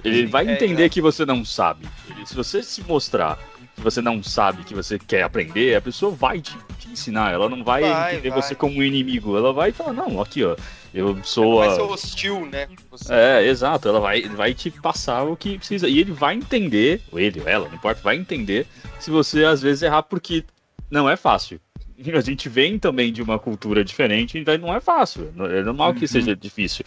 Ele 0.04 0.26
vai 0.26 0.46
é, 0.46 0.52
entender 0.52 0.88
que 0.90 1.00
você 1.00 1.24
não 1.24 1.44
sabe. 1.44 1.88
Ele, 2.10 2.26
se 2.26 2.34
você 2.36 2.62
se 2.62 2.82
mostrar 2.82 3.38
que 3.74 3.80
você 3.80 4.00
não 4.00 4.22
sabe, 4.22 4.64
que 4.64 4.74
você 4.74 4.98
quer 4.98 5.22
aprender, 5.22 5.74
a 5.74 5.80
pessoa 5.80 6.12
vai 6.12 6.40
te, 6.40 6.56
te 6.78 6.88
ensinar. 6.88 7.32
Ela 7.32 7.48
não 7.48 7.64
vai, 7.64 7.82
vai 7.82 8.12
entender 8.12 8.30
vai. 8.30 8.42
você 8.42 8.54
como 8.54 8.78
um 8.78 8.82
inimigo. 8.82 9.36
Ela 9.36 9.52
vai 9.52 9.72
falar, 9.72 9.92
não, 9.92 10.20
aqui, 10.20 10.44
ó. 10.44 10.56
Eu 10.92 11.18
sou. 11.24 11.58
Vai 11.58 11.74
ser 11.74 11.82
hostil, 11.82 12.46
né? 12.46 12.68
Você... 12.90 13.12
É, 13.12 13.46
exato. 13.46 13.88
Ela 13.88 13.98
vai, 13.98 14.22
vai 14.28 14.54
te 14.54 14.70
passar 14.70 15.24
o 15.24 15.36
que 15.36 15.58
precisa. 15.58 15.88
E 15.88 15.98
ele 15.98 16.12
vai 16.12 16.34
entender, 16.34 17.02
ou 17.10 17.18
ele 17.18 17.40
ou 17.40 17.48
ela, 17.48 17.68
não 17.68 17.74
importa, 17.74 18.00
vai 18.00 18.16
entender 18.16 18.66
se 19.00 19.10
você 19.10 19.44
às 19.44 19.60
vezes 19.60 19.82
errar, 19.82 20.04
porque 20.04 20.44
não 20.90 21.10
é 21.10 21.16
fácil 21.16 21.60
a 22.14 22.20
gente 22.20 22.48
vem 22.48 22.78
também 22.78 23.12
de 23.12 23.22
uma 23.22 23.38
cultura 23.38 23.84
diferente, 23.84 24.38
então 24.38 24.56
não 24.58 24.74
é 24.74 24.80
fácil. 24.80 25.32
É 25.50 25.62
normal 25.62 25.94
que 25.94 26.02
uhum. 26.02 26.08
seja 26.08 26.34
difícil. 26.34 26.84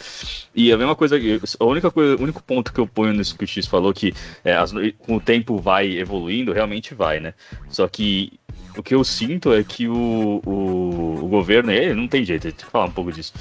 E 0.53 0.71
a 0.71 0.77
mesma 0.77 0.95
coisa, 0.95 1.17
a 1.59 1.65
única 1.65 1.89
coisa, 1.89 2.15
o 2.15 2.23
único 2.23 2.43
ponto 2.43 2.73
que 2.73 2.79
eu 2.79 2.87
ponho 2.87 3.13
nisso 3.13 3.37
que 3.37 3.43
o 3.43 3.47
X 3.47 3.65
falou, 3.65 3.93
que 3.93 4.13
é, 4.43 4.53
as, 4.53 4.73
com 4.99 5.15
o 5.15 5.21
tempo 5.21 5.57
vai 5.57 5.97
evoluindo, 5.97 6.53
realmente 6.53 6.93
vai, 6.93 7.19
né? 7.19 7.33
Só 7.69 7.87
que 7.87 8.33
o 8.77 8.83
que 8.83 8.93
eu 8.93 9.03
sinto 9.03 9.53
é 9.53 9.63
que 9.63 9.87
o, 9.87 10.41
o, 10.45 11.23
o 11.23 11.27
governo, 11.27 11.71
ele 11.71 11.93
não 11.93 12.07
tem 12.07 12.23
jeito, 12.23 12.43
tem 12.43 12.51
que 12.51 12.65
falar 12.65 12.85
um 12.85 12.91
pouco 12.91 13.11
disso. 13.11 13.33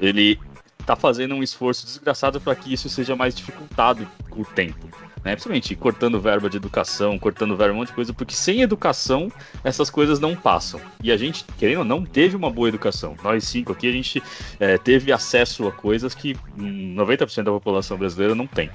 Ele 0.00 0.38
tá 0.84 0.94
fazendo 0.94 1.34
um 1.34 1.42
esforço 1.42 1.84
desgraçado 1.86 2.40
para 2.40 2.54
que 2.54 2.72
isso 2.72 2.88
seja 2.88 3.16
mais 3.16 3.34
dificultado 3.34 4.06
com 4.30 4.42
o 4.42 4.44
tempo 4.44 4.88
né? 5.26 5.32
Principalmente 5.32 5.74
cortando 5.74 6.20
verba 6.20 6.48
de 6.48 6.56
educação, 6.56 7.18
cortando 7.18 7.56
verba 7.56 7.74
um 7.74 7.78
monte 7.78 7.88
de 7.88 7.94
coisa, 7.94 8.14
porque 8.14 8.32
sem 8.32 8.62
educação 8.62 9.30
essas 9.64 9.90
coisas 9.90 10.20
não 10.20 10.36
passam. 10.36 10.80
E 11.02 11.10
a 11.10 11.16
gente, 11.16 11.44
querendo 11.58 11.80
ou 11.80 11.84
não, 11.84 12.04
teve 12.04 12.36
uma 12.36 12.48
boa 12.48 12.68
educação. 12.68 13.16
Nós 13.24 13.42
cinco 13.42 13.72
aqui, 13.72 13.88
a 13.88 13.92
gente 13.92 14.22
é, 14.60 14.78
teve 14.78 15.10
acesso 15.10 15.66
a 15.66 15.72
coisas 15.72 16.14
que 16.14 16.36
90% 16.56 17.42
da 17.42 17.50
população 17.50 17.98
brasileira 17.98 18.36
não 18.36 18.46
tem. 18.46 18.70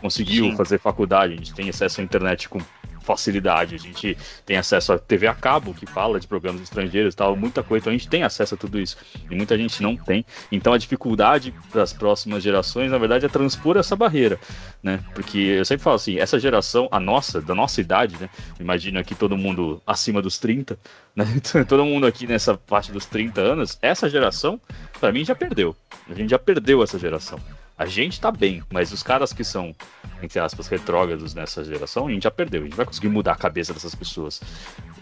conseguiu 0.00 0.46
Sim. 0.46 0.56
fazer 0.56 0.78
faculdade, 0.78 1.34
a 1.34 1.36
gente 1.36 1.52
tem 1.52 1.68
acesso 1.68 2.00
à 2.00 2.04
internet 2.04 2.48
com 2.48 2.60
facilidade. 3.08 3.74
A 3.74 3.78
gente 3.78 4.18
tem 4.44 4.58
acesso 4.58 4.92
a 4.92 4.98
TV 4.98 5.26
a 5.26 5.34
cabo, 5.34 5.72
que 5.72 5.86
fala 5.86 6.20
de 6.20 6.26
programas 6.26 6.60
estrangeiros 6.60 7.14
e 7.14 7.16
tal, 7.16 7.34
muita 7.34 7.62
coisa. 7.62 7.84
Então 7.84 7.90
a 7.90 7.96
gente 7.96 8.08
tem 8.08 8.22
acesso 8.22 8.54
a 8.54 8.58
tudo 8.58 8.78
isso. 8.78 8.98
E 9.30 9.34
muita 9.34 9.56
gente 9.56 9.82
não 9.82 9.96
tem. 9.96 10.26
Então 10.52 10.74
a 10.74 10.78
dificuldade 10.78 11.54
das 11.72 11.94
próximas 11.94 12.42
gerações, 12.42 12.90
na 12.90 12.98
verdade, 12.98 13.24
é 13.24 13.28
transpor 13.28 13.78
essa 13.78 13.96
barreira, 13.96 14.38
né? 14.82 15.00
Porque 15.14 15.38
eu 15.38 15.64
sempre 15.64 15.82
falo 15.82 15.96
assim, 15.96 16.18
essa 16.18 16.38
geração, 16.38 16.86
a 16.90 17.00
nossa, 17.00 17.40
da 17.40 17.54
nossa 17.54 17.80
idade, 17.80 18.16
né? 18.20 18.28
Imagina 18.60 19.00
aqui 19.00 19.14
todo 19.14 19.38
mundo 19.38 19.80
acima 19.86 20.20
dos 20.20 20.38
30, 20.38 20.78
né? 21.16 21.24
todo 21.66 21.84
mundo 21.86 22.06
aqui 22.06 22.26
nessa 22.26 22.58
parte 22.58 22.92
dos 22.92 23.06
30 23.06 23.40
anos, 23.40 23.78
essa 23.80 24.10
geração, 24.10 24.60
para 25.00 25.10
mim, 25.10 25.24
já 25.24 25.34
perdeu. 25.34 25.74
A 26.10 26.14
gente 26.14 26.30
já 26.30 26.38
perdeu 26.38 26.82
essa 26.82 26.98
geração. 26.98 27.40
A 27.78 27.86
gente 27.86 28.20
tá 28.20 28.32
bem, 28.32 28.62
mas 28.72 28.92
os 28.92 29.04
caras 29.04 29.32
que 29.32 29.44
são, 29.44 29.72
entre 30.20 30.40
aspas, 30.40 30.66
retrógrados 30.66 31.32
nessa 31.32 31.64
geração, 31.64 32.08
a 32.08 32.10
gente 32.10 32.24
já 32.24 32.30
perdeu. 32.30 32.62
A 32.62 32.64
gente 32.64 32.76
vai 32.76 32.84
conseguir 32.84 33.08
mudar 33.08 33.32
a 33.32 33.36
cabeça 33.36 33.72
dessas 33.72 33.94
pessoas. 33.94 34.42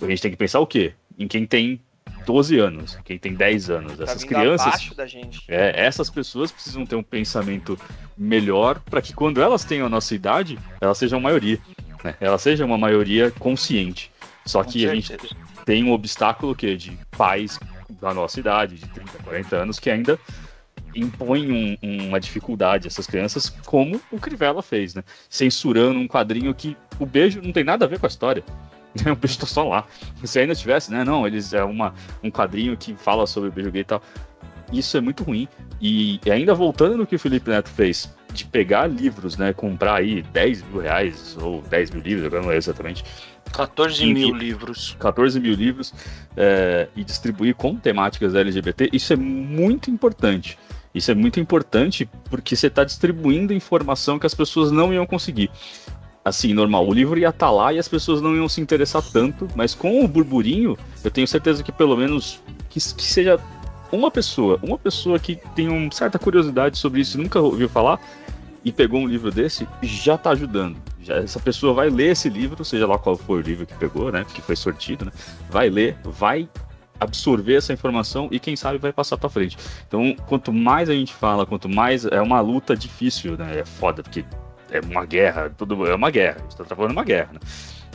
A 0.01 0.07
gente 0.07 0.21
tem 0.21 0.31
que 0.31 0.37
pensar 0.37 0.61
o 0.61 0.67
quê? 0.67 0.93
Em 1.19 1.27
quem 1.27 1.47
tem 1.47 1.81
12 2.27 2.59
anos, 2.59 2.99
quem 3.05 3.19
tem 3.19 3.35
10 3.35 3.71
anos. 3.71 3.97
Tá 3.97 4.05
essas 4.05 4.25
crianças. 4.25 4.91
É, 5.49 5.87
essas 5.87 6.11
pessoas 6.11 6.53
precisam 6.53 6.85
ter 6.85 6.97
um 6.97 7.03
pensamento 7.03 7.79
melhor 8.17 8.79
para 8.81 9.01
que 9.01 9.15
quando 9.15 9.41
elas 9.41 9.65
tenham 9.65 9.87
a 9.87 9.91
nossa 9.91 10.15
idade, 10.15 10.59
elas 10.79 10.99
sejam 10.99 11.19
maioria. 11.19 11.59
Né? 12.05 12.15
Elas 12.21 12.43
sejam 12.43 12.67
uma 12.67 12.77
maioria 12.77 13.31
consciente. 13.31 14.11
Só 14.45 14.63
que 14.63 14.87
a 14.87 14.95
gente 14.95 15.17
tem 15.65 15.83
um 15.83 15.93
obstáculo 15.93 16.55
que 16.55 16.77
de 16.77 16.99
pais 17.17 17.59
da 18.01 18.13
nossa 18.13 18.39
idade, 18.39 18.77
de 18.77 18.87
30, 18.89 19.23
40 19.25 19.57
anos, 19.57 19.79
que 19.79 19.89
ainda 19.89 20.19
impõe 20.97 21.79
um, 21.83 22.09
uma 22.09 22.19
dificuldade 22.19 22.87
a 22.87 22.89
essas 22.89 23.07
crianças, 23.07 23.51
como 23.65 24.01
o 24.11 24.19
Crivella 24.19 24.63
fez, 24.63 24.95
né? 24.95 25.05
Censurando 25.29 25.99
um 25.99 26.09
quadrinho 26.09 26.55
que 26.55 26.77
o 26.99 27.07
beijo 27.07 27.41
não 27.43 27.53
tem 27.53 27.65
nada 27.65 27.85
a 27.85 27.89
ver 27.89 27.99
com 27.99 28.07
a 28.07 28.09
história. 28.09 28.43
O 29.13 29.15
beijo 29.15 29.39
tá 29.39 29.47
só 29.47 29.63
lá. 29.63 29.87
Se 30.25 30.39
ainda 30.39 30.55
tivesse, 30.55 30.91
né? 30.91 31.05
Não, 31.05 31.27
eles 31.27 31.53
é 31.53 31.63
uma, 31.63 31.93
um 32.23 32.31
quadrinho 32.31 32.75
que 32.79 32.95
fala 32.95 33.27
sobre 33.27 33.51
o 33.51 33.53
beijo 33.53 33.71
gay 33.71 33.83
e 33.83 33.85
tal. 33.85 34.03
Isso 34.73 34.97
é 34.97 35.01
muito 35.03 35.23
ruim. 35.23 35.47
E 35.81 36.19
ainda 36.31 36.55
voltando 36.55 36.97
no 36.97 37.07
que 37.07 37.15
o 37.15 37.19
Felipe 37.19 37.51
Neto 37.51 37.69
fez, 37.69 38.11
de 38.33 38.45
pegar 38.45 38.87
livros, 38.87 39.37
né? 39.37 39.53
Comprar 39.53 39.97
aí 39.97 40.23
10 40.23 40.63
mil 40.65 40.81
reais 40.81 41.37
ou 41.41 41.63
10 41.63 41.91
mil 41.91 42.03
livros, 42.03 42.27
agora 42.27 42.43
não 42.43 42.53
é 42.53 42.57
exatamente. 42.57 43.05
14 43.53 44.13
mil 44.13 44.35
livros. 44.35 44.97
14 44.99 45.41
mil 45.41 45.55
livros 45.55 45.95
é, 46.37 46.89
e 46.95 47.05
distribuir 47.05 47.55
com 47.55 47.77
temáticas 47.77 48.35
LGBT, 48.35 48.91
isso 48.93 49.13
é 49.13 49.17
muito 49.17 49.91
importante. 49.91 50.59
Isso 50.97 51.11
é 51.11 51.15
muito 51.15 51.39
importante 51.39 52.09
porque 52.31 52.57
você 52.57 52.69
está 52.69 52.83
distribuindo 52.83 53.53
informação 53.53 54.19
que 54.19 54.25
as 54.25 54.33
pessoas 54.33 54.73
não 54.73 54.95
iam 54.95 55.05
conseguir. 55.05 55.51
Assim, 56.25 56.55
normal, 56.55 56.89
o 56.89 56.93
livro 56.93 57.19
ia 57.19 57.29
estar 57.29 57.47
tá 57.47 57.53
lá 57.53 57.71
e 57.71 57.79
as 57.79 57.87
pessoas 57.87 58.23
não 58.23 58.35
iam 58.35 58.49
se 58.49 58.63
interessar 58.63 59.03
tanto, 59.13 59.47
mas 59.55 59.75
com 59.75 60.03
o 60.03 60.09
burburinho, 60.09 60.77
eu 61.05 61.11
tenho 61.11 61.29
certeza 61.29 61.63
que 61.63 61.71
pelo 61.71 61.99
menos 61.99 62.41
que, 62.71 62.81
que 62.81 63.05
seja 63.05 63.39
uma 63.93 64.11
pessoa, 64.11 64.59
uma 64.63 64.79
pessoa 64.79 65.19
que 65.19 65.39
tem 65.55 65.69
uma 65.69 65.93
certa 65.93 66.19
curiosidade 66.19 66.79
sobre 66.79 67.03
isso 67.03 67.19
nunca 67.19 67.39
ouviu 67.41 67.69
falar 67.69 68.01
e 68.65 68.73
pegou 68.73 68.99
um 68.99 69.07
livro 69.07 69.31
desse, 69.31 69.69
já 69.83 70.15
está 70.15 70.31
ajudando. 70.31 70.79
Já, 71.03 71.17
essa 71.17 71.39
pessoa 71.39 71.75
vai 71.75 71.91
ler 71.91 72.13
esse 72.13 72.31
livro, 72.31 72.65
seja 72.65 72.87
lá 72.87 72.99
qual 72.99 73.17
for 73.17 73.39
o 73.39 73.43
livro 73.43 73.67
que 73.67 73.75
pegou, 73.75 74.11
né? 74.11 74.25
Que 74.35 74.41
foi 74.41 74.57
sortido, 74.57 75.05
né? 75.05 75.13
Vai 75.51 75.69
ler, 75.69 75.97
vai 76.03 76.49
absorver 76.99 77.57
essa 77.57 77.73
informação 77.73 78.29
e 78.31 78.39
quem 78.39 78.57
sabe 78.57 78.79
vai 78.79 78.93
passar 78.93 79.17
para 79.17 79.29
frente. 79.29 79.57
Então, 79.87 80.15
quanto 80.27 80.53
mais 80.53 80.89
a 80.89 80.95
gente 80.95 81.13
fala, 81.13 81.47
quanto 81.47 81.69
mais 81.69 82.05
é 82.05 82.21
uma 82.21 82.41
luta 82.41 82.77
difícil, 82.77 83.37
né? 83.37 83.61
É 83.61 83.65
foda 83.65 84.03
porque 84.03 84.25
é 84.71 84.81
uma 84.81 85.05
guerra, 85.05 85.51
tudo 85.57 85.87
é 85.87 85.95
uma 85.95 86.11
guerra. 86.11 86.39
A 86.39 86.43
gente 86.43 86.57
tá 86.57 86.77
falando 86.77 86.93
uma 86.93 87.05
guerra, 87.05 87.33
né? 87.35 87.41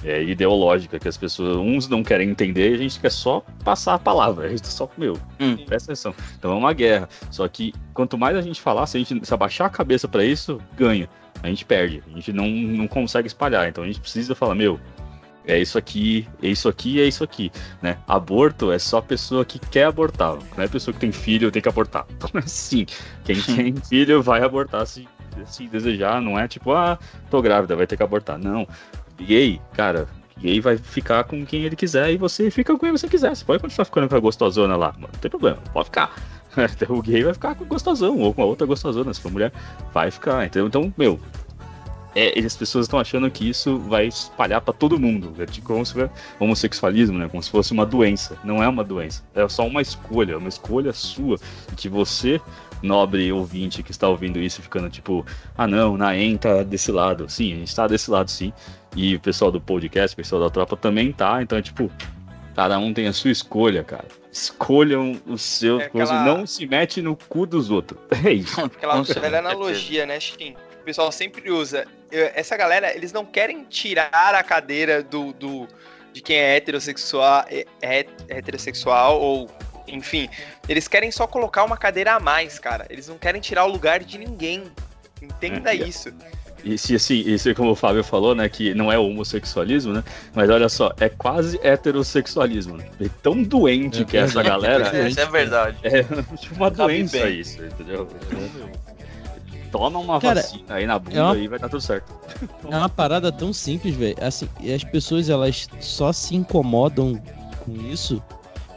É 0.03 0.23
ideológica 0.23 0.97
que 0.97 1.07
as 1.07 1.15
pessoas 1.15 1.57
uns 1.57 1.87
não 1.87 2.03
querem 2.03 2.27
entender 2.27 2.73
a 2.73 2.77
gente 2.77 2.99
quer 2.99 3.11
só 3.11 3.43
passar 3.63 3.93
a 3.93 3.99
palavra. 3.99 4.47
A 4.47 4.49
gente 4.49 4.63
tá 4.63 4.69
só 4.69 4.89
meu, 4.97 5.15
hum. 5.39 5.57
presta 5.65 5.91
atenção. 5.91 6.15
Então 6.37 6.51
é 6.51 6.55
uma 6.55 6.73
guerra. 6.73 7.07
Só 7.29 7.47
que 7.47 7.71
quanto 7.93 8.17
mais 8.17 8.35
a 8.35 8.41
gente 8.41 8.59
falar, 8.59 8.87
se 8.87 8.97
a 8.97 8.99
gente 8.99 9.25
se 9.25 9.33
abaixar 9.33 9.67
a 9.67 9.69
cabeça 9.69 10.07
para 10.07 10.25
isso, 10.25 10.59
ganha. 10.75 11.07
A 11.43 11.47
gente 11.47 11.65
perde. 11.65 12.03
A 12.07 12.15
gente 12.15 12.33
não, 12.33 12.47
não 12.47 12.87
consegue 12.87 13.27
espalhar. 13.27 13.67
Então 13.67 13.83
a 13.83 13.87
gente 13.87 13.99
precisa 13.99 14.33
falar, 14.33 14.55
meu, 14.55 14.79
é 15.45 15.59
isso 15.59 15.77
aqui, 15.77 16.27
é 16.41 16.47
isso 16.47 16.69
aqui, 16.69 17.01
é 17.01 17.05
isso 17.05 17.23
aqui, 17.23 17.51
né? 17.81 17.97
Aborto 18.07 18.71
é 18.71 18.77
só 18.77 18.97
a 18.97 19.01
pessoa 19.01 19.43
que 19.43 19.57
quer 19.57 19.85
abortar, 19.85 20.35
não 20.55 20.63
é 20.63 20.65
a 20.65 20.69
pessoa 20.69 20.93
que 20.93 20.99
tem 20.99 21.11
filho 21.11 21.51
tem 21.51 21.61
que 21.61 21.69
abortar. 21.69 22.05
Então, 22.13 22.41
sim, 22.45 22.85
quem 23.23 23.41
tem 23.41 23.75
filho 23.75 24.21
vai 24.21 24.43
abortar 24.43 24.85
se, 24.85 25.07
se 25.47 25.67
desejar, 25.67 26.21
não 26.21 26.37
é 26.37 26.47
tipo, 26.47 26.71
ah, 26.71 26.99
tô 27.29 27.41
grávida, 27.41 27.75
vai 27.75 27.87
ter 27.87 27.97
que 27.97 28.03
abortar. 28.03 28.37
Não. 28.37 28.67
Gay, 29.17 29.59
cara, 29.73 30.07
gay 30.37 30.59
vai 30.59 30.77
ficar 30.77 31.23
com 31.23 31.45
quem 31.45 31.63
ele 31.63 31.75
quiser 31.75 32.11
e 32.11 32.17
você 32.17 32.49
fica 32.51 32.73
com 32.73 32.79
quem 32.79 32.91
você 32.91 33.07
quiser. 33.07 33.35
Você 33.35 33.43
pode 33.43 33.61
continuar 33.61 33.85
ficando 33.85 34.07
com 34.07 34.15
a 34.15 34.19
gostosona 34.19 34.75
lá, 34.75 34.93
mano, 34.93 35.09
não 35.13 35.19
tem 35.19 35.31
problema, 35.31 35.57
pode 35.73 35.85
ficar. 35.85 36.13
o 36.89 37.01
gay 37.01 37.23
vai 37.23 37.33
ficar 37.33 37.55
com 37.55 37.65
gostosão, 37.65 38.17
ou 38.19 38.33
com 38.33 38.41
a 38.41 38.45
outra 38.45 38.67
gostosona, 38.67 39.13
se 39.13 39.21
for 39.21 39.31
mulher, 39.31 39.51
vai 39.93 40.11
ficar. 40.11 40.45
Então, 40.45 40.67
então 40.67 40.93
meu, 40.97 41.19
é, 42.15 42.37
as 42.39 42.55
pessoas 42.55 42.85
estão 42.85 42.99
achando 42.99 43.29
que 43.31 43.49
isso 43.49 43.77
vai 43.79 44.07
espalhar 44.07 44.61
para 44.61 44.73
todo 44.73 44.99
mundo, 44.99 45.33
é 45.39 45.45
tipo 45.45 45.67
como 45.67 45.85
se 45.85 45.93
fosse 45.93 46.09
homossexualismo, 46.39 47.17
né? 47.17 47.27
Como 47.29 47.41
se 47.41 47.49
fosse 47.49 47.71
uma 47.71 47.85
doença. 47.85 48.37
Não 48.43 48.61
é 48.61 48.67
uma 48.67 48.83
doença, 48.83 49.23
é 49.33 49.47
só 49.47 49.65
uma 49.65 49.81
escolha, 49.81 50.37
uma 50.37 50.49
escolha 50.49 50.91
sua 50.93 51.37
que 51.77 51.87
você 51.87 52.39
nobre 52.83 53.31
ouvinte 53.31 53.83
que 53.83 53.91
está 53.91 54.09
ouvindo 54.09 54.39
isso 54.39 54.61
ficando 54.61 54.89
tipo, 54.89 55.25
ah 55.57 55.67
não, 55.67 55.95
Naem 55.97 56.35
tá 56.37 56.63
desse 56.63 56.91
lado. 56.91 57.29
Sim, 57.29 57.53
a 57.53 57.55
gente 57.57 57.75
tá 57.75 57.87
desse 57.87 58.09
lado 58.09 58.29
sim. 58.29 58.51
E 58.95 59.15
o 59.15 59.19
pessoal 59.19 59.51
do 59.51 59.61
podcast, 59.61 60.13
o 60.13 60.17
pessoal 60.17 60.41
da 60.41 60.49
tropa 60.49 60.75
também 60.75 61.11
tá. 61.11 61.41
Então 61.41 61.57
é 61.57 61.61
tipo, 61.61 61.89
cada 62.55 62.77
um 62.79 62.93
tem 62.93 63.07
a 63.07 63.13
sua 63.13 63.31
escolha, 63.31 63.83
cara. 63.83 64.05
Escolham 64.31 65.19
os 65.27 65.41
seus 65.41 65.81
É 65.81 65.85
aquela- 65.85 66.23
não 66.25 66.47
se 66.47 66.65
mete 66.65 67.01
no 67.01 67.15
cu 67.15 67.45
dos 67.45 67.69
outros. 67.69 67.99
É 68.25 68.33
isso. 68.33 68.59
Aquela 68.59 69.01
velha 69.01 69.39
analogia, 69.39 70.05
né, 70.05 70.19
Shin? 70.19 70.55
O 70.81 70.83
pessoal 70.83 71.11
sempre 71.11 71.49
usa. 71.51 71.85
Essa 72.11 72.57
galera, 72.57 72.93
eles 72.95 73.13
não 73.13 73.23
querem 73.25 73.63
tirar 73.63 74.35
a 74.35 74.43
cadeira 74.43 75.01
do, 75.01 75.31
do 75.33 75.67
de 76.11 76.21
quem 76.21 76.35
é 76.35 76.57
heterossexual, 76.57 77.45
é, 77.47 77.65
é 77.81 78.05
heterossexual 78.27 79.21
ou 79.21 79.49
enfim, 79.87 80.29
eles 80.67 80.87
querem 80.87 81.11
só 81.11 81.27
colocar 81.27 81.63
uma 81.63 81.77
cadeira 81.77 82.13
a 82.13 82.19
mais, 82.19 82.57
cara. 82.57 82.85
Eles 82.89 83.07
não 83.07 83.17
querem 83.17 83.41
tirar 83.41 83.65
o 83.65 83.71
lugar 83.71 84.03
de 84.03 84.17
ninguém. 84.17 84.63
Entenda 85.21 85.71
É, 85.71 85.75
isso. 85.75 86.11
E 86.63 86.77
se 86.77 86.95
assim, 86.95 87.19
isso 87.25 87.49
é 87.49 87.53
como 87.53 87.71
o 87.71 87.75
Fábio 87.75 88.03
falou, 88.03 88.35
né? 88.35 88.47
Que 88.47 88.73
não 88.73 88.91
é 88.91 88.97
homossexualismo, 88.97 89.93
né? 89.93 90.03
Mas 90.33 90.49
olha 90.49 90.69
só, 90.69 90.93
é 90.99 91.09
quase 91.09 91.59
heterossexualismo. 91.63 92.77
Né? 92.77 92.87
É 93.01 93.09
tão 93.21 93.41
doente 93.41 94.01
É 94.01 94.05
que 94.05 94.17
é 94.17 94.21
essa 94.21 94.43
galera. 94.43 94.91
É, 94.95 95.07
isso 95.07 95.19
é 95.19 95.25
verdade. 95.25 95.77
É 95.83 96.05
uma 96.55 96.69
Cabe 96.69 96.93
doença 96.93 97.19
bem. 97.19 97.39
isso, 97.39 97.63
entendeu? 97.63 98.07
Toma 99.71 99.99
uma 99.99 100.19
Cara, 100.19 100.41
vacina 100.41 100.75
aí 100.75 100.85
na 100.85 100.99
bunda 100.99 101.17
é 101.17 101.23
uma- 101.23 101.37
e 101.37 101.47
vai 101.47 101.57
dar 101.59 101.69
tudo 101.69 101.81
certo. 101.81 102.11
É 102.69 102.77
uma 102.77 102.89
parada 102.89 103.31
tão 103.31 103.53
simples, 103.53 103.95
velho. 103.95 104.15
Assim, 104.21 104.47
e 104.59 104.73
as 104.73 104.83
pessoas 104.83 105.29
elas 105.29 105.67
só 105.79 106.11
se 106.11 106.35
incomodam 106.35 107.21
com 107.65 107.73
isso 107.89 108.21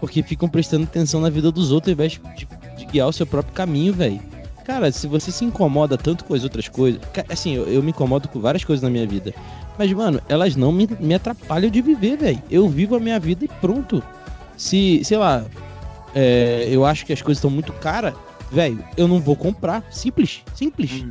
porque 0.01 0.23
ficam 0.23 0.49
prestando 0.49 0.85
atenção 0.85 1.21
na 1.21 1.31
vida 1.31 1.51
dos 1.51 1.73
outros 1.73 1.89
ao 1.91 1.93
invés 1.95 2.13
de, 2.37 2.47
de 2.77 2.85
guiar 2.87 3.09
o 3.09 3.13
seu 3.13 3.27
próprio 3.27 3.55
caminho, 3.55 3.93
velho. 3.93 4.21
Cara, 4.65 4.91
se 4.93 5.07
você 5.07 5.31
se 5.31 5.45
incomoda 5.45 5.97
tanto 5.99 6.25
com 6.25 6.35
as 6.35 6.43
outras 6.43 6.69
coisas. 6.69 7.01
Assim, 7.29 7.55
eu, 7.55 7.65
eu 7.67 7.83
me 7.83 7.91
incomodo 7.91 8.29
com 8.29 8.41
várias 8.41 8.65
coisas 8.65 8.83
na 8.83 8.89
minha 8.89 9.07
vida. 9.07 9.35
Mas, 9.79 9.93
mano, 9.93 10.21
elas 10.29 10.57
não 10.57 10.73
me, 10.73 10.89
me 11.01 11.15
atrapalham 11.15 11.71
de 11.71 11.83
viver, 11.83 12.17
velho. 12.17 12.43
Eu 12.51 12.69
vivo 12.69 12.97
a 12.97 13.01
minha 13.01 13.19
vida 13.21 13.45
e 13.45 13.49
pronto. 13.49 14.03
Se, 14.57 15.03
sei 15.05 15.19
lá, 15.19 15.45
é, 16.15 16.67
eu 16.71 16.85
acho 16.87 17.05
que 17.05 17.13
as 17.13 17.21
coisas 17.21 17.39
estão 17.39 17.51
muito 17.51 17.73
caras, 17.75 18.15
velho, 18.55 18.85
eu 18.97 19.07
não 19.09 19.21
vou 19.21 19.37
comprar. 19.37 19.85
Simples, 19.91 20.43
simples. 20.55 21.05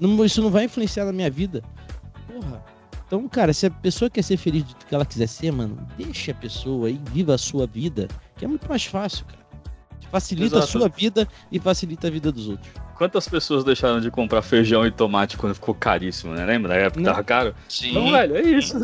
Não- 0.00 0.24
isso 0.24 0.40
não 0.40 0.50
vai 0.50 0.64
influenciar 0.64 1.04
na 1.04 1.12
minha 1.12 1.30
vida. 1.30 1.62
Porra. 2.26 2.62
Então, 3.06 3.28
cara, 3.28 3.52
se 3.52 3.66
a 3.66 3.70
pessoa 3.70 4.10
quer 4.10 4.22
ser 4.22 4.36
feliz 4.36 4.64
do 4.64 4.74
que 4.84 4.94
ela 4.94 5.04
quiser 5.06 5.28
ser, 5.28 5.52
mano, 5.52 5.78
deixa 5.96 6.32
a 6.32 6.34
pessoa 6.34 6.88
aí, 6.88 7.00
viva 7.12 7.34
a 7.34 7.38
sua 7.38 7.66
vida, 7.66 8.08
que 8.36 8.44
é 8.44 8.48
muito 8.48 8.68
mais 8.68 8.84
fácil, 8.84 9.24
cara. 9.26 9.46
Facilita 10.10 10.56
Exato. 10.56 10.64
a 10.64 10.66
sua 10.66 10.88
vida 10.88 11.28
e 11.50 11.58
facilita 11.58 12.06
a 12.06 12.10
vida 12.10 12.30
dos 12.32 12.48
outros. 12.48 12.70
Quantas 12.96 13.28
pessoas 13.28 13.62
deixaram 13.64 14.00
de 14.00 14.10
comprar 14.10 14.40
feijão 14.40 14.86
e 14.86 14.90
tomate 14.90 15.36
quando 15.36 15.54
ficou 15.54 15.74
caríssimo, 15.74 16.32
né? 16.32 16.44
Lembra? 16.46 16.74
Na 16.74 16.80
época 16.80 17.00
que 17.00 17.04
tava 17.04 17.22
caro? 17.24 17.54
Sim. 17.68 17.92
Não, 17.92 18.10
velho, 18.10 18.36
é 18.36 18.42
isso. 18.42 18.78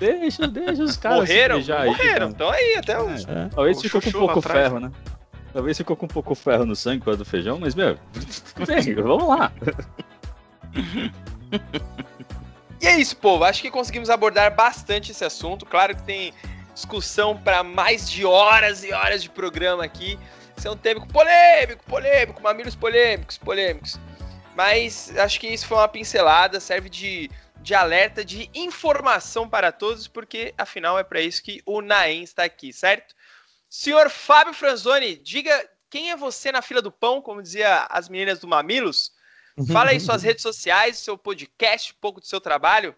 deixa, 0.00 0.46
deixa 0.48 0.82
os 0.82 0.96
caras. 0.96 1.20
morreram? 1.20 1.56
aí, 1.58 1.86
morreram. 1.86 1.96
cara. 1.96 2.24
Então 2.30 2.50
aí, 2.50 2.74
até 2.76 3.00
os. 3.00 3.24
É. 3.28 3.48
Talvez 3.54 3.78
O 3.78 3.80
ficou 3.82 4.00
com 4.00 4.10
chuchu 4.10 4.18
pouco 4.18 4.40
ferro, 4.42 4.80
né? 4.80 4.90
Talvez 5.58 5.76
ficou 5.76 5.96
com 5.96 6.06
pouco 6.06 6.36
ferro 6.36 6.64
no 6.64 6.76
sangue 6.76 7.00
por 7.00 7.06
causa 7.06 7.18
do 7.18 7.24
feijão, 7.24 7.58
mas, 7.58 7.74
meu, 7.74 7.98
bem, 8.64 8.94
vamos 8.94 9.26
lá. 9.26 9.52
E 12.80 12.86
é 12.86 12.96
isso, 12.96 13.16
povo. 13.16 13.42
Acho 13.42 13.62
que 13.62 13.68
conseguimos 13.68 14.08
abordar 14.08 14.54
bastante 14.54 15.10
esse 15.10 15.24
assunto. 15.24 15.66
Claro 15.66 15.96
que 15.96 16.02
tem 16.04 16.32
discussão 16.72 17.36
para 17.36 17.64
mais 17.64 18.08
de 18.08 18.24
horas 18.24 18.84
e 18.84 18.92
horas 18.92 19.20
de 19.20 19.28
programa 19.30 19.82
aqui. 19.82 20.16
Esse 20.56 20.68
é 20.68 20.70
um 20.70 20.76
tema 20.76 21.04
polêmico, 21.08 21.84
polêmico, 21.86 22.40
mamilos 22.40 22.76
polêmicos, 22.76 23.36
polêmicos. 23.36 23.98
Mas 24.54 25.12
acho 25.18 25.40
que 25.40 25.48
isso 25.48 25.66
foi 25.66 25.78
uma 25.78 25.88
pincelada, 25.88 26.60
serve 26.60 26.88
de, 26.88 27.28
de 27.60 27.74
alerta, 27.74 28.24
de 28.24 28.48
informação 28.54 29.48
para 29.48 29.72
todos, 29.72 30.06
porque 30.06 30.54
afinal 30.56 30.96
é 31.00 31.02
para 31.02 31.20
isso 31.20 31.42
que 31.42 31.60
o 31.66 31.80
Naem 31.80 32.22
está 32.22 32.44
aqui, 32.44 32.72
certo? 32.72 33.17
Senhor 33.68 34.08
Fábio 34.10 34.54
Franzoni, 34.54 35.16
diga 35.16 35.52
quem 35.90 36.10
é 36.10 36.16
você 36.16 36.50
na 36.52 36.62
fila 36.62 36.80
do 36.82 36.90
pão, 36.90 37.20
como 37.20 37.42
dizia 37.42 37.86
as 37.90 38.08
meninas 38.08 38.38
do 38.38 38.48
Mamilos. 38.48 39.12
Fala 39.70 39.90
aí 39.90 40.00
suas 40.00 40.22
redes 40.24 40.42
sociais, 40.42 40.98
seu 40.98 41.18
podcast, 41.18 41.92
um 41.92 41.96
pouco 42.00 42.20
do 42.20 42.26
seu 42.26 42.40
trabalho. 42.40 42.94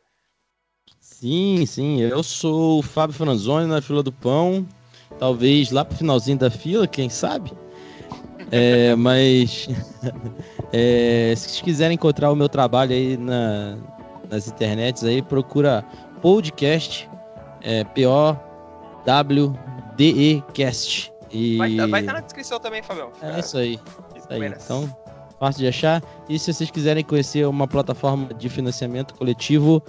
Sim, 1.00 1.64
sim, 1.66 2.00
eu 2.00 2.22
sou 2.22 2.78
o 2.78 2.82
Fábio 2.82 3.14
Franzoni 3.16 3.66
na 3.66 3.80
fila 3.82 4.02
do 4.02 4.12
pão. 4.12 4.66
Talvez 5.18 5.70
lá 5.70 5.84
pro 5.84 5.96
finalzinho 5.96 6.38
da 6.38 6.50
fila, 6.50 6.86
quem 6.86 7.08
sabe? 7.10 7.52
É, 8.50 8.94
mas 8.96 9.68
é, 10.72 11.34
se 11.36 11.48
vocês 11.48 11.60
quiserem 11.62 11.94
encontrar 11.94 12.30
o 12.30 12.36
meu 12.36 12.48
trabalho 12.48 12.92
aí 12.92 13.16
na- 13.16 13.76
nas 14.28 14.46
internets 14.48 15.02
aí, 15.04 15.20
procura 15.22 15.84
podcast 16.22 17.08
é, 17.62 17.82
P-O-W-D-E 17.84 19.69
Cast. 20.54 21.12
E 21.30 21.56
Vai 21.58 22.00
estar 22.00 22.12
na 22.12 22.20
descrição 22.20 22.58
também, 22.58 22.82
Fabião. 22.82 23.12
é 23.22 23.38
isso 23.38 23.56
aí. 23.56 23.78
Isso 24.16 24.26
aí. 24.30 24.44
Então, 24.46 24.96
fácil 25.38 25.60
de 25.62 25.68
achar. 25.68 26.02
E 26.28 26.38
se 26.38 26.52
vocês 26.52 26.70
quiserem 26.70 27.04
conhecer 27.04 27.46
uma 27.46 27.68
plataforma 27.68 28.34
de 28.34 28.48
financiamento 28.48 29.14
coletivo, 29.14 29.82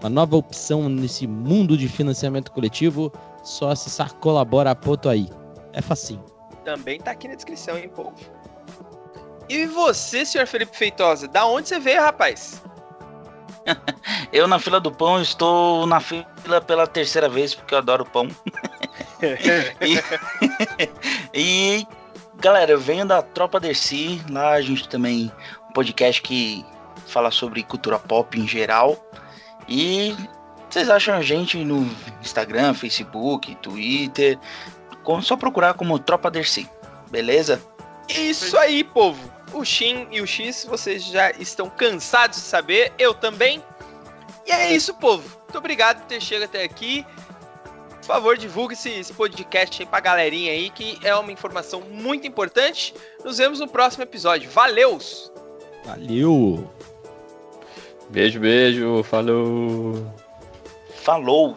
uma 0.00 0.08
nova 0.08 0.36
opção 0.36 0.88
nesse 0.88 1.26
mundo 1.26 1.76
de 1.76 1.88
financiamento 1.88 2.50
coletivo, 2.52 3.12
só 3.42 3.70
acessar 3.70 4.14
colabora.aí. 4.14 5.28
É 5.72 5.82
facinho. 5.82 6.24
Também 6.64 6.98
tá 6.98 7.10
aqui 7.10 7.28
na 7.28 7.34
descrição, 7.34 7.76
hein, 7.76 7.88
povo. 7.88 8.14
E 9.48 9.66
você, 9.66 10.24
senhor 10.24 10.46
Felipe 10.46 10.76
Feitosa, 10.76 11.28
da 11.28 11.44
onde 11.46 11.68
você 11.68 11.78
veio, 11.78 12.00
rapaz? 12.00 12.62
Eu 14.32 14.48
na 14.48 14.58
fila 14.58 14.80
do 14.80 14.90
pão 14.90 15.20
estou 15.20 15.86
na 15.86 16.00
fila 16.00 16.60
pela 16.66 16.86
terceira 16.86 17.28
vez 17.28 17.54
porque 17.54 17.74
eu 17.74 17.78
adoro 17.78 18.04
pão. 18.04 18.28
e, 19.80 19.98
e, 21.34 21.86
galera, 22.36 22.72
eu 22.72 22.80
venho 22.80 23.06
da 23.06 23.22
Tropa 23.22 23.60
Dercy, 23.60 24.20
lá 24.30 24.52
a 24.52 24.60
gente 24.60 24.88
também 24.88 25.32
um 25.68 25.72
podcast 25.72 26.20
que 26.20 26.64
fala 27.06 27.30
sobre 27.30 27.62
cultura 27.62 27.98
pop 27.98 28.38
em 28.38 28.46
geral. 28.46 28.96
E 29.68 30.14
vocês 30.68 30.88
acham 30.88 31.14
a 31.14 31.22
gente 31.22 31.62
no 31.64 31.88
Instagram, 32.20 32.74
Facebook, 32.74 33.54
Twitter, 33.56 34.38
só 35.22 35.36
procurar 35.36 35.74
como 35.74 35.98
Tropa 35.98 36.30
Dercy, 36.30 36.68
beleza? 37.10 37.62
Isso 38.08 38.56
aí, 38.56 38.82
povo. 38.82 39.32
O 39.52 39.64
Shin 39.64 40.06
e 40.10 40.20
o 40.20 40.26
X, 40.26 40.64
vocês 40.64 41.04
já 41.04 41.30
estão 41.32 41.68
cansados 41.68 42.38
de 42.38 42.44
saber, 42.44 42.92
eu 42.98 43.12
também. 43.12 43.62
E 44.46 44.50
é 44.50 44.72
isso, 44.72 44.94
povo. 44.94 45.28
Muito 45.42 45.58
obrigado 45.58 46.00
por 46.00 46.06
ter 46.06 46.20
chegado 46.20 46.48
até 46.48 46.64
aqui. 46.64 47.06
Por 48.12 48.16
favor, 48.16 48.36
divulgue 48.36 48.74
esse, 48.74 48.90
esse 48.90 49.10
podcast 49.10 49.80
aí 49.80 49.88
pra 49.88 49.98
galerinha 49.98 50.52
aí, 50.52 50.68
que 50.68 50.98
é 51.02 51.14
uma 51.16 51.32
informação 51.32 51.80
muito 51.80 52.26
importante. 52.26 52.92
Nos 53.24 53.38
vemos 53.38 53.58
no 53.58 53.66
próximo 53.66 54.02
episódio. 54.02 54.50
Valeus! 54.50 55.32
Valeu! 55.82 56.70
Beijo, 58.10 58.38
beijo, 58.38 59.02
falou. 59.02 60.06
Falou! 60.94 61.56